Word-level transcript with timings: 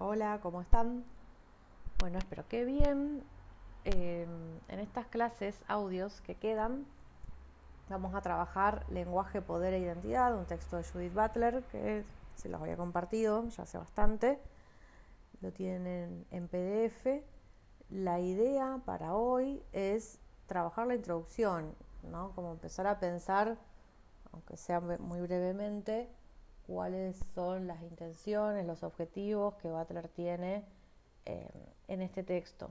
Hola, 0.00 0.38
¿cómo 0.40 0.60
están? 0.60 1.02
Bueno, 1.98 2.18
espero 2.18 2.46
que 2.46 2.64
bien. 2.64 3.24
Eh, 3.84 4.28
en 4.68 4.78
estas 4.78 5.08
clases 5.08 5.56
audios 5.66 6.20
que 6.20 6.36
quedan, 6.36 6.86
vamos 7.88 8.14
a 8.14 8.20
trabajar 8.20 8.86
lenguaje, 8.90 9.42
poder 9.42 9.74
e 9.74 9.80
identidad, 9.80 10.38
un 10.38 10.46
texto 10.46 10.76
de 10.76 10.84
Judith 10.84 11.12
Butler 11.12 11.64
que 11.72 12.04
se 12.36 12.48
los 12.48 12.62
había 12.62 12.76
compartido 12.76 13.48
ya 13.48 13.64
hace 13.64 13.76
bastante. 13.76 14.38
Lo 15.40 15.50
tienen 15.50 16.24
en 16.30 16.46
PDF. 16.46 17.24
La 17.90 18.20
idea 18.20 18.80
para 18.84 19.14
hoy 19.14 19.64
es 19.72 20.20
trabajar 20.46 20.86
la 20.86 20.94
introducción, 20.94 21.74
¿no? 22.04 22.30
Como 22.36 22.52
empezar 22.52 22.86
a 22.86 23.00
pensar, 23.00 23.58
aunque 24.30 24.56
sea 24.56 24.78
muy 24.78 25.20
brevemente, 25.22 26.08
cuáles 26.68 27.16
son 27.34 27.66
las 27.66 27.82
intenciones, 27.82 28.66
los 28.66 28.82
objetivos 28.82 29.54
que 29.54 29.70
Butler 29.70 30.06
tiene 30.08 30.66
eh, 31.24 31.48
en 31.88 32.02
este 32.02 32.22
texto. 32.22 32.70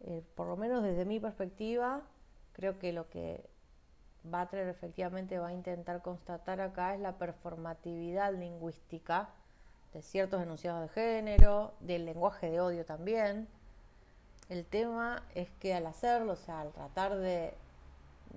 Eh, 0.00 0.24
por 0.34 0.48
lo 0.48 0.56
menos 0.56 0.82
desde 0.82 1.04
mi 1.04 1.20
perspectiva, 1.20 2.02
creo 2.54 2.80
que 2.80 2.92
lo 2.92 3.08
que 3.08 3.48
Butler 4.24 4.66
efectivamente 4.66 5.38
va 5.38 5.48
a 5.48 5.52
intentar 5.52 6.02
constatar 6.02 6.60
acá 6.60 6.92
es 6.92 7.00
la 7.00 7.18
performatividad 7.18 8.34
lingüística 8.34 9.28
de 9.94 10.02
ciertos 10.02 10.42
enunciados 10.42 10.82
de 10.82 10.88
género, 10.88 11.74
del 11.78 12.04
lenguaje 12.04 12.50
de 12.50 12.60
odio 12.60 12.84
también. 12.84 13.46
El 14.48 14.64
tema 14.66 15.22
es 15.36 15.48
que 15.60 15.72
al 15.72 15.86
hacerlo, 15.86 16.32
o 16.32 16.36
sea, 16.36 16.62
al 16.62 16.72
tratar 16.72 17.16
de, 17.16 17.54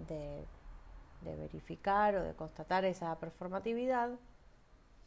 de 0.05 1.36
verificar 1.36 2.16
o 2.16 2.24
de 2.24 2.36
constatar 2.36 2.86
esa 2.86 3.16
performatividad, 3.16 4.12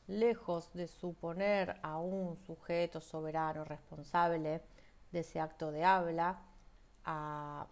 lejos 0.06 0.72
de 0.72 0.88
suponer 0.88 1.78
a 1.82 1.98
un 1.98 2.36
sujeto 2.36 3.00
soberano 3.00 3.64
responsable 3.64 4.62
de 5.12 5.20
ese 5.20 5.40
acto 5.40 5.72
de 5.72 5.84
habla, 5.84 6.40
a, 7.04 7.66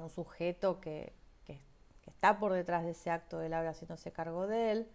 un 0.00 0.10
sujeto 0.10 0.80
que, 0.80 1.12
que, 1.44 1.60
está 2.06 2.38
por 2.38 2.52
detrás 2.52 2.84
de 2.84 2.90
ese 2.90 3.10
acto 3.10 3.38
del 3.38 3.54
habla 3.54 3.70
haciéndose 3.70 4.12
cargo 4.12 4.46
de 4.46 4.72
él, 4.72 4.88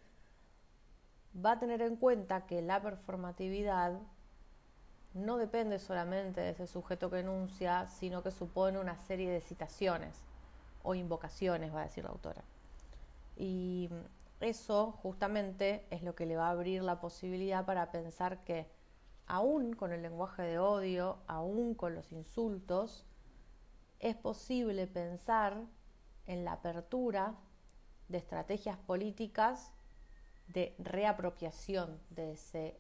va 1.33 1.53
a 1.53 1.59
tener 1.59 1.81
en 1.81 1.95
cuenta 1.95 2.45
que 2.45 2.61
la 2.61 2.81
performatividad 2.81 4.00
no 5.13 5.38
depende 5.38 5.80
solamente 5.80 6.41
de 6.41 6.52
ese 6.52 6.67
sujeto 6.67 7.09
que 7.09 7.19
enuncia, 7.19 7.88
sino 7.88 8.23
que 8.23 8.31
supone 8.31 8.80
una 8.80 8.97
serie 8.97 9.30
de 9.30 9.41
citaciones 9.41 10.17
o 10.83 10.95
invocaciones, 10.95 11.73
va 11.73 11.81
a 11.81 11.85
decir 11.85 12.03
la 12.03 12.11
autora. 12.11 12.44
Y 13.38 13.89
eso 14.42 14.92
justamente 14.92 15.86
es 15.89 16.03
lo 16.03 16.16
que 16.16 16.25
le 16.25 16.36
va 16.36 16.47
a 16.47 16.52
abrir 16.52 16.84
la 16.84 17.00
posibilidad 17.00 17.66
para 17.66 17.92
pensar 17.92 18.44
que 18.44 18.70
aún 19.28 19.73
con 19.73 19.92
el 19.92 20.02
lenguaje 20.02 20.42
de 20.44 20.59
odio, 20.59 21.20
aún 21.28 21.75
con 21.75 21.95
los 21.95 22.11
insultos, 22.11 23.06
es 24.00 24.16
posible 24.16 24.88
pensar 24.88 25.62
en 26.25 26.44
la 26.44 26.53
apertura 26.53 27.36
de 28.09 28.17
estrategias 28.17 28.78
políticas 28.78 29.72
de 30.47 30.75
reapropiación 30.80 32.00
de 32.09 32.34
ese 32.34 32.80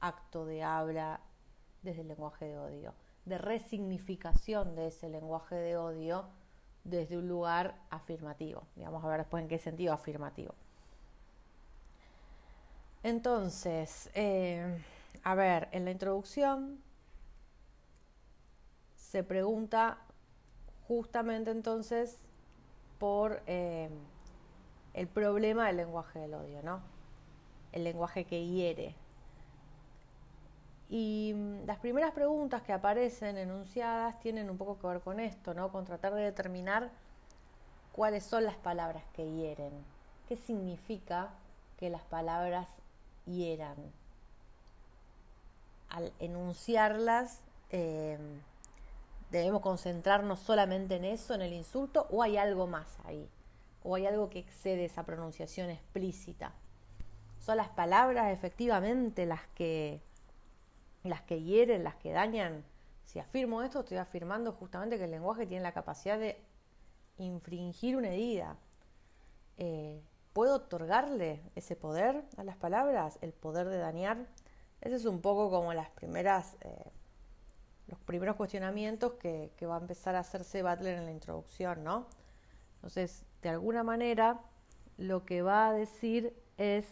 acto 0.00 0.44
de 0.44 0.62
habla 0.62 1.20
desde 1.82 2.00
el 2.02 2.08
lenguaje 2.08 2.46
de 2.46 2.58
odio, 2.58 2.94
de 3.24 3.38
resignificación 3.38 4.74
de 4.74 4.88
ese 4.88 5.08
lenguaje 5.08 5.54
de 5.54 5.76
odio 5.76 6.26
desde 6.84 7.16
un 7.16 7.28
lugar 7.28 7.76
afirmativo. 7.90 8.66
Vamos 8.76 9.04
a 9.04 9.08
ver 9.08 9.20
después 9.20 9.42
en 9.42 9.48
qué 9.48 9.58
sentido 9.58 9.92
afirmativo. 9.92 10.54
Entonces, 13.06 14.10
eh, 14.14 14.82
a 15.22 15.36
ver, 15.36 15.68
en 15.70 15.84
la 15.84 15.92
introducción 15.92 16.82
se 18.96 19.22
pregunta 19.22 19.98
justamente 20.88 21.52
entonces 21.52 22.18
por 22.98 23.44
eh, 23.46 23.88
el 24.92 25.06
problema 25.06 25.68
del 25.68 25.76
lenguaje 25.76 26.18
del 26.18 26.34
odio, 26.34 26.64
¿no? 26.64 26.80
El 27.70 27.84
lenguaje 27.84 28.24
que 28.24 28.44
hiere. 28.44 28.96
Y 30.90 31.32
mm, 31.32 31.64
las 31.64 31.78
primeras 31.78 32.10
preguntas 32.10 32.62
que 32.62 32.72
aparecen 32.72 33.38
enunciadas 33.38 34.18
tienen 34.18 34.50
un 34.50 34.58
poco 34.58 34.80
que 34.80 34.86
ver 34.88 35.00
con 35.00 35.20
esto, 35.20 35.54
¿no? 35.54 35.70
Con 35.70 35.84
tratar 35.84 36.12
de 36.12 36.22
determinar 36.22 36.90
cuáles 37.92 38.24
son 38.24 38.42
las 38.42 38.56
palabras 38.56 39.04
que 39.12 39.30
hieren. 39.30 39.70
¿Qué 40.28 40.34
significa 40.34 41.28
que 41.78 41.88
las 41.88 42.02
palabras 42.02 42.66
hieran. 43.26 43.76
Al 45.88 46.12
enunciarlas, 46.18 47.40
eh, 47.70 48.18
debemos 49.30 49.60
concentrarnos 49.62 50.40
solamente 50.40 50.96
en 50.96 51.04
eso, 51.04 51.34
en 51.34 51.42
el 51.42 51.52
insulto, 51.52 52.06
o 52.10 52.22
hay 52.22 52.36
algo 52.36 52.66
más 52.66 52.98
ahí, 53.04 53.28
o 53.82 53.94
hay 53.94 54.06
algo 54.06 54.30
que 54.30 54.38
excede 54.38 54.84
esa 54.84 55.04
pronunciación 55.04 55.70
explícita. 55.70 56.52
Son 57.40 57.56
las 57.56 57.68
palabras 57.68 58.32
efectivamente 58.32 59.26
las 59.26 59.46
que 59.54 60.00
las 61.04 61.22
que 61.22 61.40
hieren, 61.42 61.84
las 61.84 61.94
que 61.96 62.12
dañan. 62.12 62.64
Si 63.04 63.20
afirmo 63.20 63.62
esto, 63.62 63.80
estoy 63.80 63.98
afirmando 63.98 64.52
justamente 64.52 64.98
que 64.98 65.04
el 65.04 65.12
lenguaje 65.12 65.46
tiene 65.46 65.62
la 65.62 65.72
capacidad 65.72 66.18
de 66.18 66.40
infringir 67.18 67.96
una 67.96 68.08
herida. 68.08 68.56
Eh, 69.58 70.00
¿Puedo 70.36 70.56
otorgarle 70.56 71.40
ese 71.54 71.76
poder 71.76 72.22
a 72.36 72.44
las 72.44 72.58
palabras, 72.58 73.18
el 73.22 73.32
poder 73.32 73.68
de 73.70 73.78
dañar? 73.78 74.26
Ese 74.82 74.96
es 74.96 75.06
un 75.06 75.22
poco 75.22 75.48
como 75.48 75.72
las 75.72 75.88
primeras, 75.88 76.58
eh, 76.60 76.90
los 77.86 77.98
primeros 78.00 78.36
cuestionamientos 78.36 79.14
que, 79.14 79.50
va 79.62 79.76
a 79.76 79.80
empezar 79.80 80.14
a 80.14 80.18
hacerse 80.18 80.62
Butler 80.62 80.98
en 80.98 81.06
la 81.06 81.10
introducción, 81.10 81.82
¿no? 81.82 82.06
Entonces, 82.74 83.24
de 83.40 83.48
alguna 83.48 83.82
manera, 83.82 84.42
lo 84.98 85.24
que 85.24 85.40
va 85.40 85.68
a 85.68 85.72
decir 85.72 86.36
es 86.58 86.84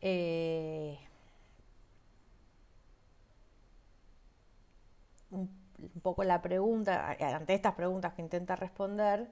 eh, 0.00 0.98
un, 5.30 5.50
un 5.78 6.00
poco 6.00 6.24
la 6.24 6.40
pregunta, 6.40 7.18
ante 7.20 7.52
estas 7.52 7.74
preguntas 7.74 8.14
que 8.14 8.22
intenta 8.22 8.56
responder, 8.56 9.28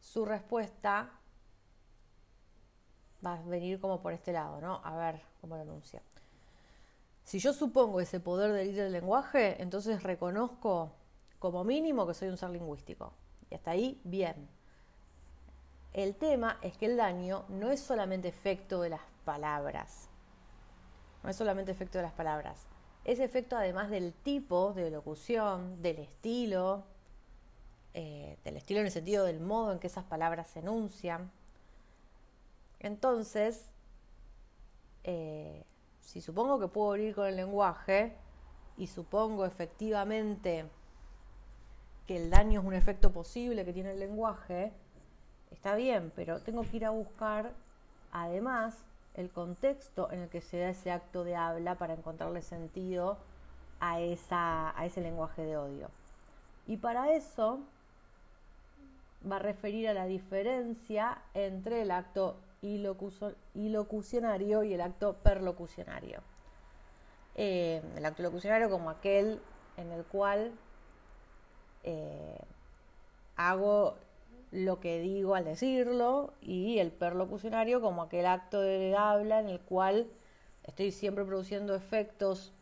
su 0.00 0.24
respuesta 0.24 1.20
va 3.24 3.34
a 3.34 3.42
venir 3.42 3.80
como 3.80 4.00
por 4.00 4.12
este 4.12 4.32
lado, 4.32 4.60
¿no? 4.60 4.80
A 4.84 4.96
ver 4.96 5.20
cómo 5.40 5.56
lo 5.56 5.62
anuncia. 5.62 6.02
Si 7.24 7.38
yo 7.38 7.52
supongo 7.52 8.00
ese 8.00 8.20
poder 8.20 8.52
de 8.52 8.64
ir 8.66 8.74
del 8.74 8.92
lenguaje, 8.92 9.62
entonces 9.62 10.02
reconozco 10.02 10.92
como 11.38 11.64
mínimo 11.64 12.06
que 12.06 12.14
soy 12.14 12.28
un 12.28 12.36
ser 12.36 12.50
lingüístico. 12.50 13.12
Y 13.50 13.54
hasta 13.54 13.72
ahí, 13.72 14.00
bien. 14.04 14.48
El 15.92 16.16
tema 16.16 16.58
es 16.62 16.76
que 16.76 16.86
el 16.86 16.96
daño 16.96 17.44
no 17.48 17.70
es 17.70 17.80
solamente 17.80 18.28
efecto 18.28 18.80
de 18.80 18.90
las 18.90 19.02
palabras. 19.24 20.08
No 21.22 21.30
es 21.30 21.36
solamente 21.36 21.70
efecto 21.70 21.98
de 21.98 22.04
las 22.04 22.12
palabras. 22.12 22.66
Es 23.04 23.20
efecto 23.20 23.56
además 23.56 23.90
del 23.90 24.12
tipo 24.12 24.72
de 24.72 24.90
locución, 24.90 25.82
del 25.82 25.98
estilo, 25.98 26.84
eh, 27.94 28.38
del 28.44 28.56
estilo 28.56 28.80
en 28.80 28.86
el 28.86 28.92
sentido 28.92 29.24
del 29.24 29.40
modo 29.40 29.72
en 29.72 29.78
que 29.78 29.88
esas 29.88 30.04
palabras 30.04 30.48
se 30.48 30.60
enuncian 30.60 31.30
entonces, 32.82 33.70
eh, 35.04 35.64
si 36.00 36.20
supongo 36.20 36.58
que 36.58 36.68
puedo 36.68 36.90
abrir 36.90 37.14
con 37.14 37.26
el 37.26 37.36
lenguaje 37.36 38.16
y 38.76 38.88
supongo 38.88 39.46
efectivamente 39.46 40.68
que 42.06 42.16
el 42.16 42.30
daño 42.30 42.60
es 42.60 42.66
un 42.66 42.74
efecto 42.74 43.12
posible 43.12 43.64
que 43.64 43.72
tiene 43.72 43.92
el 43.92 44.00
lenguaje, 44.00 44.72
está 45.52 45.76
bien, 45.76 46.12
pero 46.16 46.40
tengo 46.40 46.62
que 46.62 46.76
ir 46.76 46.84
a 46.84 46.90
buscar 46.90 47.52
además 48.10 48.76
el 49.14 49.30
contexto 49.30 50.10
en 50.10 50.20
el 50.20 50.28
que 50.28 50.40
se 50.40 50.58
da 50.58 50.70
ese 50.70 50.90
acto 50.90 51.22
de 51.22 51.36
habla 51.36 51.76
para 51.76 51.94
encontrarle 51.94 52.42
sentido 52.42 53.18
a, 53.78 53.96
a 53.96 54.86
ese 54.86 55.00
lenguaje 55.00 55.42
de 55.42 55.56
odio. 55.56 55.88
Y 56.66 56.78
para 56.78 57.12
eso 57.12 57.60
va 59.30 59.36
a 59.36 59.40
referir 59.40 59.88
a 59.88 59.94
la 59.94 60.06
diferencia 60.06 61.22
entre 61.34 61.82
el 61.82 61.92
acto 61.92 62.36
ilocucionario 62.62 64.62
y 64.62 64.74
el 64.74 64.80
acto 64.80 65.16
perlocucionario. 65.22 66.20
Eh, 67.34 67.82
el 67.96 68.04
acto 68.04 68.22
locucionario 68.22 68.70
como 68.70 68.90
aquel 68.90 69.40
en 69.76 69.90
el 69.90 70.04
cual 70.04 70.52
eh, 71.82 72.38
hago 73.36 73.96
lo 74.50 74.80
que 74.80 75.00
digo 75.00 75.34
al 75.34 75.44
decirlo 75.44 76.34
y 76.42 76.78
el 76.78 76.92
perlocucionario 76.92 77.80
como 77.80 78.02
aquel 78.02 78.26
acto 78.26 78.60
de 78.60 78.94
habla 78.96 79.40
en 79.40 79.48
el 79.48 79.60
cual 79.60 80.06
estoy 80.64 80.92
siempre 80.92 81.24
produciendo 81.24 81.74
efectos 81.74 82.52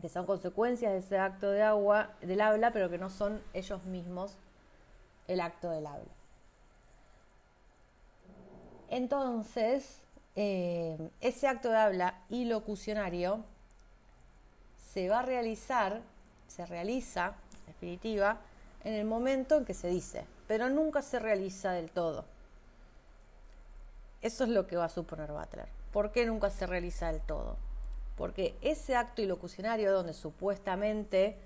que 0.00 0.08
son 0.08 0.26
consecuencias 0.26 0.92
de 0.92 0.98
ese 0.98 1.18
acto 1.18 1.50
de 1.50 1.62
agua, 1.62 2.10
del 2.22 2.40
habla, 2.40 2.72
pero 2.72 2.90
que 2.90 2.98
no 2.98 3.10
son 3.10 3.40
ellos 3.52 3.84
mismos 3.84 4.36
el 5.28 5.40
acto 5.40 5.70
del 5.70 5.86
habla. 5.86 6.21
Entonces, 8.92 10.02
eh, 10.36 10.98
ese 11.22 11.48
acto 11.48 11.70
de 11.70 11.78
habla 11.78 12.20
y 12.28 12.44
locucionario 12.44 13.42
se 14.92 15.08
va 15.08 15.20
a 15.20 15.22
realizar, 15.22 16.02
se 16.46 16.66
realiza, 16.66 17.32
en 17.60 17.66
definitiva, 17.68 18.36
en 18.84 18.92
el 18.92 19.06
momento 19.06 19.56
en 19.56 19.64
que 19.64 19.72
se 19.72 19.88
dice, 19.88 20.26
pero 20.46 20.68
nunca 20.68 21.00
se 21.00 21.18
realiza 21.18 21.72
del 21.72 21.90
todo. 21.90 22.26
Eso 24.20 24.44
es 24.44 24.50
lo 24.50 24.66
que 24.66 24.76
va 24.76 24.84
a 24.84 24.90
suponer 24.90 25.32
Butler. 25.32 25.68
¿Por 25.90 26.12
qué 26.12 26.26
nunca 26.26 26.50
se 26.50 26.66
realiza 26.66 27.10
del 27.10 27.22
todo? 27.22 27.56
Porque 28.18 28.58
ese 28.60 28.94
acto 28.94 29.22
ilocucionario 29.22 29.90
donde 29.90 30.12
supuestamente 30.12 31.38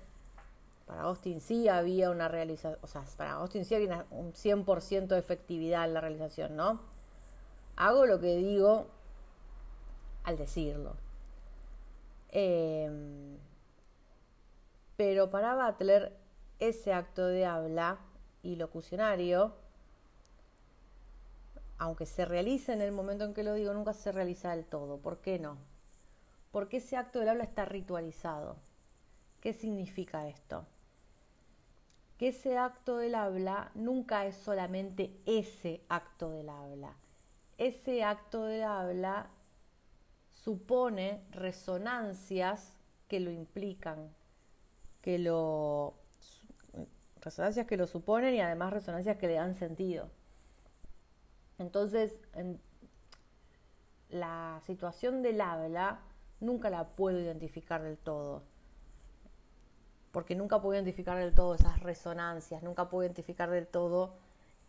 para 0.85 1.03
Austin 1.03 1.39
sí 1.39 1.69
había 1.69 2.09
una 2.09 2.27
realización, 2.27 2.77
o 2.81 2.87
sea, 2.87 3.03
para 3.15 3.31
Austin 3.35 3.63
sí 3.63 3.73
había 3.73 4.05
un 4.11 4.33
100% 4.33 5.07
de 5.07 5.19
efectividad 5.19 5.85
en 5.85 5.93
la 5.93 6.01
realización, 6.01 6.57
¿no? 6.57 6.96
Hago 7.77 8.07
lo 8.07 8.19
que 8.19 8.35
digo 8.35 8.87
al 10.23 10.35
decirlo. 10.35 10.95
Em, 12.29 13.37
pero 14.97 15.29
para 15.29 15.55
Butler, 15.55 16.17
ese 16.59 16.91
acto 16.91 17.27
de 17.27 17.45
habla 17.45 17.99
y 18.41 18.55
locucionario, 18.55 19.53
aunque 21.77 22.07
se 22.07 22.25
realiza 22.25 22.73
en 22.73 22.81
el 22.81 22.91
momento 22.91 23.25
en 23.25 23.35
que 23.35 23.43
lo 23.43 23.53
digo, 23.53 23.73
nunca 23.73 23.93
se 23.93 24.11
realiza 24.11 24.51
del 24.51 24.65
todo. 24.65 24.97
¿Por 24.97 25.19
qué 25.19 25.37
no? 25.37 25.57
Porque 26.51 26.77
ese 26.77 26.97
acto 26.97 27.19
del 27.19 27.29
habla 27.29 27.43
está 27.43 27.65
ritualizado. 27.65 28.55
¿Qué 29.39 29.53
significa 29.53 30.27
esto? 30.27 30.65
Que 32.17 32.29
ese 32.29 32.57
acto 32.57 32.97
del 32.97 33.13
habla 33.13 33.69
nunca 33.75 34.25
es 34.25 34.35
solamente 34.35 35.15
ese 35.27 35.81
acto 35.89 36.31
del 36.31 36.49
habla. 36.49 36.95
Ese 37.57 38.03
acto 38.03 38.43
del 38.43 38.63
habla 38.63 39.29
supone 40.31 41.23
resonancias 41.31 42.77
que 43.07 43.19
lo 43.19 43.31
implican, 43.31 44.13
que 45.01 45.17
lo 45.19 45.95
resonancias 47.19 47.67
que 47.67 47.77
lo 47.77 47.87
suponen 47.87 48.35
y 48.35 48.41
además 48.41 48.71
resonancias 48.71 49.17
que 49.17 49.27
le 49.27 49.33
dan 49.33 49.53
sentido. 49.55 50.09
Entonces, 51.57 52.21
en 52.33 52.61
la 54.09 54.61
situación 54.65 55.21
del 55.21 55.41
habla 55.41 55.99
nunca 56.39 56.69
la 56.69 56.89
puedo 56.89 57.19
identificar 57.19 57.81
del 57.81 57.97
todo, 57.97 58.43
porque 60.11 60.35
nunca 60.35 60.61
puedo 60.61 60.75
identificar 60.75 61.17
del 61.17 61.33
todo 61.33 61.55
esas 61.55 61.79
resonancias, 61.81 62.63
nunca 62.63 62.89
puedo 62.89 63.03
identificar 63.03 63.49
del 63.49 63.67
todo 63.67 64.15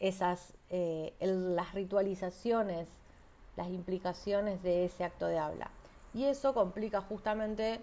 esas 0.00 0.54
eh, 0.70 1.14
las 1.20 1.74
ritualizaciones 1.74 2.88
las 3.58 3.68
implicaciones 3.68 4.62
de 4.62 4.84
ese 4.84 5.02
acto 5.04 5.26
de 5.26 5.36
habla. 5.36 5.68
Y 6.14 6.24
eso 6.24 6.54
complica 6.54 7.00
justamente 7.00 7.80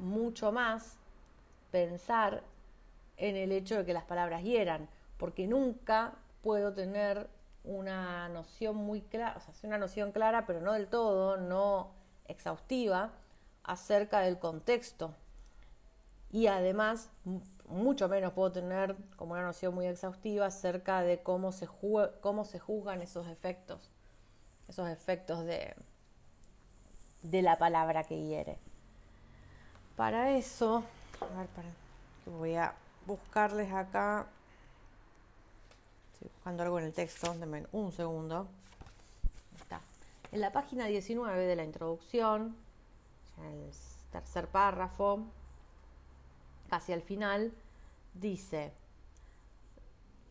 mucho 0.00 0.50
más 0.50 0.96
pensar 1.70 2.42
en 3.18 3.36
el 3.36 3.52
hecho 3.52 3.76
de 3.76 3.84
que 3.84 3.92
las 3.92 4.04
palabras 4.04 4.42
hieran, 4.42 4.88
porque 5.18 5.46
nunca 5.46 6.14
puedo 6.42 6.72
tener 6.72 7.28
una 7.64 8.28
noción 8.30 8.76
muy 8.76 9.02
clara, 9.02 9.36
o 9.36 9.40
sea, 9.40 9.68
una 9.68 9.78
noción 9.78 10.10
clara, 10.10 10.46
pero 10.46 10.62
no 10.62 10.72
del 10.72 10.88
todo, 10.88 11.36
no 11.36 11.90
exhaustiva, 12.26 13.12
acerca 13.62 14.20
del 14.20 14.38
contexto. 14.38 15.14
Y 16.32 16.46
además, 16.46 17.10
mucho 17.68 18.08
menos 18.08 18.32
puedo 18.32 18.52
tener 18.52 18.96
como 19.16 19.32
una 19.32 19.42
noción 19.42 19.74
muy 19.74 19.86
exhaustiva 19.86 20.46
acerca 20.46 21.02
de 21.02 21.22
cómo 21.22 21.52
se, 21.52 21.68
cómo 22.20 22.44
se 22.44 22.58
juzgan 22.58 23.02
esos 23.02 23.26
efectos 23.28 23.90
esos 24.68 24.88
efectos 24.88 25.44
de, 25.44 25.74
de 27.22 27.42
la 27.42 27.56
palabra 27.56 28.04
que 28.04 28.22
hiere. 28.22 28.58
Para 29.96 30.36
eso, 30.36 30.84
voy 32.26 32.54
a 32.56 32.74
buscarles 33.06 33.72
acá. 33.72 34.26
Estoy 36.14 36.30
buscando 36.34 36.62
algo 36.62 36.78
en 36.78 36.86
el 36.86 36.92
texto, 36.92 37.34
denme 37.34 37.66
un 37.72 37.92
segundo. 37.92 38.48
Está. 39.56 39.80
En 40.32 40.40
la 40.40 40.52
página 40.52 40.86
19 40.86 41.46
de 41.46 41.56
la 41.56 41.64
introducción, 41.64 42.56
el 43.38 43.70
tercer 44.10 44.48
párrafo, 44.48 45.20
casi 46.74 46.92
al 46.92 47.02
final, 47.02 47.52
dice, 48.14 48.72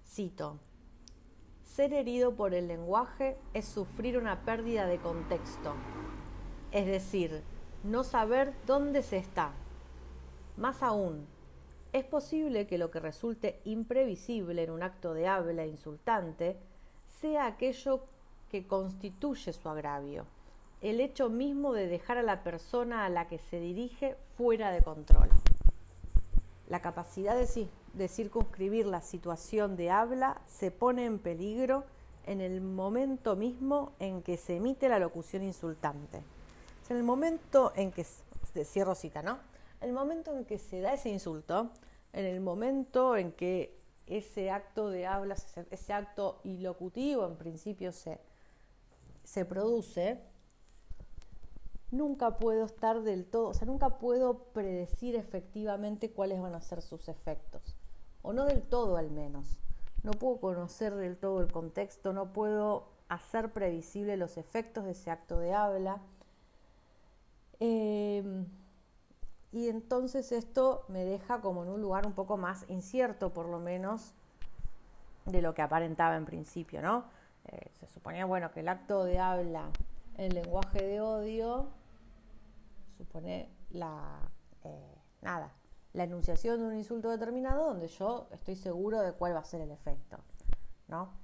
cito, 0.05 0.59
ser 1.63 1.93
herido 1.93 2.35
por 2.35 2.53
el 2.53 2.67
lenguaje 2.67 3.37
es 3.53 3.63
sufrir 3.63 4.17
una 4.17 4.43
pérdida 4.43 4.85
de 4.85 4.97
contexto, 4.97 5.73
es 6.73 6.85
decir, 6.85 7.43
no 7.85 8.03
saber 8.03 8.53
dónde 8.65 9.03
se 9.03 9.19
está. 9.19 9.53
Más 10.57 10.83
aún, 10.83 11.27
es 11.93 12.03
posible 12.03 12.67
que 12.67 12.77
lo 12.77 12.91
que 12.91 12.99
resulte 12.99 13.61
imprevisible 13.63 14.63
en 14.63 14.71
un 14.71 14.83
acto 14.83 15.13
de 15.13 15.29
habla 15.29 15.65
insultante 15.65 16.57
sea 17.21 17.45
aquello 17.45 18.01
que 18.49 18.67
constituye 18.67 19.53
su 19.53 19.69
agravio, 19.69 20.25
el 20.81 20.99
hecho 20.99 21.29
mismo 21.29 21.71
de 21.71 21.87
dejar 21.87 22.17
a 22.17 22.21
la 22.21 22.43
persona 22.43 23.05
a 23.05 23.09
la 23.09 23.29
que 23.29 23.37
se 23.37 23.61
dirige 23.61 24.17
fuera 24.35 24.71
de 24.71 24.81
control. 24.81 25.29
La 26.73 26.81
capacidad 26.81 27.35
de 27.35 27.45
de 27.93 28.07
circunscribir 28.07 28.87
la 28.87 29.01
situación 29.01 29.75
de 29.75 29.91
habla 29.91 30.41
se 30.47 30.71
pone 30.71 31.05
en 31.05 31.19
peligro 31.19 31.83
en 32.25 32.41
el 32.41 32.61
momento 32.61 33.35
mismo 33.35 33.91
en 33.99 34.23
que 34.23 34.37
se 34.37 34.55
emite 34.55 34.89
la 34.89 34.97
locución 34.97 35.43
insultante. 35.43 36.23
en 36.89 36.97
el 36.97 37.03
momento 37.03 37.73
en 37.75 37.91
que, 37.91 38.03
cierro 38.65 38.95
cita, 38.95 39.21
¿no? 39.21 39.37
El 39.81 39.93
momento 39.93 40.35
en 40.35 40.45
que 40.45 40.57
se 40.57 40.81
da 40.81 40.95
ese 40.95 41.09
insulto, 41.09 41.69
en 42.11 42.25
el 42.25 42.41
momento 42.41 43.17
en 43.17 43.33
que 43.33 43.77
ese 44.07 44.49
acto 44.49 44.89
de 44.89 45.05
habla, 45.05 45.35
ese 45.69 45.93
acto 45.93 46.39
ilocutivo 46.43 47.27
en 47.27 47.35
principio 47.35 47.91
se, 47.91 48.19
se 49.23 49.45
produce, 49.45 50.19
nunca 51.93 52.37
puedo 52.37 52.65
estar 52.65 53.01
del 53.01 53.25
todo, 53.25 53.49
o 53.49 53.53
sea, 53.53 53.67
nunca 53.67 53.99
puedo 53.99 54.39
predecir 54.53 55.15
efectivamente 55.15 56.11
cuáles 56.11 56.41
van 56.41 56.55
a 56.55 56.61
ser 56.61 56.81
sus 56.81 57.07
efectos 57.07 57.75
o 58.23 58.33
no 58.33 58.45
del 58.45 58.63
todo 58.63 58.97
al 58.97 59.11
menos. 59.11 59.59
No 60.01 60.11
puedo 60.11 60.39
conocer 60.39 60.95
del 60.95 61.17
todo 61.17 61.41
el 61.41 61.51
contexto, 61.51 62.11
no 62.11 62.33
puedo 62.33 62.87
hacer 63.09 63.53
previsible 63.53 64.17
los 64.17 64.37
efectos 64.37 64.85
de 64.85 64.91
ese 64.91 65.11
acto 65.11 65.39
de 65.39 65.53
habla. 65.53 66.01
Em, 67.59 68.45
y 69.51 69.69
entonces 69.69 70.31
esto 70.31 70.83
me 70.87 71.05
deja 71.05 71.39
como 71.41 71.63
en 71.63 71.69
un 71.69 71.81
lugar 71.81 72.07
un 72.07 72.13
poco 72.13 72.37
más 72.37 72.65
incierto, 72.69 73.31
por 73.31 73.47
lo 73.47 73.59
menos, 73.59 74.13
de 75.25 75.41
lo 75.41 75.53
que 75.53 75.61
aparentaba 75.61 76.17
en 76.17 76.25
principio, 76.25 76.81
¿no? 76.81 77.05
Eh, 77.45 77.69
se 77.79 77.87
suponía, 77.87 78.25
bueno, 78.25 78.51
que 78.51 78.61
el 78.61 78.69
acto 78.69 79.03
de 79.03 79.19
habla 79.19 79.69
en 80.17 80.33
lenguaje 80.33 80.81
de 80.81 81.01
odio 81.01 81.67
supone 82.93 83.49
la, 83.69 84.31
eh, 84.63 84.95
nada, 85.21 85.53
la 85.93 86.03
enunciación 86.03 86.59
de 86.59 86.65
un 86.65 86.75
insulto 86.75 87.09
determinado 87.09 87.67
donde 87.67 87.87
yo 87.87 88.27
estoy 88.31 88.55
seguro 88.55 89.01
de 89.01 89.13
cuál 89.13 89.35
va 89.35 89.39
a 89.39 89.45
ser 89.45 89.61
el 89.61 89.71
efecto, 89.71 90.17
¿no? 90.87 91.21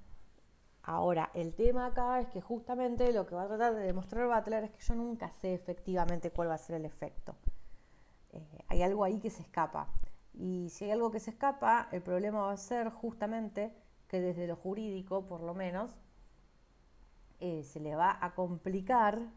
Ahora, 0.83 1.29
el 1.33 1.53
tema 1.53 1.87
acá 1.87 2.19
es 2.19 2.27
que 2.29 2.41
justamente 2.41 3.13
lo 3.13 3.25
que 3.27 3.35
va 3.35 3.43
a 3.43 3.47
tratar 3.47 3.75
de 3.75 3.81
demostrar 3.83 4.27
Butler 4.27 4.63
es 4.63 4.71
que 4.71 4.81
yo 4.81 4.95
nunca 4.95 5.29
sé 5.29 5.53
efectivamente 5.53 6.31
cuál 6.31 6.49
va 6.49 6.55
a 6.55 6.57
ser 6.57 6.77
el 6.77 6.85
efecto. 6.85 7.35
Eh, 8.31 8.63
hay 8.67 8.81
algo 8.81 9.03
ahí 9.03 9.19
que 9.19 9.29
se 9.29 9.41
escapa. 9.41 9.89
Y 10.33 10.69
si 10.69 10.85
hay 10.85 10.91
algo 10.91 11.11
que 11.11 11.19
se 11.19 11.31
escapa, 11.31 11.89
el 11.91 12.01
problema 12.01 12.41
va 12.41 12.53
a 12.53 12.57
ser 12.57 12.89
justamente 12.89 13.71
que 14.07 14.21
desde 14.21 14.47
lo 14.47 14.55
jurídico, 14.55 15.27
por 15.27 15.41
lo 15.41 15.53
menos, 15.53 15.99
eh, 17.39 17.63
se 17.63 17.79
le 17.79 17.95
va 17.95 18.17
a 18.19 18.33
complicar 18.33 19.31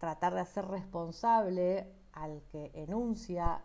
tratar 0.00 0.34
de 0.34 0.40
hacer 0.40 0.66
responsable 0.66 1.92
al 2.12 2.42
que 2.50 2.72
enuncia 2.74 3.62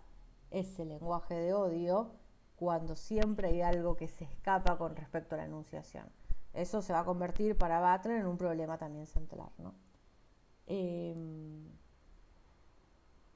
ese 0.51 0.85
lenguaje 0.85 1.33
de 1.33 1.53
odio 1.53 2.11
cuando 2.57 2.95
siempre 2.95 3.47
hay 3.47 3.61
algo 3.61 3.95
que 3.95 4.07
se 4.07 4.25
escapa 4.25 4.77
con 4.77 4.95
respecto 4.95 5.35
a 5.35 5.39
la 5.39 5.45
enunciación. 5.45 6.07
Eso 6.53 6.81
se 6.81 6.93
va 6.93 6.99
a 6.99 7.05
convertir 7.05 7.57
para 7.57 7.79
Butler 7.79 8.19
en 8.19 8.27
un 8.27 8.37
problema 8.37 8.77
también 8.77 9.07
central. 9.07 9.49
Em, 10.67 11.69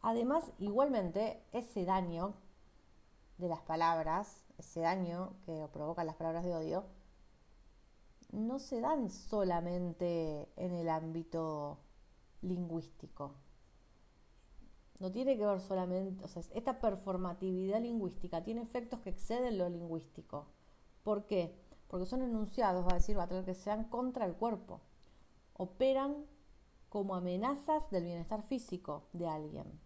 además, 0.02 0.52
igualmente, 0.58 1.42
ese 1.54 1.86
daño 1.86 2.34
de 3.38 3.48
las 3.48 3.62
palabras, 3.62 4.46
ese 4.58 4.82
daño 4.82 5.34
que 5.46 5.68
provocan 5.72 6.06
las 6.06 6.16
palabras 6.16 6.44
de 6.44 6.54
odio, 6.54 6.86
no 8.32 8.60
se 8.60 8.82
dan 8.82 9.10
solamente 9.10 10.50
en 10.58 10.74
el 10.74 10.90
ámbito 10.90 11.80
lingüístico 12.42 13.36
no 15.00 15.12
tiene 15.12 15.38
que 15.38 15.46
ver 15.46 15.62
solamente, 15.62 16.24
o 16.24 16.28
sea, 16.28 16.44
esta 16.54 16.80
performatividad 16.80 17.82
lingüística 17.82 18.44
tiene 18.44 18.62
efectos 18.62 19.00
que 19.00 19.10
exceden 19.10 19.58
lo 19.58 19.70
lingüístico. 19.70 20.48
¿Por 21.04 21.26
qué? 21.26 21.58
Porque 21.88 22.06
son 22.06 22.22
enunciados, 22.22 22.86
va 22.86 22.92
a 22.92 22.96
decir, 22.96 23.18
va 23.18 23.24
a 23.24 23.28
tener 23.28 23.46
que 23.46 23.56
sean 23.56 23.86
contra 23.86 24.26
el 24.26 24.36
cuerpo. 24.36 24.82
Operan 25.54 26.26
como 26.90 27.16
amenazas 27.16 27.90
del 27.92 28.04
bienestar 28.04 28.44
físico 28.44 29.04
de 29.14 29.28
alguien. 29.28 29.80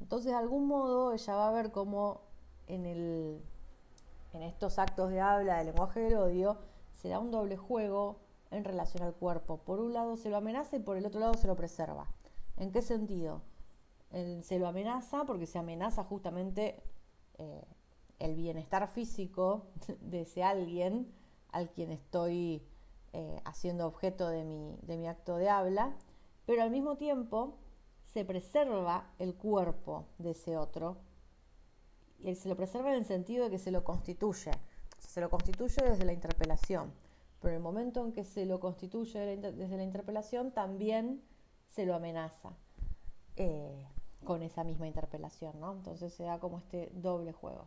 Entonces, 0.00 0.32
de 0.32 0.38
algún 0.38 0.66
modo, 0.66 1.12
ella 1.12 1.36
va 1.36 1.48
a 1.48 1.52
ver 1.52 1.70
cómo 1.70 2.22
en, 2.66 2.86
el, 2.86 3.40
en 4.32 4.42
estos 4.42 4.78
actos 4.80 5.10
de 5.10 5.20
habla 5.20 5.58
del 5.58 5.68
lenguaje 5.68 6.00
del 6.00 6.16
odio 6.16 6.58
se 6.92 7.08
da 7.08 7.20
un 7.20 7.30
doble 7.30 7.56
juego 7.56 8.18
en 8.54 8.64
relación 8.64 9.02
al 9.02 9.14
cuerpo. 9.14 9.58
Por 9.58 9.80
un 9.80 9.92
lado 9.92 10.16
se 10.16 10.30
lo 10.30 10.36
amenaza 10.36 10.76
y 10.76 10.80
por 10.80 10.96
el 10.96 11.06
otro 11.06 11.20
lado 11.20 11.34
se 11.34 11.46
lo 11.46 11.56
preserva. 11.56 12.06
¿En 12.56 12.72
qué 12.72 12.82
sentido? 12.82 13.42
se 14.42 14.60
lo 14.60 14.68
amenaza 14.68 15.24
porque 15.24 15.44
se 15.44 15.58
amenaza 15.58 16.04
justamente 16.04 16.80
eh, 17.38 17.64
el 18.20 18.36
bienestar 18.36 18.86
físico 18.86 19.66
de 20.00 20.22
ese 20.22 20.44
alguien 20.44 21.12
al 21.50 21.70
quien 21.70 21.90
estoy 21.90 22.62
eh, 23.12 23.40
haciendo 23.44 23.86
objeto 23.86 24.28
de 24.28 24.44
mi, 24.44 24.78
de 24.82 24.96
mi 24.96 25.08
acto 25.08 25.36
de 25.36 25.48
habla, 25.48 25.96
pero 26.46 26.62
al 26.62 26.70
mismo 26.70 26.96
tiempo 26.96 27.56
se 28.12 28.24
preserva 28.24 29.10
el 29.18 29.34
cuerpo 29.34 30.06
de 30.18 30.30
ese 30.30 30.56
otro. 30.56 30.98
Y 32.20 32.34
se 32.36 32.48
lo 32.48 32.56
preserva 32.56 32.90
en 32.90 32.98
el 32.98 33.04
sentido 33.04 33.44
de 33.44 33.50
que 33.50 33.58
se 33.58 33.70
lo 33.70 33.84
constituye. 33.84 34.52
Se 34.98 35.20
lo 35.20 35.30
constituye 35.30 35.82
desde 35.84 36.04
la 36.04 36.12
interpelación. 36.12 36.92
Pero 37.44 37.56
en 37.56 37.56
el 37.58 37.62
momento 37.62 38.02
en 38.02 38.12
que 38.12 38.24
se 38.24 38.46
lo 38.46 38.58
constituye 38.58 39.36
desde 39.36 39.76
la 39.76 39.82
interpelación, 39.82 40.50
también 40.52 41.22
se 41.68 41.84
lo 41.84 41.94
amenaza 41.94 42.56
eh, 43.36 43.86
con 44.24 44.42
esa 44.42 44.64
misma 44.64 44.86
interpelación, 44.86 45.60
¿no? 45.60 45.72
Entonces 45.72 46.14
se 46.14 46.22
da 46.22 46.40
como 46.40 46.56
este 46.56 46.90
doble 46.94 47.32
juego. 47.32 47.66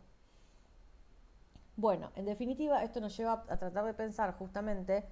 Bueno, 1.76 2.10
en 2.16 2.24
definitiva, 2.24 2.82
esto 2.82 3.00
nos 3.00 3.16
lleva 3.16 3.44
a 3.48 3.56
tratar 3.56 3.84
de 3.84 3.94
pensar 3.94 4.34
justamente 4.34 5.04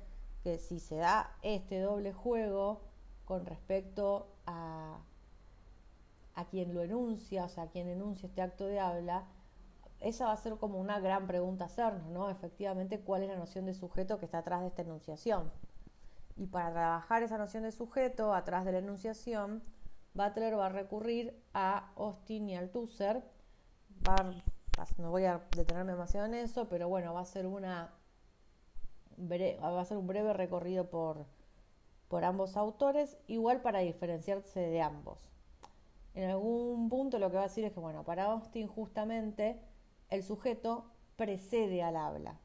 que 0.42 0.58
si 0.58 0.80
se 0.80 0.96
da 0.96 1.36
este 1.42 1.78
doble 1.78 2.12
juego 2.12 2.80
con 3.24 3.46
respecto 3.46 4.34
a, 4.46 4.98
a 6.34 6.44
quien 6.46 6.74
lo 6.74 6.82
enuncia, 6.82 7.44
o 7.44 7.48
sea, 7.48 7.64
a 7.64 7.70
quien 7.70 7.86
enuncia 7.86 8.26
este 8.26 8.42
acto 8.42 8.66
de 8.66 8.80
habla, 8.80 9.28
esa 10.00 10.26
va 10.26 10.32
a 10.32 10.36
ser 10.36 10.56
como 10.56 10.78
una 10.78 11.00
gran 11.00 11.26
pregunta 11.26 11.66
hacernos, 11.66 12.06
¿no? 12.08 12.30
Efectivamente, 12.30 13.00
¿cuál 13.00 13.22
es 13.22 13.28
la 13.28 13.36
noción 13.36 13.66
de 13.66 13.74
sujeto 13.74 14.18
que 14.18 14.26
está 14.26 14.38
atrás 14.38 14.60
de 14.60 14.68
esta 14.68 14.82
enunciación? 14.82 15.50
Y 16.36 16.46
para 16.46 16.70
trabajar 16.72 17.22
esa 17.22 17.38
noción 17.38 17.62
de 17.62 17.72
sujeto 17.72 18.34
atrás 18.34 18.64
de 18.64 18.72
la 18.72 18.78
enunciación, 18.78 19.62
Butler 20.14 20.58
va 20.58 20.66
a 20.66 20.70
recurrir 20.70 21.42
a 21.54 21.92
Austin 21.96 22.48
y 22.48 22.56
Althusser. 22.56 23.22
No 24.98 25.10
voy 25.10 25.24
a 25.24 25.42
detenerme 25.56 25.92
demasiado 25.92 26.26
en 26.26 26.34
eso, 26.34 26.68
pero 26.68 26.88
bueno, 26.88 27.14
va 27.14 27.20
a 27.20 27.24
ser 27.24 27.46
una 27.46 27.92
un 29.16 30.06
breve 30.06 30.32
recorrido 30.34 30.90
por, 30.90 31.24
por 32.08 32.24
ambos 32.24 32.56
autores, 32.58 33.16
igual 33.26 33.62
para 33.62 33.78
diferenciarse 33.78 34.60
de 34.60 34.82
ambos. 34.82 35.32
En 36.14 36.30
algún 36.30 36.88
punto 36.88 37.18
lo 37.18 37.30
que 37.30 37.36
va 37.36 37.42
a 37.44 37.48
decir 37.48 37.64
es 37.64 37.72
que, 37.72 37.80
bueno, 37.80 38.04
para 38.04 38.24
Austin 38.24 38.66
justamente 38.66 39.60
el 40.10 40.22
sujeto 40.22 40.90
precede 41.16 41.82
al 41.82 41.96
habla. 41.96 42.38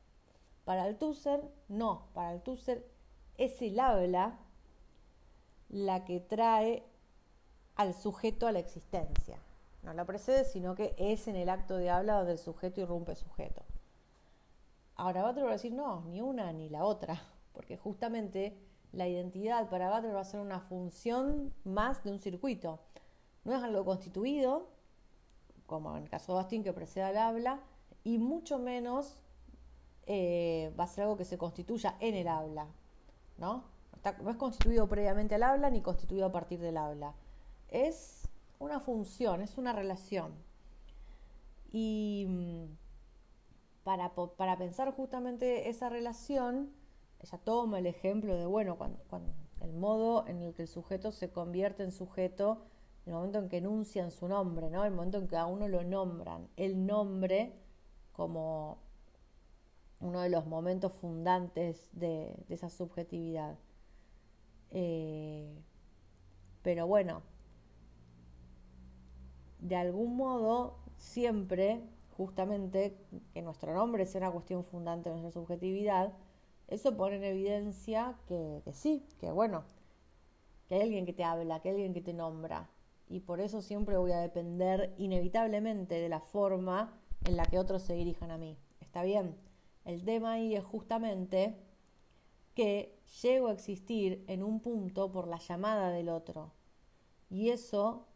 Para 0.65 0.83
Althusser, 0.83 1.41
no, 1.67 2.07
para 2.13 2.29
Althusser 2.29 2.85
es 3.37 3.61
el 3.61 3.79
habla 3.79 4.39
la 5.69 6.05
que 6.05 6.19
trae 6.19 6.85
al 7.75 7.93
sujeto 7.93 8.47
a 8.47 8.51
la 8.51 8.59
existencia. 8.59 9.39
No 9.83 9.93
la 9.93 10.05
precede, 10.05 10.45
sino 10.45 10.75
que 10.75 10.93
es 10.97 11.27
en 11.27 11.35
el 11.35 11.49
acto 11.49 11.77
de 11.77 11.89
habla 11.89 12.17
donde 12.17 12.33
el 12.33 12.37
sujeto 12.37 12.81
irrumpe 12.81 13.15
sujeto. 13.15 13.63
Ahora 14.95 15.25
Butler 15.25 15.45
va 15.45 15.49
a 15.49 15.53
decir, 15.53 15.73
no, 15.73 16.01
ni 16.05 16.21
una 16.21 16.51
ni 16.53 16.69
la 16.69 16.85
otra, 16.85 17.19
porque 17.53 17.77
justamente 17.77 18.55
la 18.91 19.07
identidad 19.07 19.69
para 19.69 19.89
Butler 19.93 20.15
va 20.15 20.21
a 20.21 20.25
ser 20.25 20.41
una 20.41 20.59
función 20.59 21.53
más 21.63 22.03
de 22.03 22.11
un 22.11 22.19
circuito. 22.19 22.79
No 23.43 23.55
es 23.55 23.63
algo 23.63 23.83
constituido, 23.83 24.69
como 25.71 25.97
en 25.97 26.03
el 26.03 26.09
caso 26.09 26.33
de 26.33 26.41
Austin 26.41 26.63
que 26.63 26.73
precede 26.73 27.05
al 27.05 27.17
habla, 27.17 27.61
y 28.03 28.19
mucho 28.19 28.59
menos 28.59 29.23
eh, 30.05 30.73
va 30.79 30.83
a 30.83 30.87
ser 30.87 31.05
algo 31.05 31.17
que 31.17 31.25
se 31.25 31.37
constituya 31.37 31.95
en 31.99 32.13
el 32.13 32.27
habla, 32.27 32.67
¿no? 33.37 33.63
no 34.21 34.29
es 34.31 34.37
constituido 34.37 34.87
previamente 34.87 35.35
al 35.35 35.43
habla 35.43 35.69
ni 35.69 35.81
constituido 35.81 36.25
a 36.25 36.31
partir 36.31 36.59
del 36.59 36.77
habla. 36.77 37.13
Es 37.69 38.27
una 38.59 38.79
función, 38.79 39.41
es 39.41 39.57
una 39.57 39.73
relación. 39.73 40.33
Y 41.71 42.25
mm, 42.27 42.65
para, 43.83 44.13
para 44.13 44.57
pensar 44.57 44.91
justamente 44.93 45.69
esa 45.69 45.89
relación, 45.89 46.71
ella 47.21 47.37
toma 47.43 47.79
el 47.79 47.85
ejemplo 47.85 48.35
de, 48.35 48.45
bueno, 48.45 48.77
cuando, 48.77 48.99
el 49.61 49.73
modo 49.73 50.27
en 50.27 50.41
el 50.41 50.53
que 50.53 50.63
el 50.63 50.67
sujeto 50.67 51.11
se 51.11 51.31
convierte 51.31 51.83
en 51.83 51.91
sujeto, 51.91 52.63
el 53.05 53.13
momento 53.13 53.39
en 53.39 53.49
que 53.49 53.57
enuncian 53.57 54.11
su 54.11 54.27
nombre, 54.27 54.69
¿no? 54.69 54.85
El 54.85 54.91
momento 54.91 55.17
en 55.17 55.27
que 55.27 55.37
a 55.37 55.45
uno 55.45 55.67
lo 55.67 55.83
nombran, 55.83 56.47
el 56.55 56.85
nombre 56.85 57.53
como 58.11 58.79
uno 59.99 60.21
de 60.21 60.29
los 60.29 60.45
momentos 60.45 60.93
fundantes 60.93 61.89
de, 61.93 62.35
esa 62.49 62.69
subjetividad. 62.69 63.57
Eh, 64.71 65.53
pero 66.61 66.87
bueno, 66.87 67.21
de 69.59 69.75
algún 69.75 70.15
modo 70.17 70.77
siempre, 70.97 71.81
justamente, 72.17 72.97
que 73.33 73.41
nuestro 73.41 73.73
nombre 73.73 74.05
sea 74.05 74.21
una 74.21 74.31
cuestión 74.31 74.63
fundante 74.63 75.09
de 75.09 75.15
nuestra 75.15 75.41
subjetividad, 75.41 76.13
eso 76.67 76.95
pone 76.95 77.17
en 77.17 77.23
evidencia 77.23 78.15
que, 78.27 78.61
sí, 78.73 79.05
que 79.19 79.31
bueno, 79.31 79.63
que 80.67 80.75
hay 80.75 80.81
alguien 80.81 81.05
que 81.05 81.13
te 81.13 81.23
habla, 81.23 81.59
que 81.59 81.69
hay 81.69 81.75
alguien 81.75 81.93
que 81.93 82.01
te 82.01 82.13
nombra. 82.13 82.69
Y 83.11 83.19
por 83.19 83.41
eso 83.41 83.61
siempre 83.61 83.97
voy 83.97 84.13
a 84.13 84.21
depender 84.21 84.95
inevitablemente 84.97 85.95
de 85.95 86.07
la 86.07 86.21
forma 86.21 86.97
en 87.25 87.35
la 87.35 87.45
que 87.45 87.59
otros 87.59 87.81
se 87.81 87.93
dirijan 87.93 88.31
a 88.31 88.37
mí. 88.37 88.57
¿Está 88.79 89.03
bien? 89.03 89.35
El 89.83 90.05
tema 90.05 90.33
ahí 90.33 90.55
es 90.55 90.63
justamente 90.63 91.57
que 92.55 92.97
llego 93.21 93.47
a 93.49 93.51
existir 93.51 94.23
en 94.27 94.43
un 94.43 94.61
punto 94.61 95.11
por 95.11 95.27
la 95.27 95.39
llamada 95.39 95.89
del 95.89 96.07
otro. 96.07 96.53
Y 97.29 97.49
eso 97.49 98.07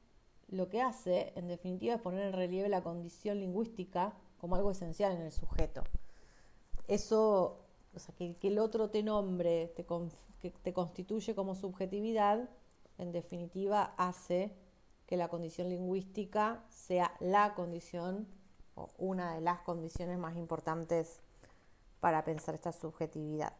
lo 0.47 0.69
que 0.69 0.81
hace, 0.81 1.33
en 1.35 1.47
definitiva, 1.47 1.95
es 1.95 2.01
poner 2.01 2.27
en 2.27 2.33
relieve 2.33 2.69
la 2.69 2.81
condición 2.81 3.41
lingüística 3.41 4.15
como 4.37 4.55
algo 4.55 4.71
esencial 4.71 5.13
en 5.13 5.23
el 5.23 5.33
sujeto. 5.33 5.83
Eso, 6.87 7.65
o 7.93 7.99
sea, 7.99 8.15
que, 8.15 8.37
el 8.41 8.59
otro 8.59 8.89
te 8.89 9.03
nombre, 9.03 9.73
te, 9.75 9.85
que 10.39 10.51
te 10.51 10.71
constituye 10.71 11.35
como 11.35 11.53
subjetividad, 11.53 12.49
en 12.97 13.11
definitiva, 13.11 13.93
hace 13.97 14.55
que 15.07 15.17
la 15.17 15.27
condición 15.27 15.69
lingüística 15.69 16.63
sea 16.69 17.11
la 17.19 17.53
condición 17.53 18.27
o 18.75 18.89
una 18.97 19.35
de 19.35 19.41
las 19.41 19.61
condiciones 19.61 20.17
más 20.17 20.35
importantes 20.35 21.19
para 21.99 22.23
pensar 22.23 22.55
esta 22.55 22.71
subjetividad. 22.71 23.53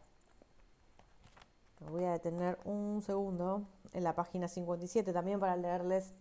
Me 1.80 1.90
voy 1.90 2.04
a 2.04 2.12
detener 2.12 2.58
un 2.64 3.02
segundo 3.02 3.66
en 3.92 4.04
la 4.04 4.14
página 4.14 4.48
57 4.48 5.12
también 5.12 5.40
para 5.40 5.56
leerles 5.56 6.12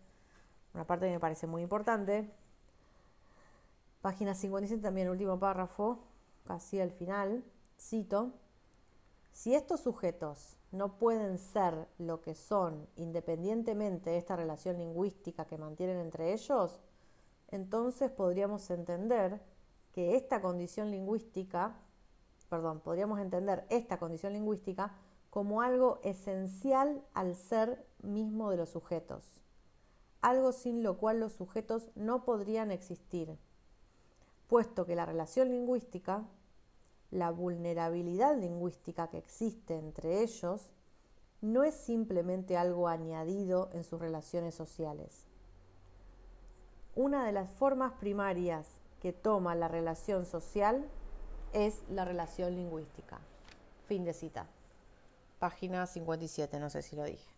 una 0.74 0.86
parte 0.86 1.06
que 1.08 1.14
me 1.14 1.20
parece 1.20 1.48
muy 1.48 1.62
importante. 1.62 2.30
Página 4.02 4.36
57, 4.36 4.82
también 4.82 5.10
último 5.10 5.40
párrafo, 5.40 6.00
casi 6.46 6.80
al 6.80 6.92
final, 6.92 7.44
cito, 7.80 8.34
si 9.32 9.56
estos 9.56 9.80
sujetos 9.80 10.58
no 10.76 10.98
pueden 10.98 11.38
ser 11.38 11.88
lo 11.98 12.22
que 12.22 12.36
son 12.36 12.88
independientemente 12.96 14.10
de 14.12 14.18
esta 14.18 14.36
relación 14.36 14.78
lingüística 14.78 15.46
que 15.46 15.58
mantienen 15.58 15.98
entre 15.98 16.34
ellos, 16.34 16.82
entonces 17.50 18.12
podríamos 18.12 18.70
entender 18.70 19.42
que 19.92 20.16
esta 20.16 20.42
condición 20.42 20.92
lingüística, 20.92 21.76
perdón, 22.50 22.82
podríamos 22.82 23.20
entender 23.20 23.66
esta 23.70 23.98
condición 23.98 24.34
lingüística 24.34 24.94
como 25.30 25.62
algo 25.62 26.00
esencial 26.04 27.04
al 27.14 27.36
ser 27.36 27.86
mismo 28.02 28.52
de 28.52 28.58
los 28.58 28.70
sujetos 28.70 29.46
algo 30.26 30.54
sin 30.54 30.82
lo 30.82 30.98
cual 30.98 31.20
los 31.20 31.34
sujetos 31.34 31.92
no 31.94 32.26
podrían 32.26 32.72
existir, 32.72 33.38
puesto 34.48 34.84
que 34.88 34.96
la 34.96 35.06
relación 35.06 35.52
lingüística, 35.52 36.26
la 37.16 37.32
vulnerabilidad 37.32 38.38
lingüística 38.38 39.08
que 39.08 39.18
existe 39.18 39.78
entre 39.78 40.22
ellos, 40.22 40.74
no 41.42 41.64
es 41.64 41.74
simplemente 41.76 42.58
algo 42.58 42.88
añadido 42.88 43.70
en 43.74 43.84
sus 43.84 44.00
relaciones 44.00 44.54
sociales. 44.54 45.26
Una 46.94 47.26
de 47.26 47.32
las 47.32 47.52
formas 47.52 47.94
primarias 47.94 48.68
que 49.02 49.14
toma 49.14 49.56
la 49.56 49.68
relación 49.68 50.26
social 50.26 50.86
es 51.54 51.84
la 51.90 52.04
relación 52.04 52.56
lingüística. 52.56 53.20
Fin 53.86 54.04
de 54.04 54.14
cita. 54.14 54.48
Página 55.40 55.88
57, 55.88 56.60
no 56.60 56.70
sé 56.70 56.82
si 56.82 56.96
lo 56.96 57.04
dije. 57.04 57.32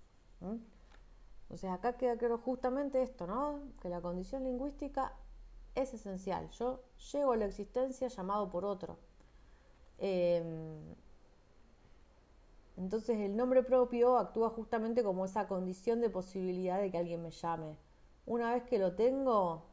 Entonces 1.43 1.69
acá 1.69 1.97
queda 1.97 2.17
claro 2.17 2.39
justamente 2.39 3.03
esto, 3.03 3.27
¿no? 3.27 3.59
Que 3.81 3.89
la 3.89 4.01
condición 4.01 4.43
lingüística 4.43 5.13
es 5.75 5.93
esencial. 5.93 6.49
Yo 6.51 6.83
llego 7.11 7.33
a 7.33 7.37
la 7.37 7.45
existencia 7.45 8.07
llamado 8.07 8.49
por 8.49 8.65
otro. 8.65 8.97
Em, 9.99 10.95
Entonces 12.77 13.17
el 13.19 13.35
nombre 13.35 13.63
propio 13.63 14.17
actúa 14.17 14.49
justamente 14.49 15.03
como 15.03 15.25
esa 15.25 15.47
condición 15.47 15.99
de 16.01 16.09
posibilidad 16.09 16.79
de 16.79 16.91
que 16.91 16.97
alguien 16.97 17.23
me 17.23 17.31
llame. 17.31 17.75
Una 18.25 18.53
vez 18.53 18.63
que 18.63 18.77
lo 18.77 18.93
tengo, 18.93 19.63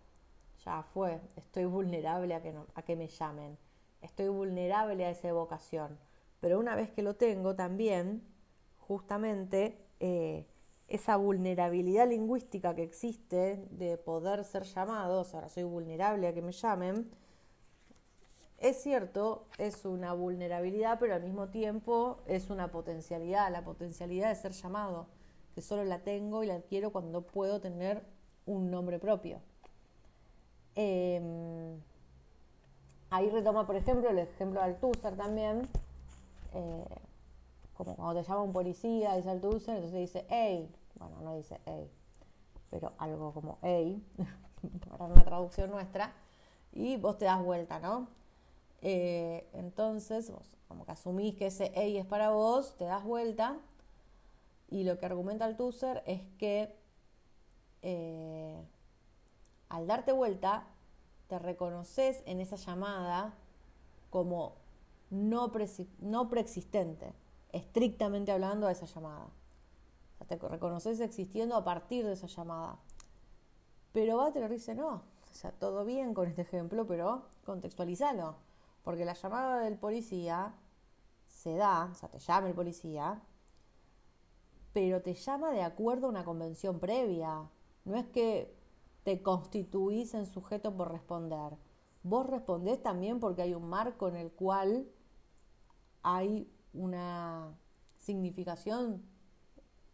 ya 0.65 0.83
fue, 0.83 1.21
estoy 1.37 1.67
vulnerable 1.67 2.35
a 2.35 2.43
que, 2.43 2.55
a 2.75 2.83
que 2.83 2.97
me 2.97 3.09
llamen, 3.09 3.59
estoy 4.01 4.29
vulnerable 4.29 5.05
a 5.05 5.11
esa 5.11 5.29
evocación. 5.29 5.99
Pero 6.41 6.59
una 6.59 6.75
vez 6.77 6.91
que 6.91 7.03
lo 7.03 7.15
tengo 7.17 7.55
también, 7.55 8.23
justamente 8.79 9.79
eh, 10.01 10.47
esa 10.89 11.17
vulnerabilidad 11.17 12.09
lingüística 12.09 12.75
que 12.75 12.83
existe 12.83 13.67
de 13.71 13.99
poder 13.99 14.45
ser 14.45 14.63
llamado, 14.65 15.21
o 15.21 15.25
sea, 15.25 15.49
soy 15.49 15.65
vulnerable 15.65 16.27
a 16.29 16.35
que 16.35 16.43
me 16.43 16.53
llamen, 16.53 17.11
es 18.65 18.83
cierto, 18.83 19.45
es 19.59 19.85
una 19.85 20.15
vulnerabilidad, 20.15 20.99
pero 20.99 21.15
al 21.15 21.23
mismo 21.23 21.49
tiempo 21.49 22.23
es 22.27 22.49
una 22.49 22.71
potencialidad, 22.71 23.53
la 23.53 23.63
potencialidad 23.63 24.31
de 24.31 24.37
ser 24.37 24.53
llamado, 24.53 25.07
que 25.55 25.61
solo 25.61 25.85
la 25.85 25.99
tengo 25.99 26.43
y 26.43 26.47
la 26.47 26.55
adquiero 26.55 26.91
cuando 26.91 27.21
puedo 27.27 27.61
tener 27.61 28.07
un 28.47 28.71
nombre 28.71 28.99
propio. 28.99 29.39
Em, 30.77 31.79
ahí 33.11 33.29
retoma, 33.29 33.67
por 33.67 33.77
ejemplo, 33.77 34.09
el 34.09 34.19
ejemplo 34.19 34.61
de 34.61 34.65
Althusser 34.65 35.15
también, 35.15 35.69
eh, 36.55 36.87
como 37.75 37.95
cuando 37.97 38.23
te 38.23 38.27
llama 38.27 38.45
un 38.45 38.53
policía, 38.55 39.15
dice 39.15 39.29
Althusser, 39.29 39.77
entonces 39.77 40.01
dice, 40.01 40.27
hey, 40.31 40.75
bueno, 40.95 41.21
no 41.21 41.37
dice 41.37 41.61
hey, 41.67 41.91
pero 42.71 42.95
algo 42.97 43.31
como 43.35 43.59
hey, 43.61 44.03
para 44.89 45.05
una 45.05 45.23
traducción 45.23 45.71
nuestra, 45.71 46.15
y 46.73 46.97
vos 46.97 47.19
te 47.19 47.27
das 47.27 47.45
vuelta, 47.45 47.79
¿no? 47.79 48.24
Eh, 48.87 49.49
entonces, 49.55 50.31
como 50.69 50.85
que 50.85 50.93
asumís 50.93 51.35
que 51.37 51.47
ese 51.47 51.73
hey 51.75 51.97
es 51.97 52.05
para 52.05 52.31
vos, 52.31 52.77
te 52.77 52.85
das 52.85 53.03
vuelta, 53.03 53.59
y 54.69 54.85
lo 54.85 54.99
que 54.99 55.07
argumenta 55.07 55.47
Althusser 55.47 56.03
es 56.07 56.21
que 56.39 56.77
eh, 57.81 58.63
al 59.71 59.87
darte 59.87 60.13
vuelta, 60.13 60.67
te 61.29 61.39
reconoces 61.39 62.23
en 62.27 62.41
esa 62.41 62.57
llamada 62.57 63.35
como 64.11 64.57
no, 65.11 65.51
no 66.01 66.29
preexistente, 66.29 67.13
estrictamente 67.53 68.33
hablando 68.33 68.67
de 68.67 68.75
esa 68.75 68.87
llamada. 68.87 69.29
te 70.29 70.37
reconoces 70.37 71.01
existiendo 71.01 71.57
a 71.57 71.65
partir 71.65 72.05
de 72.05 72.13
esa 72.13 72.27
llamada. 72.27 72.79
Pero 73.93 74.23
Butler 74.23 74.51
dice, 74.51 74.75
no, 74.75 75.03
o 75.31 75.35
sea, 75.35 75.53
todo 75.53 75.85
bien 75.85 76.13
con 76.15 76.29
este 76.29 76.43
ejemplo, 76.43 76.87
pero 76.87 77.25
contextualizalo. 77.45 78.37
Porque 78.85 79.05
la 79.05 79.15
llamada 79.15 79.61
del 79.61 79.77
policía 79.77 80.55
se 81.27 81.57
da, 81.57 81.91
o 81.91 81.95
sea, 81.95 82.09
te 82.09 82.21
llama 82.21 82.49
el 82.49 82.55
policía, 82.55 83.21
pero 84.73 85.03
te 85.03 85.15
llama 85.15 85.51
de 85.51 85.63
acuerdo 85.63 86.07
a 86.07 86.11
una 86.11 86.25
convención 86.25 86.79
previa. 86.79 87.51
No 87.85 87.97
es 87.97 88.07
que 88.07 88.55
te 89.03 89.23
constituís 89.23 90.15
en 90.15 90.27
sujeto 90.27 90.77
por 90.77 90.93
responder. 90.93 91.57
Vos 92.03 92.27
respondés 92.27 92.83
también 92.83 93.21
porque 93.21 93.43
hay 93.43 93.55
un 93.55 93.69
marco 93.69 94.09
en 94.09 94.17
el 94.17 94.31
cual 94.31 94.87
hay 96.03 96.51
una 96.73 97.57
significación 97.99 99.03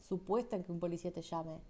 supuesta 0.01 0.57
en 0.57 0.65
que 0.65 0.73
un 0.73 0.81
policía 0.81 1.13
te 1.13 1.23
llame. 1.23 1.61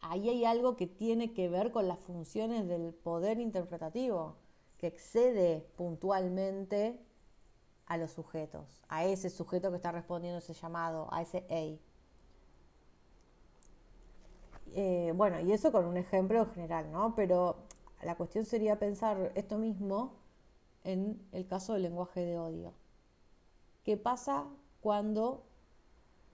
Ahí 0.00 0.28
hay 0.28 0.44
algo 0.44 0.76
que 0.76 0.86
tiene 0.86 1.32
que 1.32 1.48
ver 1.48 1.72
con 1.72 1.88
las 1.88 1.98
funciones 2.00 2.66
del 2.68 2.92
poder 2.92 3.38
interpretativo, 3.38 4.36
que 4.82 4.88
excede 4.88 5.64
puntualmente 5.76 6.98
a 7.86 7.96
los 7.96 8.10
sujetos, 8.10 8.82
a 8.88 9.04
ese 9.04 9.30
sujeto 9.30 9.70
que 9.70 9.76
está 9.76 9.92
respondiendo 9.92 10.40
ese 10.40 10.54
llamado, 10.54 11.06
a 11.12 11.22
ese 11.22 11.46
A. 11.48 11.78
Eh, 14.74 15.12
bueno, 15.14 15.38
y 15.38 15.52
eso 15.52 15.70
con 15.70 15.84
un 15.84 15.96
ejemplo 15.96 16.46
general, 16.46 16.90
¿no? 16.90 17.14
Pero 17.14 17.58
la 18.02 18.16
cuestión 18.16 18.44
sería 18.44 18.80
pensar 18.80 19.30
esto 19.36 19.56
mismo 19.56 20.14
en 20.82 21.24
el 21.30 21.46
caso 21.46 21.74
del 21.74 21.82
lenguaje 21.82 22.18
de 22.18 22.40
odio. 22.40 22.74
¿Qué 23.84 23.96
pasa 23.96 24.48
cuando 24.80 25.44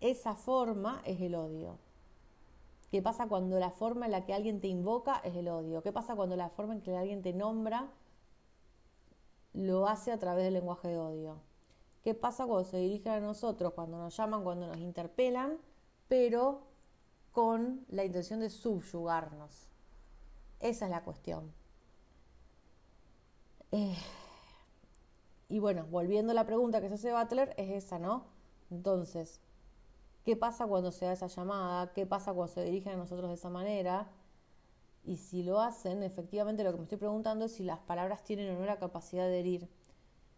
esa 0.01 0.37
forma 0.37 1.03
es 1.05 1.21
el 1.21 1.35
odio? 1.35 1.77
¿Qué 2.91 3.03
pasa 3.03 3.29
cuando 3.29 3.59
la 3.61 3.73
forma 3.73 4.07
en 4.07 4.13
la 4.13 4.25
que 4.25 4.33
alguien 4.33 4.63
te 4.63 4.69
invoca 4.69 5.21
es 5.23 5.37
el 5.37 5.49
odio? 5.49 5.83
¿Qué 5.83 5.93
pasa 5.93 6.17
cuando 6.17 6.35
la 6.35 6.49
forma 6.49 6.73
en 6.73 6.81
que 6.81 6.97
alguien 6.97 7.21
te 7.21 7.35
nombra 7.35 7.91
lo 9.53 9.87
hace 9.89 10.13
a 10.13 10.19
través 10.19 10.45
del 10.45 10.55
lenguaje 10.55 10.89
de 10.89 10.99
odio? 10.99 11.41
¿Qué 12.03 12.15
pasa 12.15 12.47
cuando 12.47 12.65
se 12.65 12.79
dirigen 12.79 13.13
a 13.13 13.21
nosotros, 13.21 13.73
cuando 13.75 13.99
nos 13.99 14.17
llaman, 14.17 14.45
cuando 14.45 14.67
nos 14.67 14.79
interpelan, 14.79 15.59
pero 16.09 16.69
con 17.33 17.85
la 17.89 18.05
intención 18.05 18.41
de 18.41 18.51
subyugarnos. 18.51 19.69
Esa 20.59 20.87
es 20.87 20.91
la 20.91 21.05
cuestión. 21.05 21.53
Eh, 23.71 23.97
y 25.49 25.61
bueno, 25.61 25.87
volviendo 25.89 26.33
a 26.33 26.35
la 26.35 26.47
pregunta 26.47 26.81
que 26.81 26.89
se 26.89 26.95
hace 26.95 27.13
Butler, 27.13 27.55
es 27.57 27.85
esa, 27.85 27.99
¿no? 27.99 28.27
Entonces, 28.71 29.41
¿qué 30.25 30.37
pasa 30.37 30.67
cuando 30.67 30.91
se 30.91 31.05
da 31.05 31.13
esa 31.13 31.29
llamada? 31.29 31.93
¿Qué 31.93 32.07
pasa 32.07 32.33
cuando 32.33 32.53
se 32.53 32.65
dirigen 32.65 32.95
a 32.95 32.97
nosotros 32.97 33.29
de 33.29 33.35
esa 33.35 33.51
manera? 33.51 34.11
Y 35.05 35.17
si 35.17 35.43
lo 35.43 35.61
hacen, 35.61 36.03
efectivamente 36.03 36.65
lo 36.65 36.73
que 36.73 36.79
me 36.79 36.83
estoy 36.85 36.99
preguntando 36.99 37.47
es 37.47 37.53
si 37.53 37.65
las 37.65 37.79
palabras 37.79 38.25
tienen 38.25 38.55
o 38.55 38.59
no 38.59 38.67
la 38.67 38.79
capacidad 38.79 39.27
de 39.27 39.41
herir. 39.41 39.69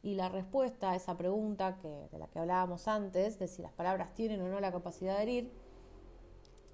Y 0.02 0.14
la 0.14 0.28
respuesta 0.28 0.92
a 0.92 0.96
esa 0.96 1.16
pregunta 1.16 1.78
que, 1.78 2.08
de 2.10 2.18
la 2.18 2.28
que 2.28 2.38
hablábamos 2.38 2.88
antes, 2.88 3.38
de 3.38 3.48
si 3.48 3.62
las 3.62 3.72
palabras 3.72 4.14
tienen 4.14 4.40
o 4.40 4.48
no 4.48 4.60
la 4.60 4.72
capacidad 4.72 5.16
de 5.16 5.22
herir, 5.22 5.52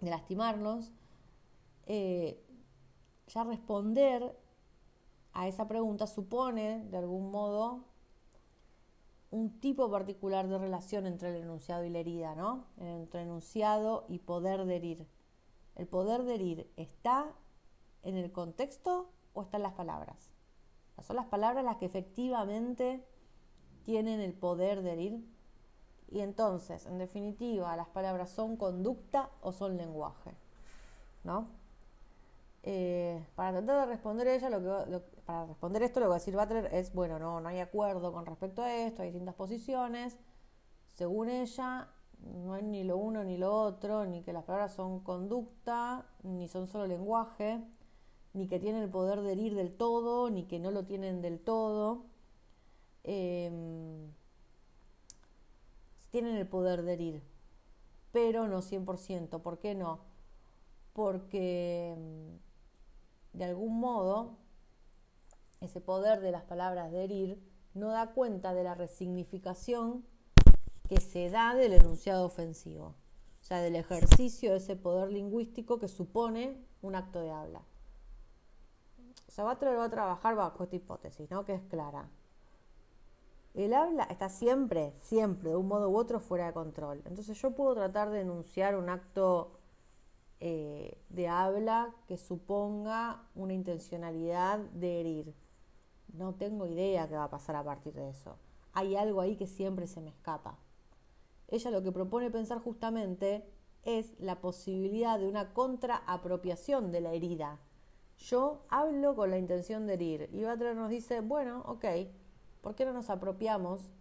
de 0.00 0.10
lastimarnos, 0.10 0.92
eh, 1.86 2.42
ya 3.26 3.44
responder 3.44 4.36
a 5.32 5.48
esa 5.48 5.66
pregunta 5.66 6.06
supone, 6.06 6.84
de 6.90 6.96
algún 6.96 7.30
modo, 7.30 7.84
un 9.30 9.60
tipo 9.60 9.90
particular 9.90 10.48
de 10.48 10.58
relación 10.58 11.06
entre 11.06 11.30
el 11.30 11.42
enunciado 11.42 11.84
y 11.84 11.90
la 11.90 11.98
herida, 11.98 12.34
¿no? 12.34 12.66
Entre 12.78 13.22
enunciado 13.22 14.06
y 14.08 14.18
poder 14.20 14.64
de 14.64 14.76
herir. 14.76 15.06
¿El 15.74 15.86
poder 15.86 16.22
de 16.22 16.34
herir 16.34 16.72
está 16.76 17.34
en 18.06 18.16
el 18.16 18.32
contexto 18.32 19.10
o 19.34 19.42
está 19.42 19.58
en 19.58 19.64
las 19.64 19.74
palabras? 19.74 20.30
Son 21.02 21.16
las 21.16 21.26
palabras 21.26 21.64
las 21.64 21.76
que 21.76 21.86
efectivamente 21.86 23.06
tienen 23.84 24.20
el 24.20 24.32
poder 24.32 24.82
de 24.82 24.92
herir. 24.92 25.36
Y 26.08 26.20
entonces, 26.20 26.86
en 26.86 26.98
definitiva, 26.98 27.76
las 27.76 27.88
palabras 27.88 28.30
son 28.30 28.56
conducta 28.56 29.30
o 29.42 29.52
son 29.52 29.76
lenguaje. 29.76 30.34
¿No? 31.24 31.48
Eh, 32.62 33.24
para 33.36 33.52
tratar 33.52 33.86
de 33.86 33.92
responder 33.92 34.26
ella, 34.26 34.50
para 35.24 35.46
responder 35.46 35.82
esto, 35.82 36.00
lo 36.00 36.06
que 36.06 36.10
va 36.10 36.14
a 36.16 36.18
decir 36.18 36.36
Butler 36.36 36.68
es, 36.72 36.92
bueno, 36.92 37.18
no, 37.18 37.40
no 37.40 37.48
hay 37.48 37.60
acuerdo 37.60 38.12
con 38.12 38.26
respecto 38.26 38.62
a 38.62 38.74
esto, 38.74 39.02
hay 39.02 39.10
distintas 39.10 39.36
posiciones. 39.36 40.16
Según 40.94 41.28
ella, 41.28 41.88
no 42.18 42.54
hay 42.54 42.62
ni 42.62 42.82
lo 42.82 42.96
uno 42.96 43.22
ni 43.22 43.36
lo 43.36 43.54
otro, 43.54 44.04
ni 44.04 44.22
que 44.22 44.32
las 44.32 44.44
palabras 44.44 44.72
son 44.72 45.00
conducta, 45.00 46.06
ni 46.22 46.48
son 46.48 46.66
solo 46.66 46.86
lenguaje, 46.86 47.62
ni 48.36 48.48
que 48.48 48.60
tienen 48.60 48.82
el 48.82 48.90
poder 48.90 49.22
de 49.22 49.32
herir 49.32 49.54
del 49.54 49.74
todo, 49.74 50.28
ni 50.30 50.44
que 50.44 50.58
no 50.58 50.70
lo 50.70 50.84
tienen 50.84 51.22
del 51.22 51.40
todo. 51.40 52.04
Eh, 53.02 53.50
tienen 56.10 56.36
el 56.36 56.46
poder 56.46 56.82
de 56.82 56.92
herir, 56.92 57.22
pero 58.12 58.46
no 58.46 58.62
100%. 58.62 59.40
¿Por 59.40 59.58
qué 59.58 59.74
no? 59.74 60.00
Porque 60.92 61.94
mm, 61.96 63.38
de 63.38 63.44
algún 63.44 63.80
modo 63.80 64.36
ese 65.60 65.80
poder 65.80 66.20
de 66.20 66.30
las 66.30 66.44
palabras 66.44 66.92
de 66.92 67.04
herir 67.04 67.42
no 67.74 67.88
da 67.88 68.12
cuenta 68.12 68.54
de 68.54 68.64
la 68.64 68.74
resignificación 68.74 70.04
que 70.88 71.00
se 71.00 71.30
da 71.30 71.54
del 71.54 71.72
enunciado 71.72 72.26
ofensivo, 72.26 72.94
o 73.40 73.44
sea, 73.44 73.60
del 73.60 73.76
ejercicio 73.76 74.52
de 74.52 74.58
ese 74.58 74.76
poder 74.76 75.10
lingüístico 75.10 75.78
que 75.78 75.88
supone 75.88 76.62
un 76.82 76.94
acto 76.94 77.20
de 77.20 77.30
habla. 77.30 77.62
O 79.36 79.42
sea, 79.44 79.44
va 79.44 79.52
a 79.84 79.90
trabajar 79.90 80.34
bajo 80.34 80.64
esta 80.64 80.76
hipótesis, 80.76 81.30
¿no? 81.30 81.44
Que 81.44 81.52
es 81.52 81.62
clara. 81.64 82.08
El 83.52 83.74
habla 83.74 84.04
está 84.04 84.30
siempre, 84.30 84.94
siempre, 85.02 85.50
de 85.50 85.56
un 85.56 85.68
modo 85.68 85.90
u 85.90 85.96
otro, 85.98 86.20
fuera 86.20 86.46
de 86.46 86.54
control. 86.54 87.02
Entonces 87.04 87.38
yo 87.42 87.50
puedo 87.50 87.74
tratar 87.74 88.08
de 88.08 88.22
enunciar 88.22 88.76
un 88.76 88.88
acto 88.88 89.58
eh, 90.40 90.96
de 91.10 91.28
habla 91.28 91.94
que 92.08 92.16
suponga 92.16 93.28
una 93.34 93.52
intencionalidad 93.52 94.58
de 94.58 95.00
herir. 95.00 95.34
No 96.14 96.36
tengo 96.36 96.66
idea 96.66 97.06
qué 97.06 97.16
va 97.16 97.24
a 97.24 97.30
pasar 97.30 97.56
a 97.56 97.62
partir 97.62 97.92
de 97.92 98.08
eso. 98.08 98.38
Hay 98.72 98.96
algo 98.96 99.20
ahí 99.20 99.36
que 99.36 99.46
siempre 99.46 99.86
se 99.86 100.00
me 100.00 100.08
escapa. 100.08 100.56
Ella 101.48 101.70
lo 101.70 101.82
que 101.82 101.92
propone 101.92 102.30
pensar 102.30 102.58
justamente 102.60 103.46
es 103.82 104.18
la 104.18 104.40
posibilidad 104.40 105.18
de 105.18 105.28
una 105.28 105.52
contraapropiación 105.52 106.90
de 106.90 107.02
la 107.02 107.12
herida. 107.12 107.60
Yo 108.16 108.64
hablo 108.68 109.14
con 109.14 109.30
la 109.30 109.38
intención 109.38 109.86
de 109.86 109.94
herir 109.94 110.30
y 110.32 110.44
Butler 110.44 110.74
nos 110.74 110.90
dice, 110.90 111.20
bueno, 111.20 111.62
ok, 111.66 111.84
¿Por 112.66 112.74
qué 112.74 112.84
no 112.84 112.92
nos 112.92 113.10
apropiamos 113.10 113.92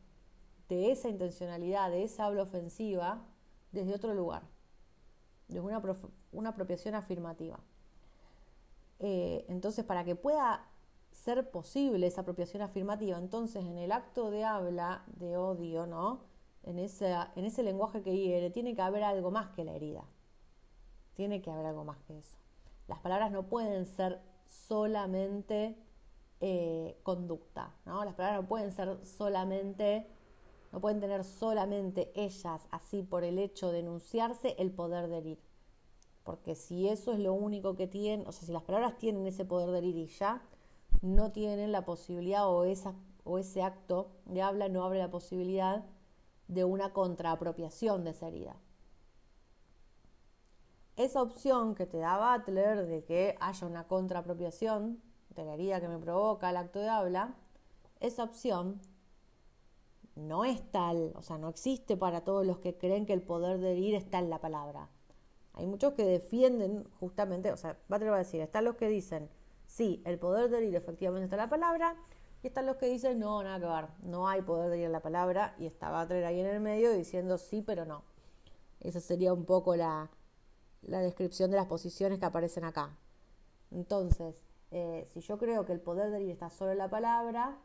de 0.70 0.92
esa 0.92 1.08
intencionalidad, 1.08 1.92
de 1.92 2.04
esa 2.04 2.26
habla 2.26 2.42
ofensiva, 2.42 3.24
desde 3.72 3.94
otro 3.94 4.16
lugar, 4.16 4.42
desde 5.48 5.62
una, 5.62 5.84
una 6.32 6.50
apropiación 6.50 6.96
afirmativa. 6.96 7.60
Eh, 8.98 9.46
entonces, 9.50 9.86
para 9.86 10.04
que 10.04 10.16
pueda 10.16 10.68
ser 11.12 11.52
posible 11.52 12.08
esa 12.08 12.22
apropiación 12.22 12.64
afirmativa, 12.64 13.20
entonces 13.20 13.64
en 13.64 13.78
el 13.78 13.92
acto 13.92 14.32
de 14.32 14.46
habla 14.46 15.04
de 15.08 15.38
odio, 15.38 15.86
¿no? 15.86 16.22
En, 16.64 16.80
en 16.80 17.46
ese 17.46 17.62
lenguaje 17.62 18.02
que 18.02 18.18
hiere, 18.18 18.50
tiene 18.50 18.74
que 18.74 18.82
haber 18.82 19.04
algo 19.04 19.30
más 19.30 19.52
que 19.52 19.64
la 19.64 19.74
herida. 19.74 20.06
Tiene 21.14 21.40
que 21.44 21.52
haber 21.52 21.68
algo 21.68 21.84
más 21.84 22.00
que 22.08 22.18
eso. 22.18 22.40
Las 22.88 23.00
palabras 23.00 23.32
no 23.32 23.48
pueden 23.48 23.86
ser 23.86 24.22
solamente 24.46 25.78
eh, 26.42 27.00
conducta, 27.04 27.74
¿no? 27.86 28.04
Las 28.06 28.14
palabras 28.14 28.42
no 28.42 28.48
pueden 28.48 28.72
ser 28.72 29.00
solamente, 29.06 30.08
no 30.72 30.80
pueden 30.82 31.00
tener 31.00 31.24
solamente 31.24 32.12
ellas, 32.16 32.68
así 32.72 33.02
por 33.02 33.24
el 33.24 33.40
hecho 33.40 33.72
de 33.72 33.80
enunciarse, 33.80 34.56
el 34.60 34.72
poder 34.72 35.08
de 35.08 35.18
herir. 35.18 35.40
Porque 36.24 36.56
si 36.56 36.88
eso 36.90 37.14
es 37.14 37.20
lo 37.20 37.34
único 37.34 37.76
que 37.76 37.88
tienen, 37.88 38.28
o 38.28 38.32
sea, 38.32 38.46
si 38.46 38.52
las 38.52 38.64
palabras 38.64 38.98
tienen 38.98 39.26
ese 39.28 39.46
poder 39.46 39.72
de 39.72 39.78
herir 39.80 39.96
y 39.96 40.08
ya, 40.08 40.42
no 41.02 41.32
tienen 41.32 41.72
la 41.72 41.86
posibilidad 41.86 42.48
o, 42.50 42.66
esa, 42.66 42.96
o 43.24 43.38
ese 43.38 43.62
acto 43.62 44.12
de 44.26 44.42
habla 44.42 44.70
no 44.70 44.84
abre 44.84 45.00
la 45.00 45.12
posibilidad 45.12 45.86
de 46.48 46.64
una 46.64 46.94
contraapropiación 46.94 48.04
de 48.04 48.12
esa 48.12 48.28
herida. 48.28 48.56
Esa 50.98 51.22
opción 51.22 51.76
que 51.76 51.86
te 51.86 51.98
da 51.98 52.38
Butler 52.38 52.86
de 52.86 53.04
que 53.04 53.36
haya 53.42 53.68
una 53.68 53.86
contraapropiación 53.86 55.02
de 55.36 55.44
la 55.44 55.82
que 55.82 55.90
me 55.90 56.00
provoca 56.00 56.50
el 56.50 56.56
acto 56.56 56.80
de 56.80 56.88
habla, 56.88 57.36
esa 58.00 58.24
opción 58.24 58.80
no 60.16 60.46
es 60.46 60.72
tal, 60.72 61.12
o 61.16 61.22
sea, 61.22 61.38
no 61.38 61.50
existe 61.50 61.98
para 61.98 62.22
todos 62.22 62.46
los 62.46 62.60
que 62.60 62.78
creen 62.78 63.06
que 63.06 63.12
el 63.12 63.22
poder 63.22 63.60
de 63.60 63.74
herir 63.74 63.96
está 63.96 64.20
en 64.20 64.30
la 64.30 64.40
palabra. 64.40 64.90
Hay 65.54 65.68
muchos 65.68 65.94
que 65.94 66.06
defienden 66.06 66.86
justamente, 67.00 67.52
o 67.52 67.58
sea, 67.58 67.78
Butler 67.90 68.12
va 68.12 68.16
a 68.16 68.20
decir, 68.20 68.40
están 68.40 68.64
los 68.64 68.76
que 68.76 68.88
dicen, 68.88 69.30
sí, 69.66 70.02
el 70.06 70.18
poder 70.18 70.50
de 70.50 70.60
herir 70.60 70.76
efectivamente 70.76 71.26
está 71.26 71.36
en 71.36 71.42
la 71.42 71.50
palabra, 71.50 71.96
y 72.42 72.48
están 72.48 72.66
los 72.66 72.78
que 72.78 72.86
dicen, 72.86 73.20
no, 73.20 73.44
nada 73.44 73.60
que 73.60 73.66
ver, 73.66 74.10
no 74.10 74.30
hay 74.30 74.42
poder 74.42 74.70
de 74.70 74.76
herir 74.76 74.86
en 74.86 74.92
la 74.94 75.02
palabra, 75.02 75.56
y 75.60 75.66
está 75.66 75.92
Butler 75.92 76.24
ahí 76.24 76.40
en 76.40 76.48
el 76.48 76.62
medio 76.62 76.94
diciendo 76.94 77.38
sí, 77.38 77.62
pero 77.62 77.84
no. 77.84 78.04
Esa 78.80 79.02
sería 79.02 79.34
un 79.34 79.46
poco 79.46 79.76
la, 79.76 80.10
la 80.88 81.00
descripción 81.00 81.52
de 81.52 81.58
las 81.58 81.68
posiciones 81.68 82.20
que 82.20 82.26
aparecen 82.26 82.64
acá. 82.64 82.96
Entonces, 83.72 84.36
eh, 84.72 85.08
si 85.14 85.22
yo 85.22 85.38
creo 85.38 85.66
que 85.66 85.74
el 85.74 85.80
poder 85.80 86.12
de 86.12 86.24
ir 86.24 86.32
está 86.32 86.50
solo 86.50 86.72
en 86.72 86.78
la 86.78 86.90
palabra, 86.90 87.58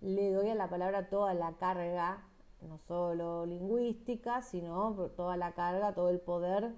le 0.00 0.32
doy 0.32 0.48
a 0.50 0.54
la 0.54 0.68
palabra 0.68 1.08
toda 1.08 1.34
la 1.34 1.56
carga, 1.56 2.24
no 2.60 2.78
solo 2.78 3.46
lingüística, 3.46 4.42
sino 4.42 5.10
toda 5.16 5.36
la 5.36 5.52
carga, 5.52 5.94
todo 5.94 6.10
el 6.10 6.20
poder 6.20 6.74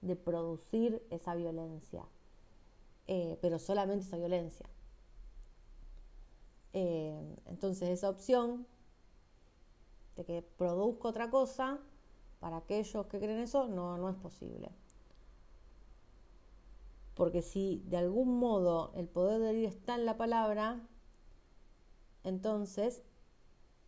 de 0.00 0.16
producir 0.16 1.06
esa 1.10 1.34
violencia, 1.34 2.04
eh, 3.06 3.38
pero 3.40 3.58
solamente 3.58 4.04
esa 4.04 4.16
violencia. 4.16 4.66
Eh, 6.74 7.36
entonces 7.46 7.90
esa 7.90 8.08
opción 8.08 8.66
de 10.16 10.24
que 10.24 10.42
produzca 10.42 11.08
otra 11.08 11.30
cosa, 11.30 11.78
para 12.40 12.56
aquellos 12.56 13.06
que 13.06 13.20
creen 13.20 13.38
eso, 13.38 13.68
no, 13.68 13.96
no 13.96 14.08
es 14.08 14.16
posible. 14.16 14.68
Porque 17.14 17.42
si 17.42 17.82
de 17.86 17.98
algún 17.98 18.38
modo 18.38 18.92
el 18.96 19.08
poder 19.08 19.40
de 19.40 19.50
herir 19.50 19.66
está 19.66 19.94
en 19.94 20.06
la 20.06 20.16
palabra, 20.16 20.88
entonces 22.24 23.02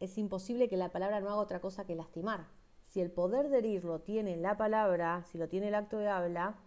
es 0.00 0.18
imposible 0.18 0.68
que 0.68 0.76
la 0.76 0.92
palabra 0.92 1.20
no 1.20 1.28
haga 1.28 1.36
otra 1.36 1.60
cosa 1.60 1.86
que 1.86 1.94
lastimar. 1.94 2.48
Si 2.82 3.00
el 3.00 3.10
poder 3.10 3.48
de 3.48 3.58
herir 3.58 3.84
lo 3.84 4.00
tiene 4.00 4.36
la 4.36 4.56
palabra, 4.56 5.24
si 5.24 5.38
lo 5.38 5.48
tiene 5.48 5.68
el 5.68 5.74
acto 5.74 5.98
de 5.98 6.08
habla, 6.08 6.58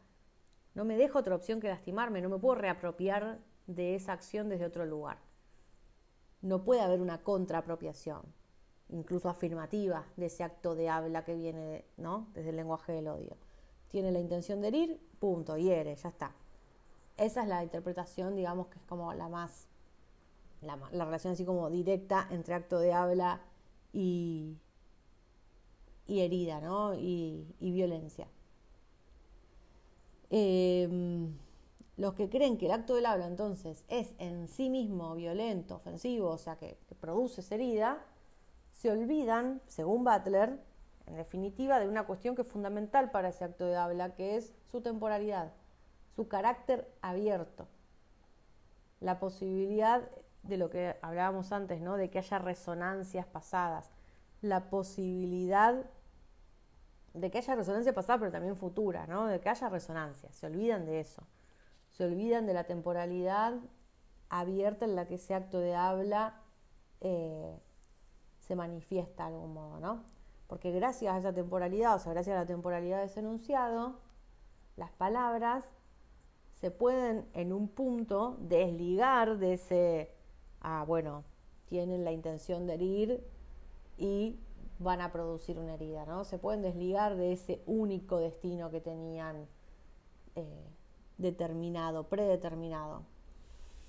no 0.74 0.86
me 0.86 0.98
deja 0.98 1.20
otra 1.20 1.36
opción 1.36 1.60
que 1.60 1.70
lastimarme, 1.70 2.22
no 2.22 2.30
me 2.30 2.38
puedo 2.38 2.56
reapropiar 2.56 3.40
de 3.68 3.96
esa 3.96 4.14
acción 4.14 4.50
desde 4.50 4.66
otro 4.66 4.86
lugar. 4.86 5.20
No 6.42 6.64
puede 6.64 6.82
haber 6.82 7.02
una 7.02 7.24
contraapropiación, 7.24 8.22
incluso 8.90 9.30
afirmativa, 9.30 10.06
de 10.16 10.28
ese 10.28 10.44
acto 10.44 10.76
de 10.76 10.90
habla 10.90 11.24
que 11.24 11.36
viene 11.36 11.86
¿no? 11.98 12.30
desde 12.34 12.50
el 12.50 12.56
lenguaje 12.56 12.92
del 12.92 13.08
odio. 13.08 13.38
Tiene 13.90 14.12
la 14.12 14.20
intención 14.20 14.62
de 14.62 14.68
herir, 14.68 15.10
punto, 15.20 15.58
hiere, 15.58 15.96
ya 15.96 16.10
está. 16.10 16.36
Esa 17.18 17.42
es 17.42 17.48
la 17.48 17.64
interpretación, 17.64 18.36
digamos, 18.36 18.68
que 18.68 18.78
es 18.78 18.86
como 18.86 19.12
la 19.14 19.28
más, 19.28 19.68
la, 20.62 20.76
relación 21.06 21.34
así 21.34 21.46
como 21.46 21.70
directa 21.70 22.28
entre 22.30 22.54
acto 22.54 22.80
de 22.80 22.94
habla 22.94 23.42
y, 23.92 24.56
y 26.06 26.20
herida, 26.22 26.62
¿no? 26.62 26.94
Y, 26.94 27.48
violencia. 27.60 28.28
Em, 30.30 31.36
los 31.96 32.14
que 32.14 32.30
creen 32.30 32.58
que 32.58 32.68
el 32.68 32.74
acto 32.74 32.96
del 32.96 33.08
habla 33.08 33.26
entonces 33.26 33.84
es 33.88 34.14
en 34.20 34.48
sí 34.48 34.70
mismo 34.70 35.16
violento, 35.16 35.76
ofensivo, 35.76 36.30
o 36.30 36.38
sea, 36.38 36.58
que, 36.58 36.78
que 36.88 36.94
produce 36.94 37.42
esa 37.42 37.56
herida, 37.56 38.06
se 38.72 38.92
olvidan, 38.92 39.62
según 39.68 40.04
Butler, 40.04 40.60
en 41.08 41.16
definitiva, 41.16 41.80
de 41.80 41.88
una 41.88 42.06
cuestión 42.06 42.36
que 42.36 42.44
es 42.44 42.48
fundamental 42.48 43.10
para 43.10 43.30
ese 43.30 43.44
acto 43.44 43.66
de 43.66 43.76
habla, 43.76 44.14
que 44.14 44.36
es 44.38 44.54
su 44.66 44.82
temporalidad 44.82 45.52
su 46.18 46.28
carácter 46.28 46.92
abierto, 47.04 47.68
la 49.02 49.20
posibilidad 49.20 50.02
de 50.42 50.58
lo 50.58 50.72
que 50.72 50.96
hablábamos 51.04 51.52
antes, 51.52 51.80
¿no? 51.80 51.96
de 51.96 52.10
que 52.10 52.18
haya 52.18 52.40
resonancias 52.40 53.28
pasadas, 53.28 53.92
la 54.42 54.72
posibilidad 54.72 55.86
de 57.14 57.30
que 57.30 57.38
haya 57.38 57.54
resonancia 57.54 57.94
pasada, 57.94 58.18
pero 58.18 58.32
también 58.32 58.56
futura, 58.56 59.06
¿no? 59.06 59.28
de 59.28 59.40
que 59.40 59.48
haya 59.48 59.70
resonancia, 59.70 60.32
se 60.32 60.48
olvidan 60.48 60.88
de 60.88 61.02
eso, 61.02 61.22
se 61.92 62.06
olvidan 62.06 62.48
de 62.48 62.56
la 62.56 62.64
temporalidad 62.64 63.54
abierta 64.30 64.86
en 64.86 64.96
la 64.96 65.08
que 65.08 65.16
ese 65.16 65.36
acto 65.36 65.60
de 65.60 65.76
habla 65.76 66.42
eh, 67.00 67.60
se 68.40 68.56
manifiesta 68.56 69.30
de 69.30 69.36
algún 69.36 69.54
modo, 69.54 69.80
¿no? 69.80 70.04
Porque 70.48 70.72
gracias 70.72 71.14
a 71.14 71.20
esa 71.20 71.34
temporalidad, 71.34 71.96
o 71.96 72.00
sea, 72.00 72.14
gracias 72.14 72.36
a 72.36 72.40
la 72.40 72.46
temporalidad 72.48 73.02
de 73.02 73.06
ese 73.06 73.20
enunciado, 73.20 74.00
las 74.78 74.92
palabras 74.92 75.64
se 76.60 76.72
pueden 76.72 77.28
en 77.34 77.54
un 77.54 77.68
punto 77.68 78.38
desligar 78.40 79.38
de 79.38 79.54
ese, 79.54 80.12
ah, 80.62 80.84
bueno, 80.88 81.24
tienen 81.70 82.04
la 82.04 82.12
intención 82.12 82.66
de 82.66 82.74
herir 82.74 83.28
y 83.98 84.40
van 84.80 85.02
a 85.02 85.12
producir 85.12 85.60
una 85.60 85.76
herida, 85.76 86.06
¿no? 86.06 86.24
Se 86.24 86.40
pueden 86.40 86.64
desligar 86.64 87.16
de 87.16 87.34
ese 87.34 87.62
único 87.68 88.18
destino 88.18 88.72
que 88.72 88.82
tenían 88.82 89.48
eh, 90.36 90.66
determinado, 91.20 92.08
predeterminado, 92.08 93.04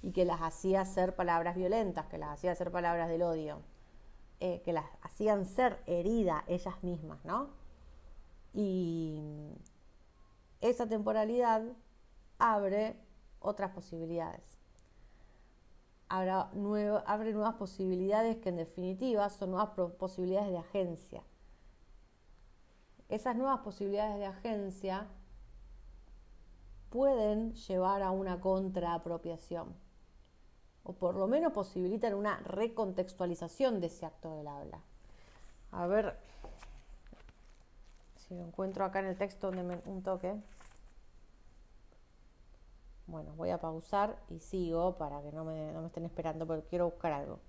y 0.03 0.13
que 0.13 0.27
las 0.27 0.43
hacía 0.43 0.85
ser 0.85 1.17
palabras 1.17 1.57
violentas, 1.57 2.07
que 2.07 2.19
las 2.19 2.31
hacía 2.31 2.55
ser 2.55 2.71
palabras 2.71 3.09
del 3.09 3.23
odio, 3.23 3.63
eh, 4.41 4.61
que 4.63 4.75
las 4.75 4.85
hacían 5.01 5.47
ser 5.47 5.79
herida 5.87 6.45
ellas 6.47 6.83
mismas, 6.83 7.25
¿no? 7.25 7.49
Y 8.53 9.55
esa 10.61 10.87
temporalidad 10.87 11.63
abre 12.39 12.97
otras 13.41 13.71
posibilidades. 13.73 14.59
abre 16.09 17.33
nuevas 17.33 17.55
posibilidades 17.55 18.39
que 18.39 18.49
en 18.49 18.57
definitiva 18.57 19.29
son 19.29 19.51
nuevas 19.51 19.71
posibilidades 19.99 20.51
de 20.51 20.59
agencia. 20.59 21.23
Esas 23.09 23.37
nuevas 23.37 23.61
posibilidades 23.61 24.19
de 24.19 24.27
agencia 24.27 25.07
pueden 26.91 27.55
llevar 27.55 28.03
a 28.03 28.11
una 28.11 28.41
contraapropiación 28.41 29.75
o 30.89 30.95
por 30.95 31.17
lo 31.17 31.27
menos 31.27 31.53
posibilitan 31.53 32.15
una 32.15 32.39
recontextualización 32.39 33.79
de 33.79 33.89
ese 33.89 34.07
acto 34.07 34.35
del 34.35 34.49
habla. 34.49 34.81
A 35.71 35.87
ver 35.87 36.19
si 38.17 38.35
lo 38.35 38.43
encuentro 38.43 38.87
acá 38.87 39.01
en 39.01 39.07
el 39.07 39.17
texto 39.19 39.49
donde 39.49 39.65
me, 39.65 39.83
un 39.85 40.03
toque. 40.03 40.35
Bueno, 43.09 43.33
voy 43.37 43.49
a 43.49 43.59
pausar 43.59 44.19
y 44.29 44.39
sigo 44.39 44.99
para 44.99 45.23
que 45.23 45.33
no 45.33 45.43
me, 45.43 45.73
no 45.73 45.81
me 45.81 45.87
estén 45.87 46.05
esperando 46.05 46.47
porque 46.47 46.67
quiero 46.69 46.91
buscar 46.91 47.13
algo. 47.13 47.41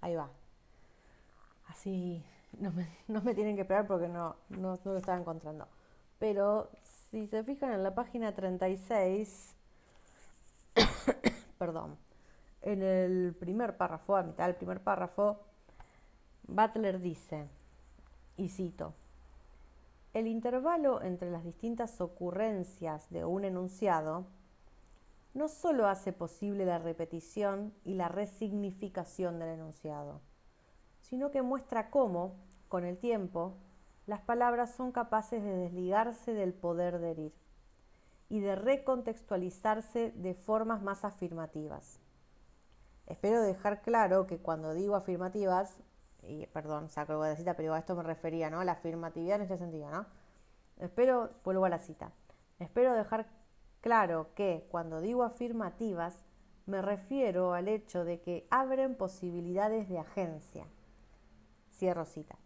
Ahí 0.00 0.14
va. 0.14 0.30
Así 1.66 2.24
no 2.58 2.72
me, 2.72 2.88
no 3.08 3.20
me 3.20 3.34
tienen 3.34 3.56
que 3.56 3.62
esperar 3.62 3.86
porque 3.86 4.08
no, 4.08 4.36
no, 4.48 4.78
no, 4.82 4.92
lo 4.92 4.96
estaba 4.96 5.18
encontrando. 5.18 5.68
Pero 6.18 6.70
si 6.82 7.26
se 7.26 7.44
fijan 7.44 7.74
en 7.74 7.82
la 7.82 7.94
página 7.94 8.34
36, 8.34 9.54
perdón, 11.58 11.98
en 12.62 12.82
el 12.82 13.36
primer 13.38 13.76
párrafo, 13.76 14.16
a 14.16 14.22
mitad 14.22 14.46
del 14.46 14.56
primer 14.56 14.80
párrafo, 14.80 15.51
Butler 16.46 17.00
dice, 17.00 17.48
y 18.36 18.48
cito, 18.48 18.94
el 20.12 20.26
intervalo 20.26 21.00
entre 21.02 21.30
las 21.30 21.44
distintas 21.44 22.00
ocurrencias 22.00 23.08
de 23.10 23.24
un 23.24 23.44
enunciado 23.44 24.26
no 25.34 25.48
solo 25.48 25.86
hace 25.86 26.12
posible 26.12 26.66
la 26.66 26.78
repetición 26.78 27.72
y 27.84 27.94
la 27.94 28.08
resignificación 28.08 29.38
del 29.38 29.48
enunciado, 29.48 30.20
sino 31.00 31.30
que 31.30 31.40
muestra 31.40 31.90
cómo, 31.90 32.34
con 32.68 32.84
el 32.84 32.98
tiempo, 32.98 33.54
las 34.06 34.20
palabras 34.20 34.74
son 34.74 34.92
capaces 34.92 35.42
de 35.42 35.56
desligarse 35.56 36.34
del 36.34 36.52
poder 36.52 36.98
de 36.98 37.10
herir 37.12 37.32
y 38.28 38.40
de 38.40 38.56
recontextualizarse 38.56 40.10
de 40.12 40.34
formas 40.34 40.82
más 40.82 41.04
afirmativas. 41.04 42.00
Espero 43.06 43.42
dejar 43.42 43.82
claro 43.82 44.26
que 44.26 44.38
cuando 44.38 44.74
digo 44.74 44.96
afirmativas, 44.96 45.82
y 46.22 46.46
perdón, 46.46 46.88
saco 46.88 47.12
algo 47.12 47.24
de 47.24 47.30
la 47.30 47.36
cita, 47.36 47.54
pero 47.54 47.74
a 47.74 47.78
esto 47.78 47.94
me 47.94 48.02
refería, 48.02 48.50
¿no? 48.50 48.62
La 48.64 48.72
afirmatividad 48.72 49.36
en 49.36 49.42
este 49.42 49.58
sentido, 49.58 49.90
¿no? 49.90 50.06
Espero, 50.78 51.30
vuelvo 51.44 51.64
a 51.64 51.68
la 51.68 51.78
cita, 51.78 52.12
espero 52.58 52.94
dejar 52.94 53.26
claro 53.80 54.28
que 54.34 54.66
cuando 54.70 55.00
digo 55.00 55.22
afirmativas, 55.22 56.24
me 56.66 56.80
refiero 56.80 57.54
al 57.54 57.68
hecho 57.68 58.04
de 58.04 58.20
que 58.20 58.46
abren 58.50 58.94
posibilidades 58.94 59.88
de 59.88 59.98
agencia. 59.98 60.66
Cierro 61.72 62.04
cita. 62.04 62.38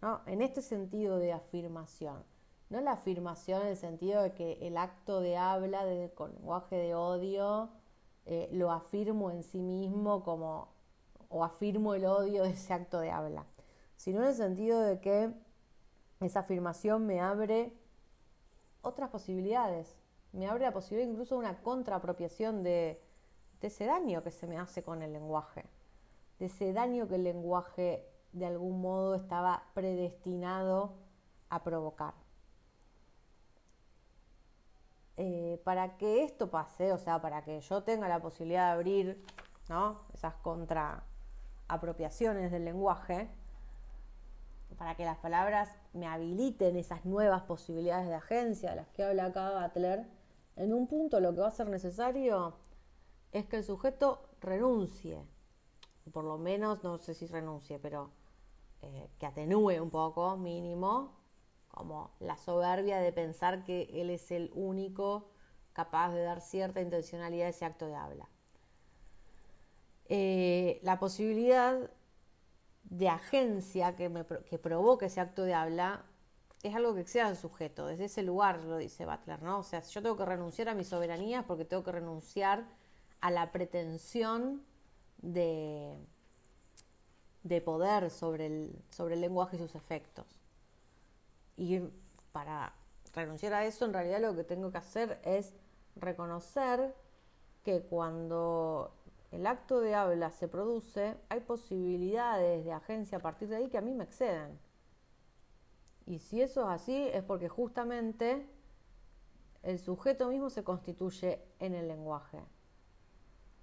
¿no? 0.00 0.22
En 0.26 0.42
este 0.42 0.62
sentido 0.62 1.18
de 1.18 1.32
afirmación. 1.32 2.24
No 2.70 2.80
la 2.80 2.92
afirmación 2.92 3.62
en 3.62 3.68
el 3.68 3.76
sentido 3.76 4.22
de 4.22 4.32
que 4.32 4.66
el 4.66 4.76
acto 4.76 5.20
de 5.20 5.36
habla 5.36 5.84
de, 5.84 6.10
con 6.14 6.32
lenguaje 6.32 6.76
de 6.76 6.94
odio 6.94 7.70
eh, 8.26 8.48
lo 8.52 8.70
afirmo 8.70 9.30
en 9.30 9.42
sí 9.42 9.60
mismo 9.60 10.22
como 10.22 10.68
o 11.30 11.42
afirmo 11.44 11.94
el 11.94 12.04
odio 12.04 12.42
de 12.42 12.50
ese 12.50 12.74
acto 12.74 13.00
de 13.00 13.10
habla, 13.10 13.46
sino 13.96 14.20
en 14.20 14.28
el 14.28 14.34
sentido 14.34 14.80
de 14.80 15.00
que 15.00 15.32
esa 16.20 16.40
afirmación 16.40 17.06
me 17.06 17.20
abre 17.20 17.72
otras 18.82 19.08
posibilidades, 19.08 19.96
me 20.32 20.46
abre 20.46 20.64
la 20.64 20.72
posibilidad 20.72 21.10
incluso 21.10 21.36
de 21.36 21.40
una 21.40 21.62
contraapropiación 21.62 22.62
de, 22.62 23.02
de 23.60 23.66
ese 23.68 23.86
daño 23.86 24.22
que 24.22 24.30
se 24.30 24.46
me 24.46 24.58
hace 24.58 24.82
con 24.82 25.02
el 25.02 25.12
lenguaje, 25.12 25.64
de 26.38 26.46
ese 26.46 26.72
daño 26.72 27.08
que 27.08 27.14
el 27.14 27.24
lenguaje 27.24 28.06
de 28.32 28.46
algún 28.46 28.80
modo 28.80 29.14
estaba 29.14 29.64
predestinado 29.74 30.94
a 31.48 31.62
provocar. 31.62 32.14
Eh, 35.16 35.60
para 35.64 35.98
que 35.98 36.22
esto 36.22 36.50
pase, 36.50 36.92
o 36.92 36.98
sea, 36.98 37.20
para 37.20 37.44
que 37.44 37.60
yo 37.60 37.82
tenga 37.82 38.08
la 38.08 38.22
posibilidad 38.22 38.68
de 38.68 38.72
abrir 38.72 39.24
¿no? 39.68 40.00
esas 40.14 40.34
contraapropiaciones 41.70 42.50
del 42.50 42.64
lenguaje, 42.64 43.28
para 44.76 44.96
que 44.96 45.04
las 45.04 45.18
palabras 45.18 45.68
me 45.92 46.06
habiliten 46.06 46.76
esas 46.76 47.04
nuevas 47.04 47.42
posibilidades 47.42 48.08
de 48.08 48.14
agencia 48.14 48.70
de 48.70 48.76
las 48.76 48.88
que 48.88 49.04
habla 49.04 49.26
acá 49.26 49.68
Butler, 49.68 50.06
en 50.56 50.72
un 50.72 50.88
punto 50.88 51.20
lo 51.20 51.32
que 51.32 51.40
va 51.40 51.48
a 51.48 51.52
ser 51.52 51.68
necesario 51.68 52.56
es 53.32 53.46
que 53.46 53.58
el 53.58 53.64
sujeto 53.64 54.30
renuncie, 54.40 55.22
por 56.12 56.24
lo 56.24 56.38
menos, 56.38 56.82
no 56.82 56.98
sé 56.98 57.14
si 57.14 57.26
renuncie, 57.26 57.78
pero 57.78 58.10
eh, 58.82 59.08
que 59.18 59.26
atenúe 59.26 59.80
un 59.80 59.90
poco, 59.90 60.36
mínimo, 60.36 61.12
como 61.68 62.10
la 62.18 62.36
soberbia 62.36 62.98
de 62.98 63.12
pensar 63.12 63.64
que 63.64 63.88
él 63.92 64.10
es 64.10 64.32
el 64.32 64.50
único 64.54 65.30
capaz 65.72 66.12
de 66.12 66.22
dar 66.22 66.40
cierta 66.40 66.80
intencionalidad 66.80 67.46
a 67.46 67.50
ese 67.50 67.64
acto 67.64 67.86
de 67.86 67.94
habla. 67.94 68.28
Eh, 70.12 70.80
la 70.82 70.98
posibilidad 70.98 71.88
de 72.82 73.08
agencia 73.08 73.94
que, 73.94 74.08
me, 74.08 74.24
provoque 74.24 75.06
ese 75.06 75.20
acto 75.20 75.44
de 75.44 75.54
habla 75.54 76.04
es 76.64 76.74
algo 76.74 76.96
que 76.96 77.02
exceda 77.02 77.28
al 77.28 77.36
sujeto, 77.36 77.86
desde 77.86 78.06
ese 78.06 78.24
lugar 78.24 78.58
lo 78.64 78.76
dice 78.76 79.06
Butler, 79.06 79.40
¿no? 79.40 79.60
O 79.60 79.62
sea, 79.62 79.80
yo 79.82 80.02
tengo 80.02 80.16
que 80.16 80.24
renunciar 80.24 80.68
a 80.68 80.74
mi 80.74 80.82
soberanía 80.82 81.46
porque 81.46 81.64
tengo 81.64 81.84
que 81.84 81.92
renunciar 81.92 82.66
a 83.20 83.30
la 83.30 83.52
pretensión 83.52 84.64
de, 85.18 85.96
de 87.44 87.60
poder 87.60 88.10
sobre 88.10 88.46
el, 88.46 88.82
sobre 88.90 89.14
el 89.14 89.20
lenguaje 89.20 89.56
y 89.56 89.60
sus 89.60 89.76
efectos. 89.76 90.26
Y 91.56 91.82
para 92.32 92.74
renunciar 93.12 93.54
a 93.54 93.64
eso, 93.64 93.84
en 93.84 93.92
realidad 93.92 94.20
lo 94.20 94.34
que 94.34 94.42
tengo 94.42 94.72
que 94.72 94.78
hacer 94.78 95.20
es 95.22 95.54
reconocer 95.94 96.96
que 97.62 97.82
cuando 97.82 98.99
el 99.30 99.46
acto 99.46 99.80
de 99.80 99.94
habla 99.94 100.30
se 100.30 100.48
produce, 100.48 101.16
hay 101.28 101.40
posibilidades 101.40 102.64
de 102.64 102.72
agencia 102.72 103.18
a 103.18 103.20
partir 103.20 103.48
de 103.48 103.56
ahí 103.56 103.68
que 103.68 103.78
a 103.78 103.82
mí 103.82 103.94
me 103.94 104.04
exceden. 104.04 104.58
Y 106.06 106.18
si 106.18 106.42
eso 106.42 106.62
es 106.62 106.68
así, 106.68 107.08
es 107.12 107.22
porque 107.22 107.48
justamente 107.48 108.48
el 109.62 109.78
sujeto 109.78 110.28
mismo 110.28 110.50
se 110.50 110.64
constituye 110.64 111.40
en 111.58 111.74
el 111.74 111.86
lenguaje. 111.86 112.42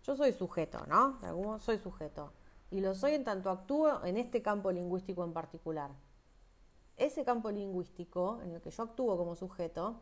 Yo 0.04 0.16
soy 0.16 0.32
sujeto, 0.32 0.86
¿no? 0.88 1.20
De 1.20 1.28
algún 1.28 1.48
modo 1.48 1.60
soy 1.60 1.78
sujeto 1.78 2.32
y 2.70 2.82
lo 2.82 2.94
soy 2.96 3.14
en 3.14 3.24
tanto 3.24 3.50
actúo 3.50 4.04
en 4.06 4.18
este 4.18 4.42
campo 4.42 4.72
lingüístico 4.72 5.24
en 5.24 5.34
particular. 5.34 5.92
Ese 6.96 7.24
campo 7.24 7.52
lingüístico 7.52 8.40
en 8.42 8.52
el 8.54 8.62
que 8.62 8.72
yo 8.72 8.84
actúo 8.84 9.18
como 9.18 9.36
sujeto 9.36 10.02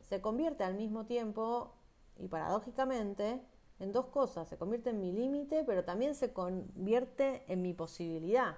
se 0.00 0.20
convierte 0.20 0.64
al 0.64 0.74
mismo 0.74 1.06
tiempo 1.06 1.72
y 2.18 2.28
paradójicamente 2.28 3.42
en 3.78 3.92
dos 3.92 4.06
cosas. 4.06 4.48
Se 4.48 4.56
convierte 4.56 4.90
en 4.90 5.00
mi 5.00 5.12
límite, 5.12 5.64
pero 5.64 5.84
también 5.84 6.14
se 6.14 6.32
convierte 6.32 7.44
en 7.48 7.62
mi 7.62 7.72
posibilidad. 7.72 8.56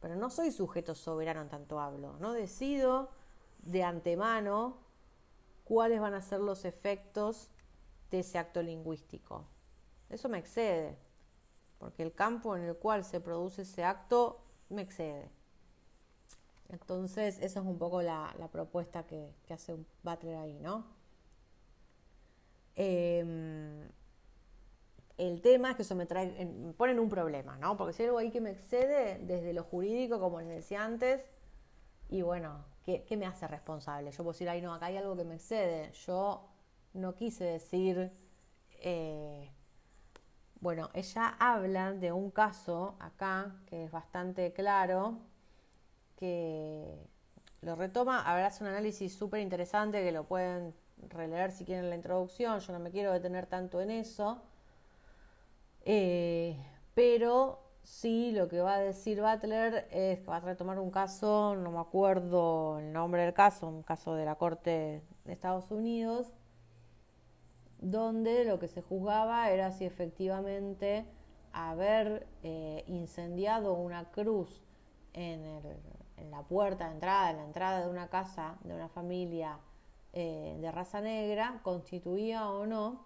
Pero 0.00 0.16
no 0.16 0.30
soy 0.30 0.52
sujeto 0.52 0.94
soberano 0.94 1.46
tanto 1.48 1.80
hablo. 1.80 2.16
No 2.18 2.32
decido 2.32 3.10
de 3.58 3.82
antemano 3.82 4.78
cuáles 5.64 6.00
van 6.00 6.14
a 6.14 6.22
ser 6.22 6.40
los 6.40 6.64
efectos 6.64 7.50
de 8.10 8.20
ese 8.20 8.38
acto 8.38 8.62
lingüístico. 8.62 9.44
Eso 10.08 10.28
me 10.28 10.38
excede 10.38 10.96
porque 11.78 12.02
el 12.02 12.14
campo 12.14 12.56
en 12.56 12.64
el 12.64 12.76
cual 12.76 13.04
se 13.04 13.20
produce 13.20 13.62
ese 13.62 13.84
acto 13.84 14.40
me 14.68 14.82
excede. 14.82 15.30
Entonces, 16.68 17.38
esa 17.40 17.60
es 17.60 17.66
un 17.66 17.78
poco 17.78 18.02
la, 18.02 18.34
propuesta 18.50 19.06
que, 19.06 19.32
hace 19.50 19.76
Butler 20.02 20.36
ahí, 20.36 20.58
¿no? 20.58 20.84
Em, 22.76 23.88
el 25.16 25.40
tema 25.40 25.70
es 25.70 25.76
que 25.76 25.82
eso 25.82 25.94
me 25.94 26.06
trae, 26.06 26.44
me 26.44 26.72
pone 26.74 26.92
en 26.92 27.00
un 27.00 27.08
problema, 27.08 27.56
¿no? 27.56 27.76
Porque 27.76 27.94
si 27.94 28.02
hay 28.02 28.08
algo 28.08 28.18
ahí 28.18 28.30
que 28.30 28.40
me 28.40 28.50
excede, 28.50 29.18
desde 29.24 29.52
lo 29.54 29.64
jurídico, 29.64 30.20
como 30.20 30.40
les 30.40 30.48
decía 30.48 30.84
antes, 30.84 31.26
y 32.08 32.22
bueno, 32.22 32.64
¿qué, 32.84 33.04
¿qué, 33.04 33.16
me 33.16 33.26
hace 33.26 33.48
responsable? 33.48 34.10
Yo 34.12 34.18
puedo 34.18 34.32
decir, 34.32 34.48
ay, 34.48 34.62
no, 34.62 34.74
acá 34.74 34.86
hay 34.86 34.96
algo 34.98 35.16
que 35.16 35.24
me 35.24 35.36
excede. 35.36 35.90
Yo 35.92 36.48
no 36.92 37.14
quise 37.14 37.44
decir, 37.44 38.12
eh, 38.80 39.50
bueno, 40.60 40.90
ella 40.94 41.36
habla 41.38 41.92
de 41.92 42.12
un 42.12 42.30
caso 42.30 42.96
acá 43.00 43.56
que 43.66 43.84
es 43.84 43.90
bastante 43.90 44.52
claro, 44.52 45.18
que 46.16 47.08
lo 47.62 47.74
retoma, 47.76 48.22
habrá 48.22 48.52
un 48.60 48.66
análisis 48.66 49.14
súper 49.14 49.40
interesante 49.40 50.02
que 50.02 50.12
lo 50.12 50.24
pueden 50.24 50.74
releer 51.10 51.52
si 51.52 51.64
quieren 51.64 51.90
la 51.90 51.96
introducción, 51.96 52.60
yo 52.60 52.72
no 52.72 52.78
me 52.78 52.90
quiero 52.90 53.12
detener 53.12 53.46
tanto 53.46 53.80
en 53.80 53.90
eso, 53.90 54.42
eh, 55.84 56.56
pero 56.94 57.60
sí 57.82 58.32
lo 58.32 58.48
que 58.48 58.60
va 58.60 58.74
a 58.74 58.80
decir 58.80 59.22
Butler 59.22 59.86
es 59.90 60.18
que 60.20 60.26
va 60.26 60.36
a 60.36 60.40
retomar 60.40 60.78
un 60.78 60.90
caso, 60.90 61.54
no 61.56 61.70
me 61.70 61.80
acuerdo 61.80 62.78
el 62.80 62.92
nombre 62.92 63.22
del 63.22 63.32
caso, 63.32 63.68
un 63.68 63.82
caso 63.82 64.14
de 64.14 64.24
la 64.24 64.34
Corte 64.34 65.02
de 65.24 65.32
Estados 65.32 65.70
Unidos, 65.70 66.32
donde 67.78 68.44
lo 68.44 68.58
que 68.58 68.68
se 68.68 68.82
juzgaba 68.82 69.50
era 69.50 69.70
si 69.70 69.84
efectivamente 69.84 71.06
haber 71.52 72.26
eh, 72.42 72.84
incendiado 72.86 73.74
una 73.74 74.10
cruz 74.10 74.62
en, 75.12 75.62
la 76.30 76.42
puerta 76.42 76.88
de 76.88 76.94
entrada, 76.94 77.30
en 77.30 77.36
la 77.36 77.44
entrada 77.44 77.84
de 77.84 77.90
una 77.90 78.08
casa 78.08 78.56
de 78.64 78.74
una 78.74 78.88
familia 78.88 79.58
eh, 80.18 80.56
de 80.58 80.72
raza 80.72 81.02
negra, 81.02 81.60
constituía 81.62 82.48
o 82.48 82.64
no 82.64 83.04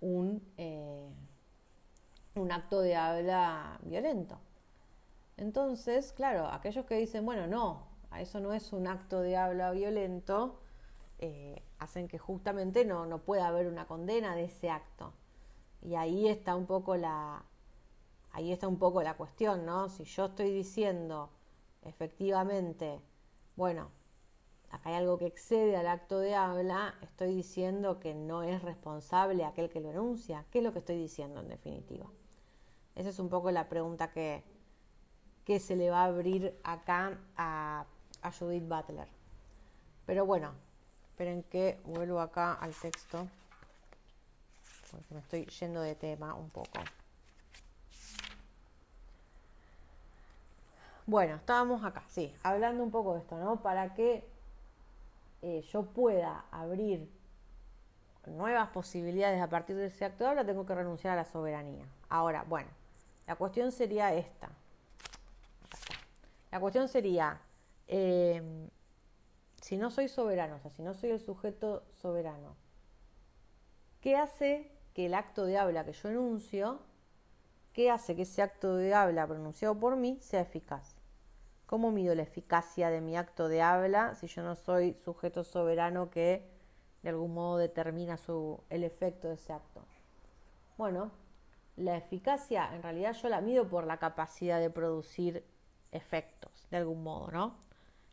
un, 0.00 0.42
eh, 0.56 1.06
un 2.34 2.50
acto 2.50 2.80
de 2.80 2.96
habla 2.96 3.78
violento. 3.82 4.38
Entonces, 5.36 6.14
claro, 6.14 6.46
aquellos 6.46 6.86
que 6.86 6.94
dicen, 6.94 7.26
bueno, 7.26 7.46
no, 7.46 7.88
eso 8.18 8.40
no 8.40 8.54
es 8.54 8.72
un 8.72 8.86
acto 8.86 9.20
de 9.20 9.36
habla 9.36 9.70
violento, 9.72 10.60
eh, 11.18 11.62
hacen 11.78 12.08
que 12.08 12.18
justamente 12.18 12.86
no, 12.86 13.04
no 13.04 13.18
pueda 13.18 13.46
haber 13.46 13.66
una 13.66 13.86
condena 13.86 14.34
de 14.34 14.44
ese 14.44 14.70
acto. 14.70 15.12
Y 15.82 15.94
ahí 15.96 16.26
está 16.26 16.56
un 16.56 16.64
poco 16.64 16.96
la, 16.96 17.44
ahí 18.32 18.50
está 18.50 18.66
un 18.66 18.78
poco 18.78 19.02
la 19.02 19.18
cuestión, 19.18 19.66
¿no? 19.66 19.90
Si 19.90 20.04
yo 20.04 20.24
estoy 20.24 20.52
diciendo 20.52 21.28
efectivamente, 21.82 22.98
bueno, 23.56 23.90
hay 24.84 24.94
algo 24.94 25.18
que 25.18 25.26
excede 25.26 25.76
al 25.76 25.86
acto 25.86 26.18
de 26.18 26.34
habla, 26.34 26.94
estoy 27.02 27.34
diciendo 27.34 28.00
que 28.00 28.14
no 28.14 28.42
es 28.42 28.62
responsable 28.62 29.44
aquel 29.44 29.68
que 29.68 29.80
lo 29.80 29.90
enuncia. 29.90 30.44
¿Qué 30.50 30.58
es 30.58 30.64
lo 30.64 30.72
que 30.72 30.80
estoy 30.80 30.96
diciendo 30.96 31.40
en 31.40 31.48
definitiva? 31.48 32.06
Esa 32.94 33.10
es 33.10 33.18
un 33.18 33.28
poco 33.28 33.50
la 33.50 33.68
pregunta 33.68 34.12
que, 34.12 34.42
que 35.44 35.60
se 35.60 35.76
le 35.76 35.90
va 35.90 36.02
a 36.02 36.06
abrir 36.06 36.58
acá 36.64 37.18
a, 37.36 37.84
a 38.22 38.32
Judith 38.32 38.66
Butler. 38.66 39.08
Pero 40.06 40.24
bueno, 40.24 40.52
Esperen 41.16 41.44
que 41.44 41.80
vuelvo 41.86 42.20
acá 42.20 42.52
al 42.52 42.74
texto, 42.74 43.26
porque 44.90 45.14
me 45.14 45.20
estoy 45.20 45.46
yendo 45.46 45.80
de 45.80 45.94
tema 45.94 46.34
un 46.34 46.50
poco. 46.50 46.78
Bueno, 51.06 51.36
estábamos 51.36 51.82
acá, 51.86 52.04
sí, 52.10 52.34
hablando 52.42 52.82
un 52.82 52.90
poco 52.90 53.14
de 53.14 53.20
esto, 53.20 53.38
¿no? 53.38 53.62
Para 53.62 53.94
que 53.94 54.28
eh, 55.42 55.62
yo 55.72 55.82
pueda 55.84 56.46
abrir 56.50 57.08
nuevas 58.26 58.68
posibilidades 58.70 59.40
a 59.40 59.48
partir 59.48 59.76
de 59.76 59.86
ese 59.86 60.04
acto 60.04 60.34
de 60.34 60.44
tengo 60.44 60.66
que 60.66 60.74
renunciar 60.74 61.12
a 61.12 61.16
la 61.16 61.24
soberanía. 61.24 61.84
Ahora, 62.08 62.44
bueno, 62.48 62.68
la 63.26 63.36
cuestión 63.36 63.72
sería 63.72 64.12
esta. 64.14 64.48
La 66.50 66.60
cuestión 66.60 66.88
sería, 66.88 67.40
eh, 67.86 68.42
si 69.60 69.76
no 69.76 69.90
soy 69.90 70.08
soberano, 70.08 70.56
o 70.56 70.60
sea, 70.60 70.70
si 70.70 70.82
no 70.82 70.94
soy 70.94 71.10
el 71.10 71.20
sujeto 71.20 71.84
soberano, 72.00 72.56
¿qué 74.00 74.16
hace 74.16 74.70
que 74.94 75.06
el 75.06 75.14
acto 75.14 75.44
de 75.44 75.58
habla 75.58 75.84
que 75.84 75.92
yo 75.92 76.08
enuncio, 76.08 76.80
qué 77.72 77.90
hace 77.90 78.16
que 78.16 78.22
ese 78.22 78.42
acto 78.42 78.76
de 78.76 78.94
habla 78.94 79.26
pronunciado 79.26 79.78
por 79.78 79.96
mí 79.96 80.18
sea 80.20 80.40
eficaz? 80.40 80.95
¿Cómo 81.66 81.90
mido 81.90 82.14
la 82.14 82.22
eficacia 82.22 82.90
de 82.90 83.00
mi 83.00 83.16
acto 83.16 83.48
de 83.48 83.60
habla 83.60 84.14
si 84.14 84.28
yo 84.28 84.42
no 84.42 84.54
soy 84.54 84.94
sujeto 85.04 85.42
soberano 85.42 86.10
que 86.10 86.48
de 87.02 87.08
algún 87.08 87.34
modo 87.34 87.58
determina 87.58 88.16
el 88.70 88.84
efecto 88.84 89.26
de 89.28 89.34
ese 89.34 89.52
acto? 89.52 89.84
Bueno, 90.78 91.10
la 91.76 91.96
eficacia 91.96 92.72
en 92.72 92.82
realidad 92.82 93.14
yo 93.14 93.28
la 93.28 93.40
mido 93.40 93.68
por 93.68 93.84
la 93.84 93.96
capacidad 93.96 94.60
de 94.60 94.70
producir 94.70 95.44
efectos, 95.90 96.52
de 96.70 96.76
algún 96.76 97.02
modo, 97.02 97.32
¿no? 97.32 97.56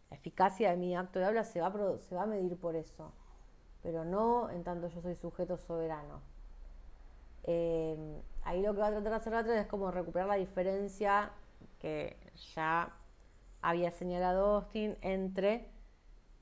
La 0.09 0.17
eficacia 0.17 0.71
de 0.71 0.77
mi 0.77 0.95
acto 0.95 1.19
de 1.19 1.25
habla 1.25 1.43
se 1.43 1.61
va 1.61 1.67
a, 1.67 2.25
medir 2.25 2.57
por 2.57 2.75
eso, 2.75 3.11
pero 3.83 4.03
no 4.03 4.49
en 4.49 4.63
tanto 4.63 4.87
yo 4.87 4.99
soy 4.99 5.15
sujeto 5.15 5.57
soberano. 5.57 6.21
Eh, 7.43 8.21
ahí 8.43 8.63
lo 8.63 8.73
que 8.73 8.79
va 8.79 8.87
a 8.87 8.91
tratar 8.91 9.11
de 9.11 9.15
hacer 9.15 9.33
la 9.33 9.61
es 9.61 9.67
como 9.67 9.91
recuperar 9.91 10.27
la 10.27 10.35
diferencia 10.35 11.31
que 11.79 12.17
ya 12.55 12.91
había 13.63 13.91
señalado 13.91 14.55
Austin 14.57 14.97
entre 15.01 15.69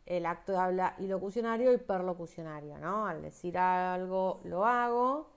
el 0.06 0.26
acto 0.26 0.52
de 0.52 0.58
habla 0.58 0.96
ilocucionario 0.98 1.72
y 1.72 1.78
perlocucionario, 1.78 2.78
¿no? 2.80 3.06
Al 3.06 3.22
decir 3.22 3.58
algo 3.58 4.42
lo 4.44 4.66
hago 4.66 5.32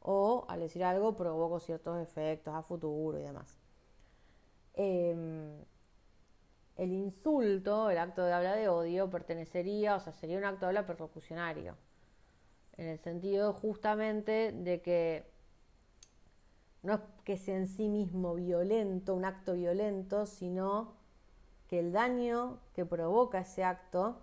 o 0.00 0.46
al 0.48 0.60
decir 0.60 0.82
algo 0.82 1.14
provoco 1.14 1.60
ciertos 1.60 2.00
efectos 2.00 2.54
a 2.54 2.62
futuro 2.62 3.18
y 3.18 3.22
demás. 3.22 3.58
Em, 4.74 5.62
el 6.76 6.92
insulto, 6.92 7.90
el 7.90 7.98
acto 7.98 8.24
de 8.24 8.32
habla 8.32 8.54
de 8.54 8.68
odio, 8.68 9.10
pertenecería, 9.10 9.96
o 9.96 10.00
sea, 10.00 10.12
sería 10.12 10.38
un 10.38 10.44
acto 10.44 10.60
de 10.60 10.68
habla 10.68 10.86
perlocucionario, 10.86 11.76
en 12.78 12.88
el 12.88 12.98
sentido 12.98 13.52
justamente 13.52 14.52
de 14.52 14.80
que 14.80 15.30
no 16.82 16.94
es 16.94 17.00
que 17.24 17.36
sea 17.36 17.56
en 17.56 17.68
sí 17.68 17.88
mismo 17.88 18.34
violento, 18.34 19.14
un 19.14 19.24
acto 19.24 19.54
violento, 19.54 20.26
sino 20.26 21.05
que 21.68 21.78
el 21.78 21.92
daño 21.92 22.58
que 22.74 22.84
provoca 22.84 23.40
ese 23.40 23.64
acto, 23.64 24.16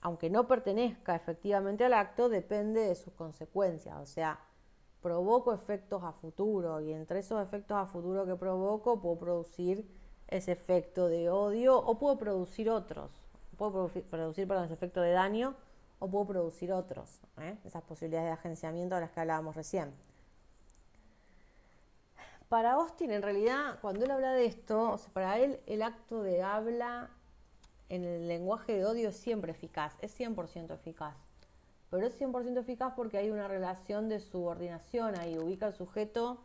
aunque 0.00 0.30
no 0.30 0.46
pertenezca 0.46 1.14
efectivamente 1.14 1.84
al 1.84 1.94
acto, 1.94 2.28
depende 2.28 2.80
de 2.80 2.94
sus 2.94 3.12
consecuencias. 3.14 3.96
O 3.98 4.06
sea, 4.06 4.38
provoco 5.02 5.52
efectos 5.52 6.02
a 6.02 6.12
futuro 6.12 6.80
y 6.80 6.92
entre 6.92 7.20
esos 7.20 7.42
efectos 7.42 7.76
a 7.76 7.86
futuro 7.86 8.26
que 8.26 8.36
provoco 8.36 9.00
puedo 9.00 9.18
producir 9.18 9.86
ese 10.28 10.52
efecto 10.52 11.08
de 11.08 11.28
odio 11.28 11.78
o 11.78 11.98
puedo 11.98 12.18
producir 12.18 12.70
otros. 12.70 13.10
Puedo 13.58 13.72
producir, 13.72 14.04
perdón, 14.48 14.64
ese 14.64 14.74
efecto 14.74 15.00
de 15.00 15.12
daño 15.12 15.54
o 15.98 16.08
puedo 16.08 16.26
producir 16.26 16.72
otros. 16.72 17.20
¿eh? 17.38 17.58
Esas 17.64 17.82
posibilidades 17.82 18.28
de 18.28 18.32
agenciamiento 18.32 18.94
de 18.94 19.02
las 19.02 19.10
que 19.10 19.20
hablábamos 19.20 19.54
recién 19.54 19.92
para 22.54 22.74
Austin, 22.74 23.10
en 23.10 23.20
realidad, 23.20 23.80
cuando 23.80 24.04
él 24.04 24.12
habla 24.12 24.32
de 24.32 24.44
esto, 24.44 24.96
para 25.12 25.40
él 25.40 25.58
el 25.66 25.82
acto 25.82 26.22
de 26.22 26.40
habla 26.44 27.10
en 27.88 28.04
el 28.04 28.28
lenguaje 28.28 28.76
de 28.76 28.84
odio 28.84 29.08
es 29.08 29.16
siempre 29.16 29.50
eficaz, 29.50 29.96
es 29.98 30.16
100% 30.16 30.72
eficaz. 30.72 31.16
Pero 31.90 32.06
es 32.06 32.16
100% 32.16 32.60
eficaz 32.60 32.92
porque 32.94 33.18
hay 33.18 33.32
una 33.32 33.48
relación 33.48 34.08
de 34.08 34.20
subordinación 34.20 35.18
ahí, 35.18 35.36
ubica 35.36 35.66
al 35.66 35.74
sujeto 35.74 36.44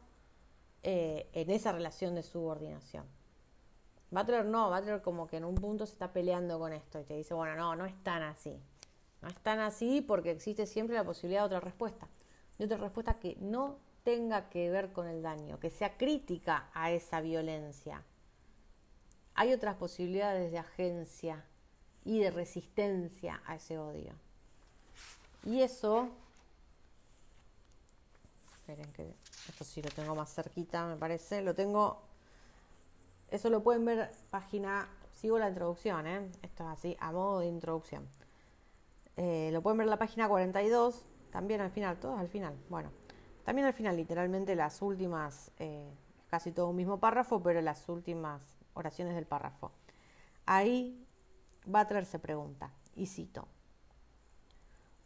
eh, 0.81 1.29
en 1.33 1.51
esa 1.51 1.73
relación 1.73 2.15
de 2.15 2.23
subordinación. 2.23 3.05
Butler 4.09 4.45
no, 4.45 4.71
Butler 4.71 5.03
como 5.03 5.27
que 5.27 5.37
en 5.37 5.45
un 5.45 5.53
punto 5.53 5.85
se 5.85 5.93
está 5.93 6.11
peleando 6.11 6.57
con 6.57 6.73
esto 6.73 6.99
y 6.99 7.03
te 7.03 7.13
dice, 7.13 7.35
bueno, 7.35 7.55
no, 7.55 7.75
no 7.75 7.85
es 7.85 7.93
tan 8.01 8.23
así. 8.23 8.59
No 9.21 9.27
es 9.27 9.37
tan 9.43 9.59
así 9.59 10.01
porque 10.01 10.31
existe 10.31 10.65
siempre 10.65 10.95
la 10.95 11.03
posibilidad 11.03 11.41
de 11.41 11.45
otra 11.45 11.59
respuesta. 11.59 12.07
De 12.57 12.65
otra 12.65 12.77
respuesta 12.77 13.19
que 13.19 13.37
no 13.39 13.77
tenga 14.09 14.49
que 14.49 14.71
ver 14.71 14.91
con 14.91 15.07
el 15.07 15.21
daño, 15.21 15.59
que 15.59 15.69
sea 15.69 15.95
crítica 15.95 16.71
a 16.73 16.89
esa 16.89 17.21
violencia. 17.21 18.03
Hay 19.35 19.53
otras 19.53 19.75
posibilidades 19.75 20.51
de 20.51 20.57
agencia 20.57 21.45
y 22.03 22.17
de 22.17 22.31
resistencia 22.31 23.39
a 23.45 23.57
ese 23.57 23.77
odio. 23.77 24.13
Y 25.45 25.61
eso, 25.61 26.09
esperen 28.55 28.91
que 28.93 29.13
esto 29.47 29.63
sí 29.63 29.79
lo 29.83 29.91
tengo 29.91 30.15
más 30.15 30.33
cerquita, 30.33 30.87
me 30.87 30.95
parece, 30.95 31.43
lo 31.43 31.53
tengo, 31.53 32.01
eso 33.29 33.51
lo 33.51 33.61
pueden 33.61 33.85
ver 33.85 34.11
página, 34.31 34.89
sigo 35.13 35.37
la 35.37 35.49
introducción, 35.49 36.07
¿eh? 36.07 36.31
esto 36.41 36.63
es 36.63 36.69
así, 36.69 36.97
a 36.99 37.11
modo 37.11 37.41
de 37.41 37.45
introducción. 37.45 38.07
Eh, 39.17 39.51
lo 39.53 39.61
pueden 39.61 39.77
ver 39.77 39.85
en 39.85 39.91
la 39.91 39.99
página 39.99 40.27
42, 40.27 41.05
también 41.31 41.61
al 41.61 41.69
final, 41.69 41.99
todos 41.99 42.19
al 42.19 42.27
final, 42.27 42.57
bueno. 42.69 42.98
También 43.49 43.65
al 43.65 43.73
final, 43.73 43.95
literalmente 43.95 44.55
las 44.55 44.79
últimas, 44.83 45.51
eh, 45.57 45.89
casi 46.27 46.51
todo 46.51 46.69
un 46.69 46.75
mismo 46.75 46.99
párrafo, 46.99 47.41
pero 47.41 47.61
las 47.61 47.89
últimas 47.89 48.43
oraciones 48.75 49.15
del 49.15 49.25
párrafo. 49.25 49.71
Ahí 50.45 51.03
Butler 51.65 52.05
se 52.05 52.19
pregunta, 52.19 52.71
y 52.93 53.07
cito, 53.07 53.47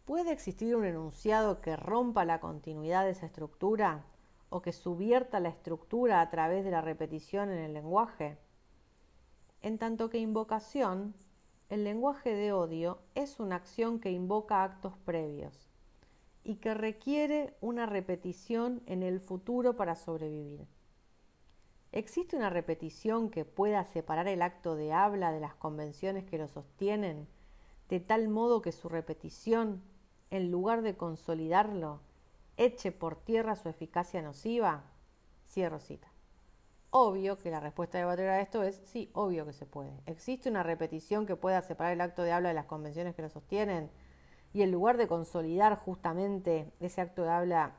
¿puede 0.03 0.33
existir 0.33 0.75
un 0.75 0.83
enunciado 0.83 1.61
que 1.61 1.77
rompa 1.77 2.25
la 2.25 2.41
continuidad 2.41 3.05
de 3.05 3.11
esa 3.11 3.27
estructura 3.27 4.03
o 4.49 4.61
que 4.61 4.73
subvierta 4.73 5.39
la 5.39 5.47
estructura 5.47 6.19
a 6.19 6.29
través 6.29 6.65
de 6.65 6.71
la 6.71 6.81
repetición 6.81 7.49
en 7.49 7.59
el 7.59 7.73
lenguaje? 7.73 8.37
En 9.61 9.77
tanto 9.77 10.09
que 10.09 10.17
invocación, 10.17 11.15
el 11.69 11.85
lenguaje 11.85 12.35
de 12.35 12.51
odio 12.51 12.99
es 13.15 13.39
una 13.39 13.55
acción 13.55 14.01
que 14.01 14.11
invoca 14.11 14.65
actos 14.65 14.97
previos 15.05 15.72
y 16.43 16.55
que 16.55 16.73
requiere 16.73 17.55
una 17.61 17.85
repetición 17.85 18.81
en 18.85 19.03
el 19.03 19.19
futuro 19.19 19.75
para 19.75 19.95
sobrevivir. 19.95 20.67
¿Existe 21.91 22.35
una 22.35 22.49
repetición 22.49 23.29
que 23.29 23.45
pueda 23.45 23.85
separar 23.85 24.27
el 24.27 24.41
acto 24.41 24.75
de 24.75 24.93
habla 24.93 25.31
de 25.31 25.39
las 25.39 25.53
convenciones 25.53 26.25
que 26.25 26.39
lo 26.39 26.47
sostienen, 26.47 27.27
de 27.87 27.99
tal 27.99 28.29
modo 28.29 28.61
que 28.61 28.71
su 28.71 28.89
repetición, 28.89 29.83
en 30.31 30.49
lugar 30.49 30.81
de 30.81 30.97
consolidarlo, 30.97 32.01
eche 32.57 32.91
por 32.91 33.15
tierra 33.15 33.55
su 33.55 33.69
eficacia 33.69 34.21
nociva? 34.21 34.85
Cierro 35.47 35.79
cita. 35.79 36.11
Obvio 36.89 37.37
que 37.37 37.51
la 37.51 37.59
respuesta 37.59 37.97
de 37.97 38.05
Butler 38.05 38.29
a 38.29 38.41
esto 38.41 38.63
es 38.63 38.81
sí, 38.85 39.09
obvio 39.13 39.45
que 39.45 39.53
se 39.53 39.65
puede. 39.65 39.99
¿Existe 40.05 40.49
una 40.49 40.63
repetición 40.63 41.25
que 41.25 41.35
pueda 41.35 41.61
separar 41.61 41.93
el 41.93 42.01
acto 42.01 42.23
de 42.23 42.31
habla 42.31 42.49
de 42.49 42.55
las 42.55 42.65
convenciones 42.65 43.15
que 43.15 43.21
lo 43.21 43.29
sostienen? 43.29 43.89
Y 44.53 44.61
en 44.61 44.71
lugar 44.71 44.97
de 44.97 45.07
consolidar 45.07 45.77
justamente 45.77 46.71
ese 46.79 47.01
acto 47.01 47.23
de 47.23 47.29
habla 47.29 47.73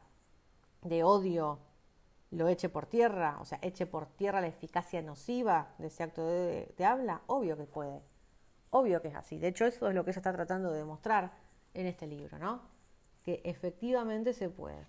de 0.82 1.04
odio, 1.04 1.60
lo 2.32 2.48
eche 2.48 2.68
por 2.68 2.86
tierra, 2.86 3.38
o 3.40 3.44
sea, 3.44 3.58
eche 3.62 3.86
por 3.86 4.06
tierra 4.06 4.40
la 4.40 4.48
eficacia 4.48 5.00
nociva 5.00 5.74
de 5.78 5.86
ese 5.86 6.02
acto 6.02 6.26
de, 6.26 6.74
habla, 6.84 7.22
obvio 7.28 7.56
que 7.56 7.64
puede, 7.64 8.02
obvio 8.70 9.00
que 9.00 9.08
es 9.08 9.14
así. 9.14 9.38
De 9.38 9.48
hecho, 9.48 9.64
eso 9.64 9.88
es 9.88 9.94
lo 9.94 10.04
que 10.04 10.12
se 10.12 10.18
está 10.18 10.32
tratando 10.32 10.72
de 10.72 10.78
demostrar 10.78 11.32
en 11.74 11.86
este 11.86 12.08
libro, 12.08 12.38
¿no? 12.38 12.60
Que 13.22 13.40
efectivamente 13.44 14.34
se 14.34 14.50
puede 14.50 14.84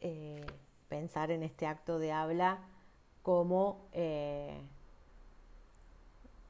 eh, 0.00 0.44
pensar 0.88 1.30
en 1.30 1.44
este 1.44 1.66
acto 1.66 2.00
de 2.00 2.10
habla 2.10 2.58
como, 3.22 3.88
eh, 3.92 4.60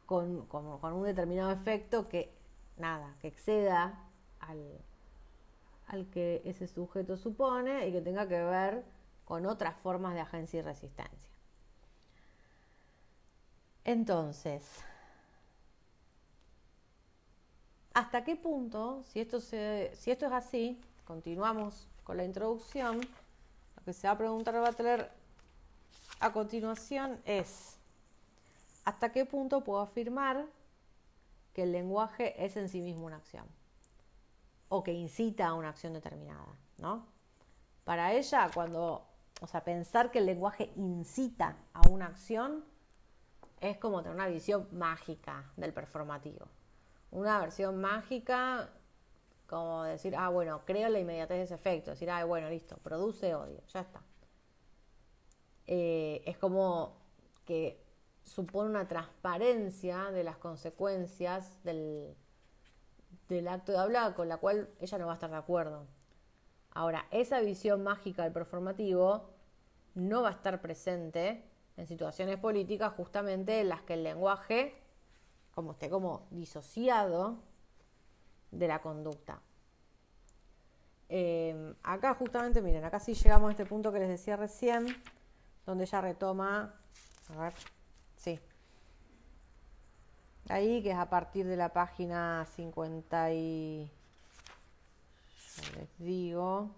con, 0.07 0.47
con 0.47 0.93
un 0.95 1.05
determinado 1.05 1.51
efecto 1.51 2.09
que 2.09 2.32
nada, 2.78 3.14
que 3.20 3.28
exceda 3.28 4.07
al, 4.49 6.07
que 6.11 6.42
ese 6.44 6.66
sujeto 6.66 7.16
supone 7.16 7.88
y 7.88 7.92
que 7.92 8.01
tenga 8.01 8.26
que 8.28 8.42
ver 8.42 8.84
con 9.24 9.46
otras 9.46 9.76
formas 9.76 10.14
de 10.14 10.20
agencia 10.20 10.61
y 10.61 10.62
resistencia. 10.62 11.30
Entonces, 13.84 14.66
¿hasta 17.94 18.24
qué 18.24 18.36
punto, 18.36 19.03
si 19.05 19.20
esto, 19.20 19.40
se, 19.40 19.92
si 19.94 20.11
esto 20.11 20.26
es 20.26 20.32
así, 20.32 20.80
continuamos 21.07 21.86
con 22.05 22.16
la 22.16 22.24
introducción, 22.24 23.01
lo 23.76 23.84
que 23.84 23.92
se 23.92 24.07
va 24.07 24.14
a 24.14 24.18
preguntar 24.18 24.61
Butler 24.61 25.11
a 26.20 26.32
continuación 26.32 27.20
es, 27.24 27.78
¿hasta 28.84 29.11
qué 29.11 29.24
punto 29.24 29.64
puedo 29.64 29.80
afirmar 29.80 30.46
que 31.55 31.62
el 31.62 31.72
lenguaje 31.72 32.44
es 32.44 32.57
en 32.57 32.68
sí 32.68 32.80
mismo 32.80 33.07
una 33.07 33.16
acción 33.16 33.57
o 34.69 34.83
que 34.83 34.93
incita 34.93 35.49
a 35.49 35.55
una 35.55 35.71
acción 35.71 35.93
determinada, 35.93 36.57
¿no? 36.79 37.07
Para 37.85 38.12
ella, 38.12 38.51
cuando, 38.53 39.07
o 39.41 39.47
sea, 39.47 39.64
pensar 39.64 40.11
que 40.11 40.19
el 40.19 40.27
lenguaje 40.27 40.73
incita 40.77 41.57
a 41.73 41.89
una 41.89 42.07
acción 42.07 42.64
es 43.61 43.79
como 43.79 44.03
tener 44.03 44.14
una 44.14 44.29
visión 44.29 44.69
mágica 44.73 45.51
del 45.57 45.73
performativo. 45.73 46.47
Una 47.11 47.41
versión 47.41 47.81
mágica 47.81 48.71
como 49.49 49.85
decir, 49.85 50.14
ah, 50.14 50.29
bueno, 50.29 50.61
creo 50.66 50.91
la 50.91 51.01
inmediatez 51.01 51.39
de 51.39 51.43
ese 51.45 51.55
efecto, 51.55 51.91
decir, 51.91 52.11
ah, 52.11 52.23
bueno, 52.25 52.51
listo, 52.51 52.77
produce 52.83 53.35
odio, 53.35 53.62
ya 53.73 53.81
está. 53.81 54.03
Eh, 55.66 56.23
es 56.27 56.37
como 56.37 56.99
que 57.47 57.83
supone 58.25 58.69
una 58.69 58.87
transparencia 58.87 60.11
de 60.11 60.23
las 60.23 60.37
consecuencias 60.37 61.64
del, 61.64 62.14
del 63.29 63.49
acto 63.49 63.72
de 63.72 63.79
hablar 63.79 64.14
con 64.14 64.29
la 64.29 64.39
cual 64.39 64.68
ella 64.81 64.99
no 64.99 65.07
va 65.07 65.12
a 65.12 65.14
estar 65.14 65.31
de 65.31 65.37
acuerdo. 65.37 65.87
Ahora, 66.70 67.07
esa 67.11 67.41
visión 67.41 67.83
mágica 67.83 68.22
del 68.24 68.33
performativo 68.33 69.31
no 69.95 70.22
va 70.22 70.29
a 70.29 70.33
estar 70.33 70.61
presente 70.61 71.45
en 71.76 71.87
situaciones 71.87 72.39
políticas 72.39 72.93
justamente 72.95 73.61
en 73.61 73.68
las 73.68 73.83
que 73.83 73.95
el 73.95 74.05
lenguaje, 74.05 74.74
como 75.55 75.72
esté 75.72 75.91
como 75.91 76.26
disociado 76.31 77.39
de 78.51 78.68
la 78.68 78.81
conducta. 78.81 79.41
Eh, 81.09 81.74
acá 81.83 82.14
justamente, 82.14 82.61
miren, 82.61 82.85
acá 82.85 83.01
sí 83.01 83.14
llegamos 83.14 83.49
a 83.49 83.51
este 83.53 83.66
punto 83.66 83.93
que 83.93 83.99
les 83.99 84.09
decía 84.09 84.37
recién, 84.37 84.87
donde 85.66 85.85
ella 85.85 86.01
retoma, 86.01 86.74
a 87.29 87.43
ver, 87.43 87.55
sí, 88.16 88.39
ahí 90.49 90.82
que 90.82 90.90
es 90.90 90.96
a 90.99 91.09
partir 91.09 91.46
de 91.46 91.57
la 91.57 91.72
página 91.72 92.46
50 92.57 93.32
y, 93.32 93.90
les 95.76 95.99
digo, 95.99 96.70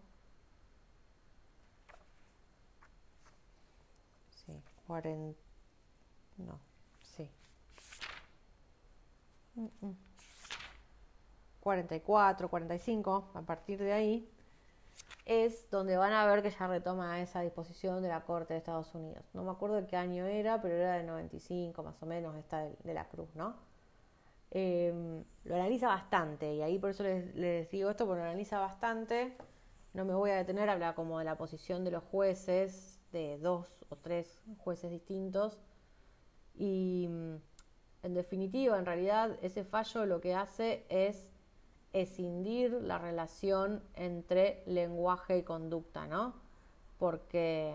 sí, 4.45 4.53
40, 4.87 5.39
no, 6.39 6.59
sí. 7.17 7.29
Mm, 9.55 9.87
mm. 9.87 9.97
44, 11.61 12.49
45, 12.49 13.31
a 13.35 13.43
partir 13.43 13.79
de 13.79 13.93
ahí, 13.93 14.29
es 15.25 15.71
donde 15.71 15.97
van 15.97 16.13
a 16.13 16.27
ver 16.27 16.43
que 16.43 16.51
ya 16.51 16.67
retoma 16.67 17.21
esa 17.21 17.41
disposición 17.41 18.03
de 18.03 18.09
la 18.09 18.23
Corte 18.23 18.55
de 18.55 18.59
Estados 18.59 18.95
Unidos. 18.95 19.25
No 19.33 19.43
me 19.45 19.51
acuerdo 19.51 19.77
de 19.77 19.87
qué 19.87 19.97
año 19.97 20.27
era, 20.27 20.61
pero 20.61 20.75
era 20.75 20.95
del 20.95 21.07
95 21.07 21.83
más 21.83 22.03
o 22.03 22.07
menos, 22.07 22.37
esta 22.37 22.65
de, 22.65 22.95
la 22.95 23.09
Cruz, 23.09 23.29
¿no? 23.35 23.57
Em, 24.51 25.25
lo 25.45 25.55
analiza 25.55 25.89
bastante 25.89 26.55
y 26.55 26.63
ahí 26.63 26.79
por 26.79 26.91
eso 26.91 27.05
les, 27.05 27.35
les, 27.37 27.71
digo 27.71 27.91
esto, 27.91 28.07
porque 28.07 28.21
lo 28.23 28.27
analiza 28.27 28.59
bastante. 28.59 29.37
No 29.93 30.05
me 30.05 30.15
voy 30.15 30.31
a 30.31 30.37
detener, 30.37 30.69
habla 30.71 30.95
como 30.95 31.19
de 31.19 31.25
la 31.25 31.37
posición 31.37 31.85
de 31.85 31.91
los 31.91 32.05
jueces, 32.05 33.01
de 33.13 33.39
dos 33.39 33.85
o 33.89 33.97
tres 33.97 34.41
jueces 34.59 34.91
distintos. 34.91 35.59
Y 36.55 37.09
en 38.03 38.15
definitiva, 38.15 38.79
en 38.79 38.87
realidad, 38.87 39.39
ese 39.43 39.65
fallo 39.65 40.07
lo 40.07 40.21
que 40.21 40.35
hace 40.35 40.85
es 40.89 41.30
escindir 41.93 42.73
la 42.73 42.99
relación 42.99 43.83
entre 43.95 44.63
lenguaje 44.67 45.39
y 45.39 45.43
conducta, 45.43 46.07
¿no? 46.07 46.35
Porque 46.99 47.75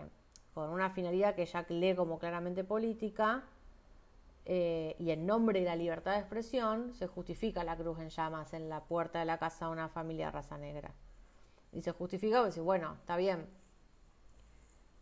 con 0.54 0.70
una 0.70 0.90
finalidad 0.90 1.36
que 1.36 1.46
Jack 1.46 1.70
lee 1.70 1.96
como 1.96 2.18
claramente 2.18 2.64
política 2.64 3.44
eh, 4.46 4.96
y 5.00 5.12
en 5.12 5.26
nombre 5.26 5.60
de 5.60 5.66
la 5.66 5.76
libertad 5.76 6.14
de 6.14 6.20
expresión 6.20 6.94
se 6.94 7.08
justifica 7.08 7.64
la 7.64 7.76
cruz 7.76 8.00
en 8.00 8.10
llamas 8.10 8.54
en 8.54 8.70
la 8.70 8.84
puerta 8.86 9.20
de 9.20 9.26
la 9.26 9.38
casa 9.38 9.66
de 9.66 9.72
una 9.72 9.90
familia 9.90 10.28
de 10.28 10.32
raza 10.32 10.58
negra. 10.58 10.94
Y 11.74 11.82
se 11.82 11.92
justifica 11.92 12.42
porque 12.42 12.62
bueno, 12.62 12.94
está 12.94 13.18
bien, 13.18 13.48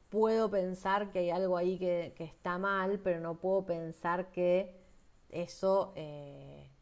puedo 0.10 0.50
pensar 0.50 1.12
que 1.12 1.20
hay 1.20 1.30
algo 1.30 1.56
ahí 1.58 1.78
que, 1.78 2.16
está 2.18 2.58
mal, 2.58 3.00
pero 3.00 3.20
no 3.20 3.36
puedo 3.36 3.66
pensar 3.66 4.32
que 4.32 4.76
eso... 5.30 5.94
Eh, 5.96 6.73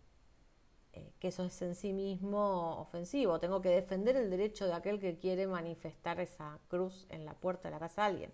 eh, 0.93 1.13
que 1.19 1.29
eso 1.29 1.43
es 1.45 1.61
en 1.61 1.75
sí 1.75 1.93
mismo 1.93 2.79
ofensivo. 2.81 3.39
Tengo 3.39 3.61
que 3.61 3.69
defender 3.69 4.17
el 4.17 4.29
derecho 4.29 4.65
de 4.65 4.73
aquel 4.73 4.99
que 4.99 5.17
quiere 5.17 5.47
manifestar 5.47 6.19
esa 6.19 6.59
cruz 6.67 7.07
en 7.09 7.25
la 7.25 7.33
puerta 7.33 7.69
de 7.69 7.71
la 7.71 7.79
casa 7.79 8.01
de 8.01 8.07
alguien. 8.07 8.31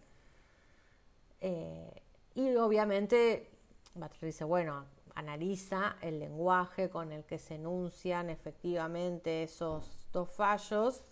Eh, 1.41 2.01
y 2.33 2.55
obviamente, 2.55 3.51
Butler 3.93 4.21
dice, 4.21 4.43
bueno, 4.43 4.85
analiza 5.13 5.97
el 6.01 6.19
lenguaje 6.19 6.89
con 6.89 7.11
el 7.11 7.25
que 7.25 7.37
se 7.37 7.55
enuncian 7.55 8.29
efectivamente 8.29 9.43
esos 9.43 10.07
dos 10.11 10.31
fallos 10.31 11.03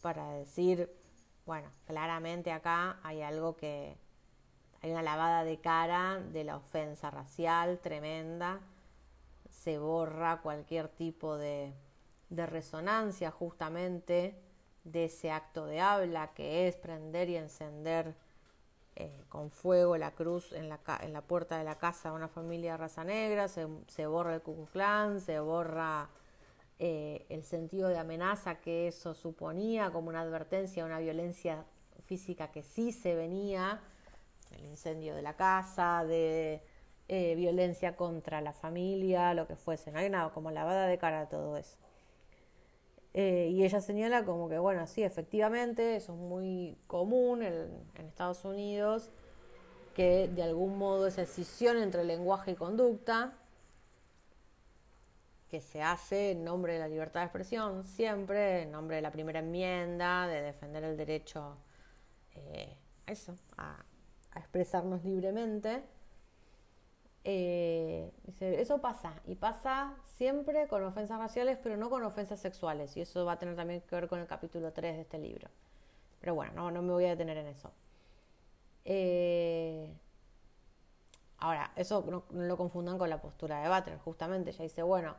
para 0.00 0.32
decir, 0.32 0.90
bueno, 1.46 1.68
claramente 1.86 2.50
acá 2.50 2.98
hay 3.04 3.22
algo 3.22 3.56
que, 3.56 3.96
hay 4.80 4.90
una 4.90 5.02
lavada 5.02 5.44
de 5.44 5.60
cara 5.60 6.20
de 6.32 6.42
la 6.42 6.56
ofensa 6.56 7.10
racial 7.10 7.78
tremenda 7.78 8.60
se 9.62 9.78
borra 9.78 10.40
cualquier 10.42 10.88
tipo 10.88 11.36
de, 11.36 11.72
resonancia 12.30 13.30
justamente 13.30 14.34
de 14.84 15.04
ese 15.04 15.30
acto 15.30 15.66
de 15.66 15.80
habla 15.80 16.32
que 16.34 16.66
es 16.66 16.76
prender 16.76 17.28
y 17.28 17.36
encender 17.36 18.14
eh, 18.96 19.22
con 19.28 19.50
fuego 19.50 19.96
la 19.96 20.12
cruz 20.12 20.52
en 20.52 20.68
la, 20.68 20.80
en 21.02 21.12
la, 21.12 21.20
puerta 21.20 21.58
de 21.58 21.64
la 21.64 21.76
casa 21.76 22.08
de 22.08 22.16
una 22.16 22.28
familia 22.28 22.72
de 22.72 22.78
raza 22.78 23.04
negra, 23.04 23.48
se, 23.48 24.06
borra 24.06 24.34
el 24.34 24.42
Ku 24.42 24.66
se 25.18 25.40
borra 25.40 26.08
eh, 26.78 27.26
el 27.28 27.44
sentido 27.44 27.88
de 27.88 27.98
amenaza 27.98 28.56
que 28.56 28.88
eso 28.88 29.14
suponía 29.14 29.90
como 29.90 30.08
una 30.08 30.22
advertencia, 30.22 30.84
una 30.84 30.98
violencia 30.98 31.64
física 32.06 32.50
que 32.50 32.62
sí 32.62 32.92
se 32.92 33.14
venía, 33.14 33.80
el 34.50 34.64
incendio 34.64 35.14
de 35.14 35.22
la 35.22 35.36
casa, 35.36 36.04
de 36.04 36.62
eh, 37.08 37.34
violencia 37.34 37.96
contra 37.96 38.40
la 38.40 38.52
familia, 38.52 39.34
lo 39.34 39.46
que 39.46 39.56
fuese, 39.56 39.90
no 39.92 39.98
hay 39.98 40.08
nada 40.08 40.30
como 40.30 40.50
lavada 40.50 40.86
de 40.86 40.98
cara 40.98 41.22
a 41.22 41.28
todo 41.28 41.56
eso. 41.56 41.76
Eh, 43.14 43.50
y 43.52 43.64
ella 43.64 43.80
señala 43.80 44.24
como 44.24 44.48
que, 44.48 44.58
bueno, 44.58 44.86
sí, 44.86 45.02
efectivamente, 45.02 45.96
eso 45.96 46.14
es 46.14 46.18
muy 46.18 46.78
común 46.86 47.42
en, 47.42 48.06
Estados 48.06 48.44
Unidos, 48.44 49.10
que 49.94 50.28
de 50.28 50.42
algún 50.42 50.78
modo 50.78 51.06
esa 51.06 51.22
escisión 51.22 51.76
entre 51.76 52.04
lenguaje 52.04 52.52
y 52.52 52.54
conducta, 52.54 53.34
que 55.50 55.60
se 55.60 55.82
hace 55.82 56.30
en 56.30 56.44
nombre 56.44 56.74
de 56.74 56.78
la 56.78 56.88
libertad 56.88 57.20
de 57.20 57.26
expresión, 57.26 57.84
siempre 57.84 58.62
en 58.62 58.72
nombre 58.72 58.96
de 58.96 59.02
la 59.02 59.10
primera 59.10 59.40
enmienda, 59.40 60.26
de 60.26 60.40
defender 60.40 60.84
el 60.84 60.96
derecho 60.96 61.58
eh, 62.34 62.74
a 63.06 63.12
eso, 63.12 63.36
a 63.58 63.84
expresarnos 64.34 65.04
libremente, 65.04 65.82
eh, 67.24 68.10
eso 68.40 68.80
pasa, 68.80 69.14
y 69.26 69.36
pasa 69.36 69.94
siempre 70.04 70.66
con 70.66 70.82
ofensas 70.82 71.18
raciales, 71.18 71.58
pero 71.62 71.76
no 71.76 71.88
con 71.90 72.02
ofensas 72.02 72.40
sexuales, 72.40 72.96
y 72.96 73.00
eso 73.02 73.24
va 73.24 73.32
a 73.32 73.38
tener 73.38 73.54
también 73.56 73.80
que 73.82 73.94
ver 73.94 74.08
con 74.08 74.20
el 74.20 74.26
capítulo 74.26 74.72
3 74.72 74.96
de 74.96 75.02
este 75.02 75.18
libro. 75.18 75.48
Pero 76.20 76.34
bueno, 76.34 76.52
no, 76.54 76.70
no 76.70 76.82
me 76.82 76.92
voy 76.92 77.04
a 77.04 77.10
detener 77.10 77.36
en 77.38 77.46
eso. 77.46 77.70
Eh, 78.84 79.92
ahora, 81.38 81.72
eso 81.76 82.04
no, 82.08 82.24
lo 82.30 82.56
confundan 82.56 82.98
con 82.98 83.08
la 83.08 83.20
postura 83.20 83.60
de 83.62 83.68
Butler, 83.68 83.98
justamente, 83.98 84.50
ella 84.50 84.64
dice, 84.64 84.82
bueno, 84.82 85.14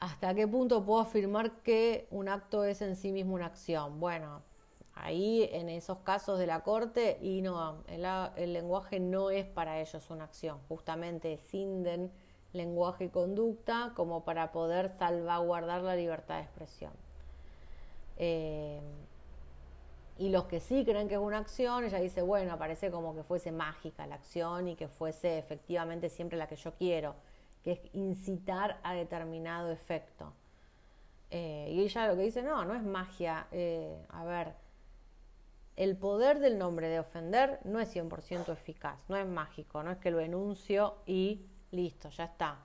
¿hasta 0.00 0.34
qué 0.34 0.48
punto 0.48 0.84
puedo 0.84 1.00
afirmar 1.00 1.62
que 1.62 2.08
un 2.10 2.28
acto 2.28 2.64
es 2.64 2.82
en 2.82 2.96
sí 2.96 3.12
mismo 3.12 3.34
una 3.34 3.46
acción? 3.46 4.00
Bueno, 4.00 4.42
Ahí, 4.94 5.48
en 5.52 5.68
esos 5.68 5.98
casos 5.98 6.38
de 6.38 6.46
la 6.46 6.60
corte, 6.60 7.18
y 7.22 7.40
no, 7.40 7.82
el, 7.86 8.52
lenguaje 8.52 9.00
no 9.00 9.30
es 9.30 9.46
para 9.46 9.80
ellos 9.80 10.10
una 10.10 10.24
acción, 10.24 10.58
justamente 10.68 11.32
escinden 11.32 12.12
lenguaje 12.52 13.04
y 13.04 13.08
conducta 13.08 13.92
como 13.96 14.24
para 14.24 14.52
poder 14.52 14.90
salvaguardar 14.98 15.80
la 15.80 15.96
libertad 15.96 16.36
de 16.36 16.42
expresión. 16.42 16.92
Eh, 18.18 18.80
y 20.18 20.28
los 20.28 20.44
que 20.44 20.60
sí 20.60 20.84
creen 20.84 21.08
que 21.08 21.14
es 21.14 21.20
una 21.20 21.38
acción, 21.38 21.84
ella 21.84 21.98
dice, 21.98 22.20
bueno, 22.20 22.58
parece 22.58 22.90
como 22.90 23.14
que 23.14 23.22
fuese 23.22 23.50
mágica 23.50 24.06
la 24.06 24.16
acción 24.16 24.68
y 24.68 24.76
que 24.76 24.86
fuese 24.86 25.38
efectivamente 25.38 26.10
siempre 26.10 26.36
la 26.36 26.46
que 26.46 26.56
yo 26.56 26.74
quiero, 26.74 27.14
que 27.64 27.72
es 27.72 27.80
incitar 27.94 28.78
a 28.82 28.92
determinado 28.92 29.70
efecto. 29.70 30.34
Eh, 31.30 31.70
y 31.70 31.80
ella 31.80 32.06
lo 32.08 32.16
que 32.16 32.22
dice, 32.22 32.42
no, 32.42 32.64
no 32.66 32.74
es 32.74 32.82
magia. 32.82 33.46
Eh, 33.52 34.04
a 34.10 34.24
ver, 34.24 34.52
el 35.76 35.96
poder 35.96 36.38
del 36.38 36.58
nombre 36.58 36.88
de 36.88 36.98
ofender 36.98 37.60
no 37.64 37.80
es 37.80 37.94
100% 37.94 38.52
eficaz, 38.52 38.98
no 39.08 39.16
es 39.16 39.26
mágico, 39.26 39.82
no 39.82 39.90
es 39.90 39.98
que 39.98 40.10
lo 40.10 40.20
enuncio 40.20 40.96
y 41.06 41.46
listo, 41.70 42.10
ya 42.10 42.24
está. 42.24 42.58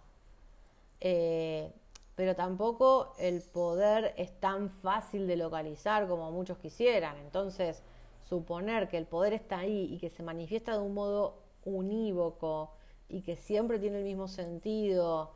Eh, 1.00 1.72
pero 2.16 2.36
tampoco 2.36 3.14
el 3.20 3.42
poder 3.42 4.14
es 4.18 4.40
tan 4.40 4.70
fácil 4.70 5.28
de 5.28 5.38
localizar 5.38 6.08
como 6.08 6.32
muchos 6.32 6.58
quisieran. 6.58 7.16
Entonces, 7.18 7.84
suponer 8.24 8.90
que 8.90 8.98
el 8.98 9.06
poder 9.06 9.34
está 9.34 9.60
ahí 9.60 9.94
y 9.94 10.00
que 10.00 10.10
se 10.10 10.24
manifiesta 10.24 10.74
de 10.74 10.80
un 10.80 10.94
modo 10.94 11.44
unívoco 11.64 12.72
y 13.08 13.22
que 13.22 13.38
siempre 13.38 13.80
tiene 13.80 14.00
el 14.00 14.04
mismo 14.04 14.28
sentido 14.28 15.32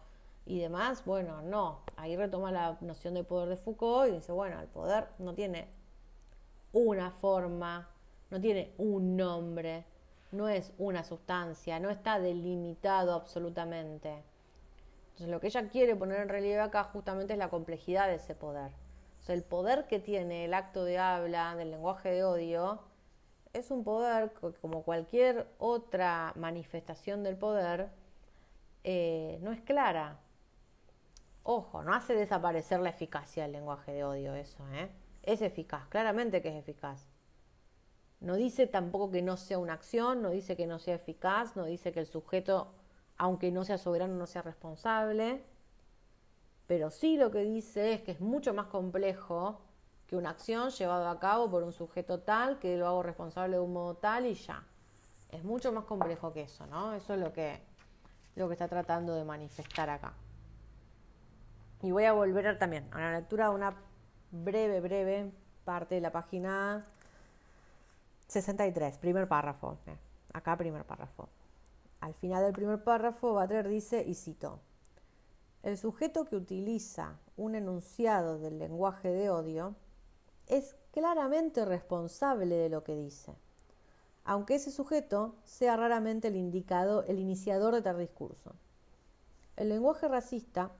y 0.46 0.60
demás, 0.60 1.06
bueno, 1.06 1.42
no. 1.42 1.82
Ahí 1.96 2.16
retoma 2.16 2.52
la 2.52 2.78
noción 2.82 3.14
de 3.14 3.24
poder 3.24 3.50
de 3.50 3.58
Foucault 3.58 4.10
y 4.10 4.16
dice, 4.16 4.32
bueno, 4.32 4.60
el 4.60 4.68
poder 4.68 5.08
no 5.20 5.34
tiene 5.34 5.68
una 6.74 7.12
forma, 7.12 7.90
no 8.30 8.40
tiene 8.40 8.74
un 8.78 9.18
nombre, 9.18 9.86
no 10.32 10.48
es 10.48 10.74
una 10.78 11.04
sustancia, 11.04 11.80
no 11.80 11.90
está 11.90 12.20
delimitado 12.20 13.14
absolutamente. 13.14 14.24
Entonces 15.10 15.30
lo 15.30 15.40
que 15.40 15.48
ella 15.48 15.68
quiere 15.70 15.96
poner 15.96 16.22
en 16.22 16.30
relieve 16.30 16.62
acá 16.62 16.86
justamente 16.86 17.34
es 17.34 17.40
la 17.40 17.50
complejidad 17.50 18.08
de 18.08 18.16
ese 18.16 18.36
poder. 18.36 18.72
El 19.28 19.44
poder 19.44 19.88
que 19.88 20.00
tiene 20.00 20.46
el 20.46 20.54
acto 20.54 20.84
de 20.84 20.98
habla, 20.98 21.56
del 21.56 21.72
lenguaje 21.72 22.10
de 22.12 22.24
odio, 22.24 22.82
es 23.54 23.72
un 23.72 23.84
poder 23.84 24.32
que, 24.34 24.52
como 24.60 24.84
cualquier 24.84 25.48
otra 25.58 26.34
manifestación 26.36 27.24
del 27.24 27.38
poder, 27.38 27.90
eh, 28.84 29.40
no 29.42 29.52
es 29.52 29.62
clara. 29.62 30.20
Ojo, 31.44 31.84
no 31.84 31.94
hace 31.94 32.14
desaparecer 32.14 32.80
la 32.82 32.90
eficacia 32.90 33.44
del 33.44 33.54
lenguaje 33.54 33.94
de 33.94 34.04
odio 34.04 34.36
eso, 34.36 34.68
¿eh? 34.74 34.90
Es 35.24 35.42
eficaz, 35.42 35.88
claramente 35.88 36.42
que 36.42 36.50
es 36.50 36.56
eficaz. 36.56 37.08
No 38.20 38.36
dice 38.36 38.68
tampoco 38.68 39.12
que 39.12 39.22
no 39.22 39.38
sea 39.38 39.58
una 39.58 39.74
acción, 39.74 40.22
no 40.22 40.30
dice 40.30 40.56
que 40.56 40.68
no 40.68 40.80
sea 40.80 40.96
eficaz, 40.96 41.56
no 41.56 41.66
dice 41.66 41.92
que 41.92 42.00
el 42.00 42.06
sujeto, 42.06 42.72
aunque 43.18 43.52
no 43.52 43.66
sea 43.66 43.78
soberano, 43.78 44.16
no 44.16 44.28
sea 44.28 44.44
responsable. 44.44 45.44
Pero 46.68 46.92
sí 46.92 47.18
lo 47.18 47.32
que 47.32 47.44
dice 47.44 47.94
es 47.94 48.02
que 48.02 48.12
es 48.12 48.22
mucho 48.22 48.54
más 48.54 48.68
complejo 48.68 49.62
que 50.08 50.16
una 50.16 50.30
acción 50.30 50.70
llevada 50.70 51.10
a 51.10 51.20
cabo 51.20 51.50
por 51.50 51.64
un 51.64 51.74
sujeto 51.74 52.20
tal, 52.20 52.60
que 52.60 52.78
lo 52.78 52.88
hago 52.88 53.02
responsable 53.02 53.56
de 53.56 53.62
un 53.62 53.74
modo 53.74 53.96
tal 53.96 54.26
y 54.26 54.36
ya. 54.36 54.64
Es 55.30 55.44
mucho 55.44 55.72
más 55.72 55.86
complejo 55.86 56.32
que 56.34 56.44
eso, 56.44 56.68
¿no? 56.68 56.94
Eso 56.94 57.14
es 57.14 57.20
lo 57.20 57.34
que, 57.34 57.60
lo 58.36 58.48
que 58.48 58.54
está 58.54 58.68
tratando 58.68 59.16
de 59.16 59.24
manifestar 59.24 59.90
acá. 59.90 60.14
Y 61.82 61.92
voy 61.92 62.06
a 62.06 62.14
volver 62.14 62.60
también 62.60 62.88
a 62.92 63.00
la 63.00 63.20
lectura 63.20 63.50
de 63.50 63.56
una 63.56 63.76
breve, 64.32 64.80
breve 64.80 65.32
parte 65.64 65.96
de 65.96 66.02
la 66.02 66.12
página 66.12 66.86
63, 68.28 68.98
primer 68.98 69.28
párrafo. 69.28 69.78
Eh, 69.88 69.96
acá 70.34 70.58
primer 70.58 70.86
párrafo. 70.86 71.30
Al 72.00 72.14
final 72.14 72.44
del 72.44 72.54
primer 72.54 72.84
párrafo, 72.84 73.34
Butler 73.34 73.68
dice, 73.68 74.04
y 74.08 74.16
cito, 74.16 74.60
el 75.64 75.78
sujeto 75.78 76.26
que 76.26 76.36
utiliza 76.36 77.20
un 77.38 77.56
enunciado 77.56 78.40
del 78.40 78.58
lenguaje 78.58 79.10
de 79.10 79.30
odio 79.30 79.76
es 80.48 80.76
claramente 80.92 81.66
responsable 81.66 82.56
de 82.56 82.70
lo 82.70 82.84
que 82.84 82.96
dice, 82.96 83.36
aunque 84.26 84.56
ese 84.56 84.72
sujeto 84.72 85.36
sea 85.44 85.78
raramente 85.78 86.30
el 86.30 86.36
indicado, 86.36 87.04
el 87.04 87.20
iniciador 87.20 87.76
de 87.76 87.82
tal 87.82 88.00
discurso. 88.00 88.54
El 89.56 89.70
lenguaje 89.70 90.08
racista 90.08 90.72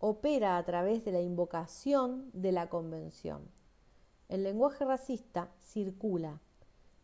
opera 0.00 0.56
a 0.56 0.64
través 0.64 1.04
de 1.04 1.12
la 1.12 1.20
invocación 1.20 2.30
de 2.32 2.52
la 2.52 2.68
convención. 2.68 3.48
El 4.28 4.42
lenguaje 4.42 4.84
racista 4.84 5.50
circula 5.60 6.40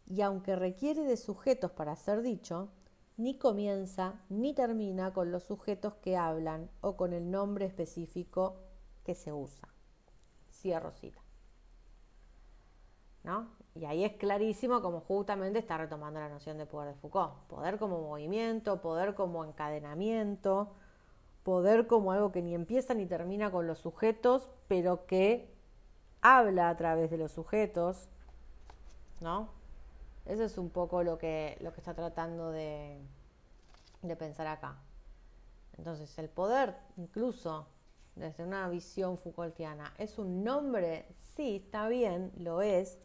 y 0.07 0.22
aunque 0.22 0.57
requiere 0.57 1.03
de 1.03 1.16
sujetos 1.16 1.70
para 1.70 1.94
ser 1.97 2.22
dicho, 2.22 2.70
ni 3.16 3.38
comienza 3.38 4.20
ni 4.28 4.55
termina 4.55 5.12
con 5.12 5.30
los 5.30 5.44
sujetos 5.44 5.94
que 5.97 6.16
hablan 6.16 6.70
o 6.80 6.97
con 6.97 7.12
el 7.12 7.30
nombre 7.30 7.66
específico 7.66 8.57
que 9.05 9.14
se 9.14 9.32
usa. 9.32 9.68
Cierro 10.51 10.92
cita. 10.92 11.20
Y 13.74 13.84
ahí 13.84 14.05
es 14.05 14.12
clarísimo 14.12 14.80
como 14.80 15.01
justamente 15.01 15.59
está 15.59 15.76
retomando 15.76 16.20
la 16.20 16.28
noción 16.28 16.59
de 16.59 16.66
poder 16.66 16.94
de 16.94 17.01
Foucault. 17.01 17.34
Poder 17.49 17.78
como 17.78 18.01
movimiento, 18.01 18.80
poder 18.80 19.14
como 19.14 19.44
encadenamiento, 19.44 20.72
poder 21.47 21.86
como 21.86 22.11
algo 22.11 22.32
que 22.32 22.42
ni 22.42 22.57
empieza 22.57 22.92
ni 22.92 23.07
termina 23.07 23.53
con 23.53 23.68
los 23.68 23.78
sujetos, 23.78 24.51
pero 24.66 25.07
que 25.07 25.49
habla 26.20 26.68
a 26.68 26.76
través 26.76 27.09
de 27.09 27.18
los 27.18 27.30
sujetos, 27.30 28.09
¿no? 29.20 29.49
Eso 30.24 30.42
es 30.42 30.59
un 30.59 30.70
poco 30.70 31.05
lo 31.05 31.18
que, 31.18 31.57
lo 31.61 31.72
que 31.72 31.78
está 31.78 31.94
tratando 31.94 32.51
de, 32.51 32.99
de 34.03 34.16
pensar 34.16 34.49
acá. 34.49 34.76
Entonces, 35.78 36.18
el 36.18 36.28
poder, 36.28 36.74
incluso 36.97 37.68
desde 38.16 38.42
una 38.42 38.68
visión 38.68 39.16
Foucaultiana, 39.16 39.94
¿es 39.99 40.18
un 40.18 40.42
nombre? 40.42 41.07
Sí, 41.36 41.62
está 41.64 41.86
bien, 41.86 42.32
lo 42.38 42.61
es, 42.61 42.99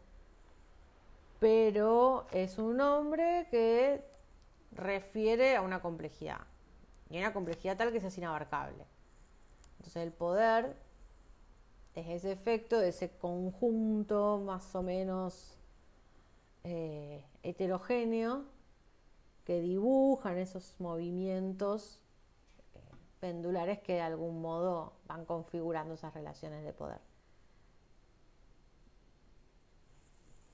pero 1.38 2.26
es 2.32 2.58
un 2.58 2.76
nombre 2.76 3.46
que 3.52 4.04
refiere 4.72 5.54
a 5.54 5.62
una 5.62 5.80
complejidad, 5.80 6.40
y 7.12 7.18
una 7.18 7.34
complejidad 7.34 7.76
tal 7.76 7.92
que 7.92 7.98
es 7.98 8.18
inabarcable. 8.18 8.86
Entonces 9.76 10.02
el 10.02 10.12
poder 10.12 10.76
es 11.94 12.08
ese 12.08 12.32
efecto 12.32 12.80
ese 12.80 13.10
conjunto 13.18 14.40
más 14.42 14.74
o 14.74 14.82
menos 14.82 15.58
eh, 16.64 17.22
heterogéneo 17.42 18.46
que 19.44 19.60
dibujan 19.60 20.38
esos 20.38 20.80
movimientos 20.80 22.00
eh, 22.74 22.80
pendulares 23.20 23.80
que 23.80 23.94
de 23.94 24.00
algún 24.00 24.40
modo 24.40 24.94
van 25.06 25.26
configurando 25.26 25.94
esas 25.94 26.14
relaciones 26.14 26.64
de 26.64 26.72
poder. 26.72 27.00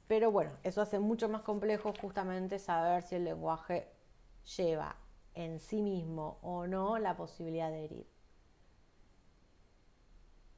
Pero 0.09 0.33
bueno, 0.33 0.51
eso 0.65 0.81
hace 0.81 0.99
mucho 0.99 1.29
más 1.29 1.43
complejo 1.43 1.93
justamente 2.01 2.59
saber 2.59 3.03
si 3.05 3.15
el 3.15 3.25
lenguaje 3.25 3.93
lleva 4.57 4.97
en 5.39 5.61
sí 5.61 5.82
mismo 5.82 6.39
o 6.43 6.66
no 6.66 6.99
la 6.99 7.16
posibilidad 7.16 7.70
de 7.70 7.84
herir. 7.84 8.07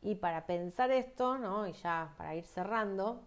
Y 0.02 0.14
para 0.14 0.46
pensar 0.46 0.90
esto, 0.90 1.36
¿no? 1.36 1.68
y 1.68 1.72
ya 1.74 2.14
para 2.16 2.34
ir 2.34 2.46
cerrando, 2.46 3.22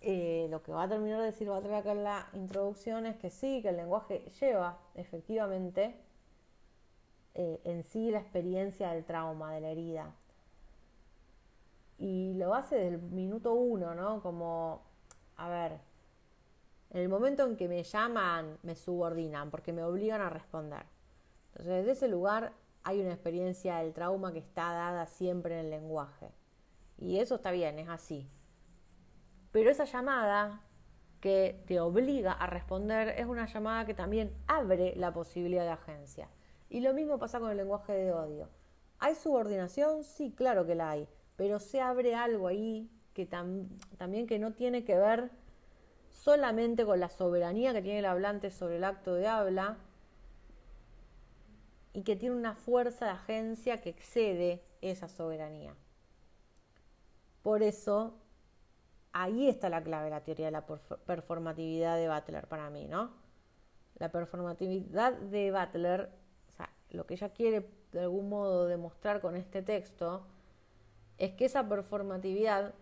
eh, 0.00 0.48
lo 0.50 0.64
que 0.64 0.72
va 0.72 0.82
a 0.82 0.88
terminar 0.88 1.20
de 1.20 1.26
decir, 1.26 1.48
va 1.48 1.58
a 1.58 1.60
traer 1.60 1.76
acá 1.76 1.92
en 1.92 2.02
la 2.02 2.28
introducción 2.32 3.06
es 3.06 3.16
que 3.18 3.30
sí, 3.30 3.62
que 3.62 3.68
el 3.68 3.76
lenguaje 3.76 4.32
lleva 4.40 4.80
efectivamente 4.96 5.94
eh, 7.34 7.60
en 7.62 7.84
sí 7.84 8.10
la 8.10 8.18
experiencia 8.18 8.90
del 8.90 9.04
trauma, 9.04 9.54
de 9.54 9.60
la 9.60 9.68
herida 9.68 10.12
y 11.98 12.34
lo 12.34 12.52
hace 12.52 12.74
desde 12.74 12.96
el 12.96 13.00
minuto 13.00 13.52
uno, 13.52 13.94
¿no? 13.94 14.20
Como, 14.22 14.82
a 15.36 15.48
ver, 15.48 15.78
en 16.92 17.02
el 17.02 17.08
momento 17.08 17.44
en 17.44 17.56
que 17.56 17.68
me 17.68 17.82
llaman, 17.82 18.58
me 18.62 18.76
subordinan, 18.76 19.50
porque 19.50 19.72
me 19.72 19.82
obligan 19.82 20.20
a 20.20 20.30
responder. 20.30 20.84
Entonces, 21.48 21.74
desde 21.78 21.90
ese 21.92 22.08
lugar 22.08 22.52
hay 22.84 23.00
una 23.00 23.12
experiencia 23.12 23.78
del 23.78 23.92
trauma 23.92 24.32
que 24.32 24.38
está 24.38 24.72
dada 24.72 25.06
siempre 25.06 25.58
en 25.58 25.66
el 25.66 25.70
lenguaje. 25.70 26.30
Y 26.98 27.18
eso 27.18 27.34
está 27.34 27.50
bien, 27.50 27.78
es 27.78 27.88
así. 27.88 28.28
Pero 29.50 29.70
esa 29.70 29.84
llamada 29.84 30.62
que 31.20 31.62
te 31.66 31.80
obliga 31.80 32.32
a 32.32 32.46
responder 32.46 33.08
es 33.18 33.26
una 33.26 33.46
llamada 33.46 33.86
que 33.86 33.94
también 33.94 34.32
abre 34.46 34.94
la 34.96 35.12
posibilidad 35.12 35.64
de 35.64 35.70
agencia. 35.70 36.28
Y 36.70 36.80
lo 36.80 36.94
mismo 36.94 37.18
pasa 37.18 37.40
con 37.40 37.50
el 37.50 37.56
lenguaje 37.56 37.92
de 37.92 38.12
odio. 38.12 38.48
¿Hay 38.98 39.14
subordinación? 39.14 40.04
Sí, 40.04 40.32
claro 40.32 40.64
que 40.66 40.74
la 40.74 40.90
hay 40.90 41.08
pero 41.36 41.58
se 41.58 41.80
abre 41.80 42.14
algo 42.14 42.46
ahí 42.46 42.88
que 43.14 43.26
también 43.26 44.26
que 44.26 44.38
no 44.38 44.52
tiene 44.52 44.84
que 44.84 44.96
ver 44.96 45.30
solamente 46.12 46.84
con 46.84 47.00
la 47.00 47.08
soberanía 47.08 47.72
que 47.72 47.82
tiene 47.82 48.00
el 48.00 48.04
hablante 48.04 48.50
sobre 48.50 48.76
el 48.76 48.84
acto 48.84 49.14
de 49.14 49.26
habla 49.26 49.76
y 51.92 52.02
que 52.02 52.16
tiene 52.16 52.36
una 52.36 52.54
fuerza 52.54 53.06
de 53.06 53.10
agencia 53.12 53.80
que 53.80 53.90
excede 53.90 54.62
esa 54.80 55.08
soberanía. 55.08 55.74
Por 57.42 57.62
eso, 57.62 58.14
ahí 59.12 59.48
está 59.48 59.68
la 59.68 59.82
clave 59.82 60.04
de 60.04 60.10
la 60.10 60.22
teoría 60.22 60.46
de 60.46 60.52
la 60.52 60.66
performatividad 60.66 61.96
de 61.96 62.08
Butler 62.08 62.46
para 62.46 62.70
mí, 62.70 62.86
¿no? 62.86 63.10
La 63.98 64.10
performatividad 64.10 65.12
de 65.12 65.50
Butler, 65.50 66.10
o 66.48 66.52
sea, 66.52 66.70
lo 66.90 67.06
que 67.06 67.14
ella 67.14 67.30
quiere 67.30 67.68
de 67.92 68.00
algún 68.00 68.28
modo 68.28 68.66
demostrar 68.66 69.20
con 69.20 69.36
este 69.36 69.60
texto, 69.60 70.24
es 71.18 71.32
que 71.32 71.44
esa 71.44 71.68
performatividad 71.68 72.74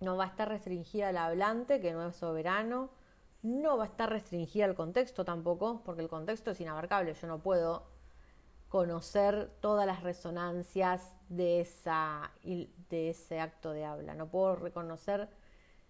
no 0.00 0.16
va 0.16 0.24
a 0.24 0.28
estar 0.28 0.48
restringida 0.48 1.08
al 1.08 1.16
hablante, 1.16 1.80
que 1.80 1.92
no 1.92 2.06
es 2.06 2.16
soberano, 2.16 2.90
no 3.42 3.76
va 3.76 3.84
a 3.84 3.86
estar 3.88 4.08
restringida 4.10 4.64
al 4.64 4.74
contexto 4.74 5.24
tampoco, 5.24 5.82
porque 5.84 6.02
el 6.02 6.08
contexto 6.08 6.52
es 6.52 6.60
inabarcable, 6.60 7.14
yo 7.14 7.26
no 7.26 7.40
puedo 7.40 7.84
conocer 8.68 9.50
todas 9.60 9.86
las 9.86 10.02
resonancias 10.02 11.12
de, 11.28 11.60
esa, 11.60 12.30
de 12.44 13.10
ese 13.10 13.40
acto 13.40 13.72
de 13.72 13.84
habla, 13.84 14.14
no 14.14 14.28
puedo 14.28 14.56
reconocer 14.56 15.28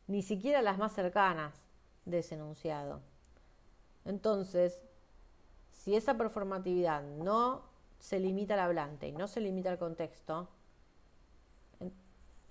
ni 0.06 0.22
siquiera 0.22 0.62
las 0.62 0.78
más 0.78 0.92
cercanas 0.94 1.54
de 2.06 2.20
ese 2.20 2.36
enunciado. 2.36 3.00
Entonces, 4.06 4.80
si 5.70 5.96
esa 5.96 6.16
performatividad 6.16 7.02
no 7.02 7.62
se 7.98 8.20
limita 8.20 8.54
al 8.54 8.60
hablante 8.60 9.08
y 9.08 9.12
no 9.12 9.26
se 9.26 9.40
limita 9.40 9.70
al 9.70 9.78
contexto, 9.78 10.48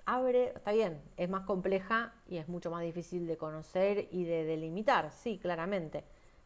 abre, 0.07 0.53
está 0.55 0.71
bien, 0.71 1.01
es 1.17 1.29
más 1.29 1.43
compleja 1.43 2.13
y 2.27 2.37
es 2.37 2.47
mucho 2.47 2.71
más 2.71 2.81
difícil 2.81 3.27
de 3.27 3.37
conocer 3.37 4.07
y 4.09 4.23
de 4.23 4.45
delimitar, 4.45 5.11
sí, 5.11 5.37
claramente. 5.37 6.05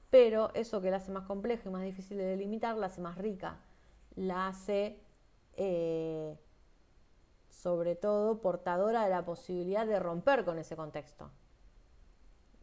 Pero 0.09 0.51
eso 0.55 0.81
que 0.81 0.89
la 0.89 0.97
hace 0.97 1.11
más 1.11 1.25
compleja 1.25 1.69
y 1.69 1.71
más 1.71 1.83
difícil 1.83 2.17
de 2.17 2.25
delimitar, 2.25 2.75
la 2.75 2.87
hace 2.87 3.01
más 3.01 3.17
rica. 3.17 3.59
la 4.15 4.47
hace 4.47 4.99
eh, 5.53 6.35
sobre 7.49 7.95
todo 7.95 8.41
portadora 8.41 9.03
de 9.03 9.11
la 9.11 9.23
posibilidad 9.23 9.85
de 9.85 9.99
romper 9.99 10.43
con 10.43 10.57
ese 10.57 10.75
contexto. 10.75 11.29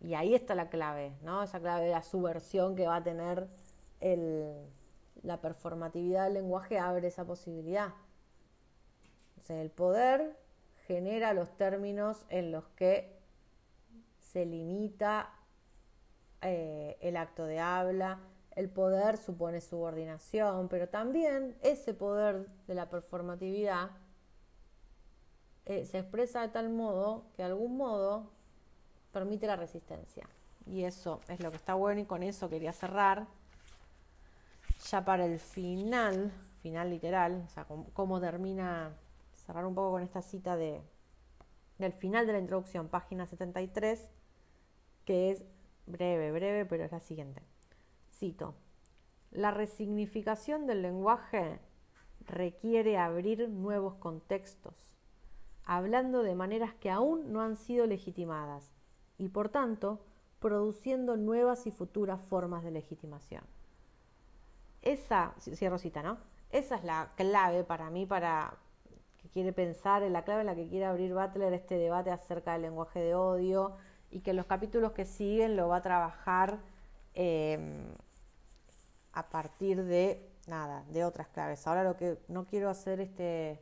Y 0.00 0.14
ahí 0.14 0.34
está 0.34 0.56
la 0.56 0.68
clave, 0.68 1.16
¿no? 1.22 1.42
Esa 1.44 1.60
clave 1.60 1.84
de 1.86 1.92
la 1.92 2.02
subversión 2.02 2.74
que 2.74 2.86
va 2.88 2.96
a 2.96 3.04
tener 3.04 3.48
la 5.22 5.40
performatividad 5.40 6.24
del 6.24 6.34
lenguaje 6.34 6.78
abre 6.78 7.06
esa 7.06 7.24
posibilidad. 7.24 7.94
el 9.48 9.70
poder 9.70 10.47
genera 10.88 11.34
los 11.34 11.56
términos 11.56 12.24
en 12.30 12.50
los 12.50 12.64
que 12.68 13.16
se 14.18 14.44
limita 14.44 15.30
eh, 16.42 16.96
el 17.00 17.16
acto 17.16 17.44
de 17.44 17.60
habla, 17.60 18.18
el 18.56 18.68
poder 18.68 19.18
supone 19.18 19.60
subordinación, 19.60 20.68
pero 20.68 20.88
también 20.88 21.56
ese 21.62 21.94
poder 21.94 22.48
de 22.66 22.74
la 22.74 22.90
performatividad 22.90 23.90
eh, 25.66 25.84
se 25.84 25.98
expresa 25.98 26.40
de 26.40 26.48
tal 26.48 26.70
modo 26.70 27.26
que 27.36 27.42
de 27.42 27.48
algún 27.50 27.76
modo 27.76 28.30
permite 29.12 29.46
la 29.46 29.56
resistencia. 29.56 30.26
Y 30.66 30.84
eso 30.84 31.20
es 31.28 31.40
lo 31.40 31.50
que 31.50 31.56
está 31.56 31.74
bueno 31.74 32.00
y 32.00 32.04
con 32.04 32.22
eso 32.22 32.48
quería 32.48 32.72
cerrar. 32.72 33.26
Ya 34.90 35.04
para 35.04 35.26
el 35.26 35.38
final, 35.38 36.32
final 36.62 36.90
literal, 36.90 37.44
o 37.46 37.50
sea, 37.50 37.66
cómo, 37.92 38.20
termina, 38.20 38.92
cerrar 39.48 39.64
un 39.64 39.74
poco 39.74 39.92
con 39.92 40.02
esta 40.02 40.20
cita 40.20 40.56
de, 40.58 40.82
del 41.78 41.94
final 41.94 42.26
de 42.26 42.34
la 42.34 42.38
introducción, 42.38 42.88
página 42.88 43.26
73, 43.26 44.10
que 45.06 45.30
es 45.30 45.42
breve, 45.86 46.32
breve, 46.32 46.66
pero 46.66 46.84
es 46.84 46.92
la 46.92 47.00
siguiente. 47.00 47.40
Cito, 48.12 48.54
la 49.30 49.50
resignificación 49.50 50.66
del 50.66 50.82
lenguaje 50.82 51.60
requiere 52.26 52.98
abrir 52.98 53.48
nuevos 53.48 53.94
contextos, 53.94 54.74
hablando 55.64 56.22
de 56.22 56.34
maneras 56.34 56.74
que 56.74 56.90
aún 56.90 57.32
no 57.32 57.40
han 57.40 57.56
sido 57.56 57.86
legitimadas 57.86 58.70
y 59.16 59.30
por 59.30 59.48
tanto 59.48 60.04
produciendo 60.40 61.16
nuevas 61.16 61.66
y 61.66 61.70
futuras 61.70 62.20
formas 62.20 62.64
de 62.64 62.70
legitimación. 62.70 63.44
Esa, 64.82 65.34
cierro 65.38 65.78
cita, 65.78 66.02
¿no? 66.02 66.18
Esa 66.50 66.76
es 66.76 66.84
la 66.84 67.12
clave 67.16 67.64
para 67.64 67.88
mí, 67.88 68.04
para 68.04 68.58
que 69.18 69.28
quiere 69.28 69.52
pensar, 69.52 70.02
en 70.02 70.12
la 70.12 70.22
clave 70.24 70.40
en 70.40 70.46
la 70.46 70.54
que 70.54 70.68
quiere 70.68 70.86
abrir 70.86 71.14
Butler 71.14 71.52
este 71.52 71.76
debate 71.76 72.10
acerca 72.10 72.52
del 72.52 72.62
lenguaje 72.62 73.00
de 73.00 73.14
odio 73.14 73.76
y 74.10 74.20
que 74.20 74.32
los 74.32 74.46
capítulos 74.46 74.92
que 74.92 75.04
siguen 75.04 75.56
lo 75.56 75.68
va 75.68 75.76
a 75.76 75.82
trabajar 75.82 76.58
em, 77.14 77.92
a 79.12 79.28
partir 79.28 79.84
de 79.84 80.30
nada, 80.46 80.84
de 80.90 81.04
otras 81.04 81.28
claves. 81.28 81.66
Ahora 81.66 81.84
lo 81.84 81.96
que 81.96 82.18
no 82.28 82.46
quiero 82.46 82.70
hacer 82.70 83.00
este 83.00 83.60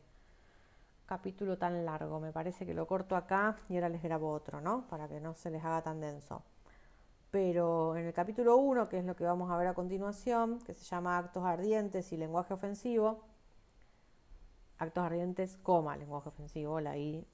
capítulo 1.07 1.57
tan 1.57 1.84
largo. 1.84 2.20
Me 2.20 2.32
parece 2.32 2.66
que 2.66 2.74
lo 2.74 2.86
corto 2.86 3.16
acá 3.16 3.57
y 3.68 3.76
ahora 3.76 3.88
les 3.88 4.02
grabo 4.02 4.30
otro, 4.30 4.61
¿no? 4.61 4.86
Para 4.88 5.09
que 5.09 5.20
no 5.20 5.34
se 5.34 5.50
les 5.50 5.64
haga 5.64 5.82
tan 5.82 6.00
denso. 6.00 6.42
Pero 7.30 7.96
en 7.96 8.07
el 8.07 8.12
capítulo 8.12 8.57
1, 8.57 8.88
que 8.88 8.98
es 8.98 9.04
lo 9.04 9.16
que 9.16 9.24
vamos 9.24 9.50
a 9.50 9.57
ver 9.57 9.68
a 9.68 9.74
continuación, 9.74 10.61
que 10.61 10.74
se 10.74 10.84
llama 10.84 11.18
Actos 11.18 11.44
ardientes 11.44 12.12
y 12.12 12.16
lenguaje 12.16 12.54
ofensivo, 12.54 13.22
actos 14.79 15.05
ardientes, 15.05 15.57
coma, 15.62 15.97
lenguaje 15.97 16.29
ofensivo, 16.29 16.81
la 16.81 16.97
I 16.97 17.27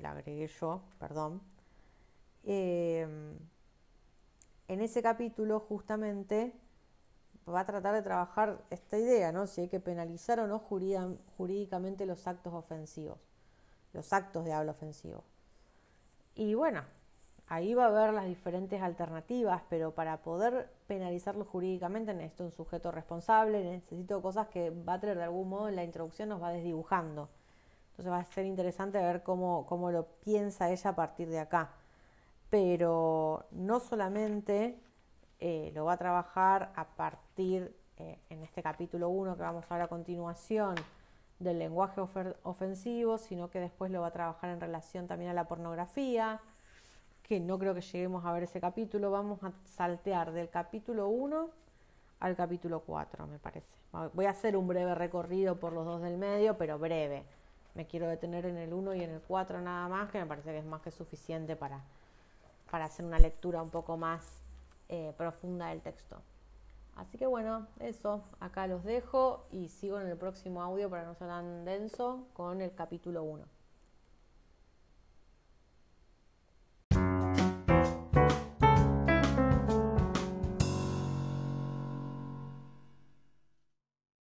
la 0.00 0.10
agregué 0.10 0.46
yo, 0.46 0.82
perdón. 0.98 1.40
Em, 2.44 3.38
en 4.68 4.80
ese 4.80 5.02
capítulo 5.02 5.60
justamente 5.60 6.52
va 7.48 7.60
a 7.60 7.66
tratar 7.66 7.94
de 7.94 8.02
trabajar 8.02 8.64
esta 8.70 8.98
idea, 8.98 9.32
¿no? 9.32 9.46
Si 9.46 9.62
hay 9.62 9.68
que 9.68 9.80
penalizar 9.80 10.40
o 10.40 10.46
no 10.46 10.58
jurídicamente 10.58 12.06
los 12.06 12.26
actos 12.26 12.52
ofensivos, 12.52 13.18
los 13.92 14.12
actos 14.12 14.44
de 14.44 14.52
habla 14.52 14.72
ofensivo. 14.72 15.24
Y 16.34 16.54
bueno, 16.54 16.82
ahí 17.48 17.74
va 17.74 17.84
a 17.84 17.88
haber 17.88 18.12
las 18.12 18.26
diferentes 18.26 18.82
alternativas, 18.82 19.62
pero 19.68 19.92
para 19.92 20.18
poder 20.18 20.70
penalizarlo 20.86 21.44
jurídicamente 21.44 22.12
necesito 22.14 22.44
un 22.44 22.52
sujeto 22.52 22.90
responsable, 22.90 23.62
necesito 23.62 24.20
cosas 24.20 24.48
que 24.48 24.70
Butler 24.70 25.16
de 25.16 25.24
algún 25.24 25.48
modo 25.48 25.68
en 25.68 25.76
la 25.76 25.84
introducción 25.84 26.28
nos 26.28 26.42
va 26.42 26.50
desdibujando. 26.52 27.28
Entonces 27.90 28.12
va 28.12 28.18
a 28.18 28.24
ser 28.24 28.44
interesante 28.44 28.98
ver 28.98 29.22
cómo, 29.22 29.64
cómo 29.66 29.90
lo 29.90 30.06
piensa 30.24 30.70
ella 30.70 30.90
a 30.90 30.96
partir 30.96 31.28
de 31.28 31.38
acá. 31.38 31.70
Pero 32.50 33.46
no 33.52 33.80
solamente 33.80 34.78
eh, 35.40 35.72
lo 35.74 35.86
va 35.86 35.94
a 35.94 35.96
trabajar 35.96 36.72
a 36.76 36.84
partir, 36.84 37.74
eh, 37.98 38.18
en 38.28 38.42
este 38.42 38.62
capítulo 38.62 39.08
1 39.08 39.36
que 39.36 39.42
vamos 39.42 39.64
a 39.68 39.74
ver 39.74 39.84
a 39.84 39.88
continuación, 39.88 40.74
del 41.38 41.58
lenguaje 41.58 42.00
ofensivo, 42.44 43.18
sino 43.18 43.50
que 43.50 43.60
después 43.60 43.90
lo 43.90 44.00
va 44.00 44.08
a 44.08 44.12
trabajar 44.12 44.50
en 44.50 44.60
relación 44.60 45.06
también 45.06 45.30
a 45.30 45.34
la 45.34 45.46
pornografía, 45.46 46.40
que 47.26 47.40
no 47.40 47.58
creo 47.58 47.74
que 47.74 47.80
lleguemos 47.80 48.24
a 48.24 48.32
ver 48.32 48.44
ese 48.44 48.60
capítulo. 48.60 49.10
Vamos 49.10 49.42
a 49.42 49.52
saltear 49.64 50.30
del 50.30 50.48
capítulo 50.48 51.08
1 51.08 51.50
al 52.20 52.36
capítulo 52.36 52.80
4, 52.80 53.26
me 53.26 53.40
parece. 53.40 53.76
Voy 54.14 54.26
a 54.26 54.30
hacer 54.30 54.56
un 54.56 54.68
breve 54.68 54.94
recorrido 54.94 55.58
por 55.58 55.72
los 55.72 55.84
dos 55.84 56.02
del 56.02 56.18
medio, 56.18 56.56
pero 56.56 56.78
breve. 56.78 57.24
Me 57.74 57.84
quiero 57.86 58.06
detener 58.06 58.46
en 58.46 58.56
el 58.56 58.72
1 58.72 58.94
y 58.94 59.02
en 59.02 59.10
el 59.10 59.20
4 59.20 59.60
nada 59.60 59.88
más, 59.88 60.08
que 60.12 60.20
me 60.20 60.26
parece 60.26 60.52
que 60.52 60.58
es 60.58 60.64
más 60.64 60.82
que 60.82 60.92
suficiente 60.92 61.56
para, 61.56 61.82
para 62.70 62.84
hacer 62.84 63.04
una 63.04 63.18
lectura 63.18 63.60
un 63.60 63.70
poco 63.70 63.96
más 63.96 64.40
eh, 64.88 65.12
profunda 65.18 65.66
del 65.70 65.82
texto. 65.82 66.22
Así 66.94 67.18
que 67.18 67.26
bueno, 67.26 67.66
eso, 67.80 68.22
acá 68.38 68.68
los 68.68 68.84
dejo 68.84 69.46
y 69.50 69.68
sigo 69.68 70.00
en 70.00 70.06
el 70.06 70.16
próximo 70.16 70.62
audio 70.62 70.88
para 70.88 71.04
no 71.04 71.14
ser 71.16 71.26
tan 71.26 71.64
denso 71.64 72.28
con 72.34 72.62
el 72.62 72.72
capítulo 72.72 73.24
1. 73.24 73.55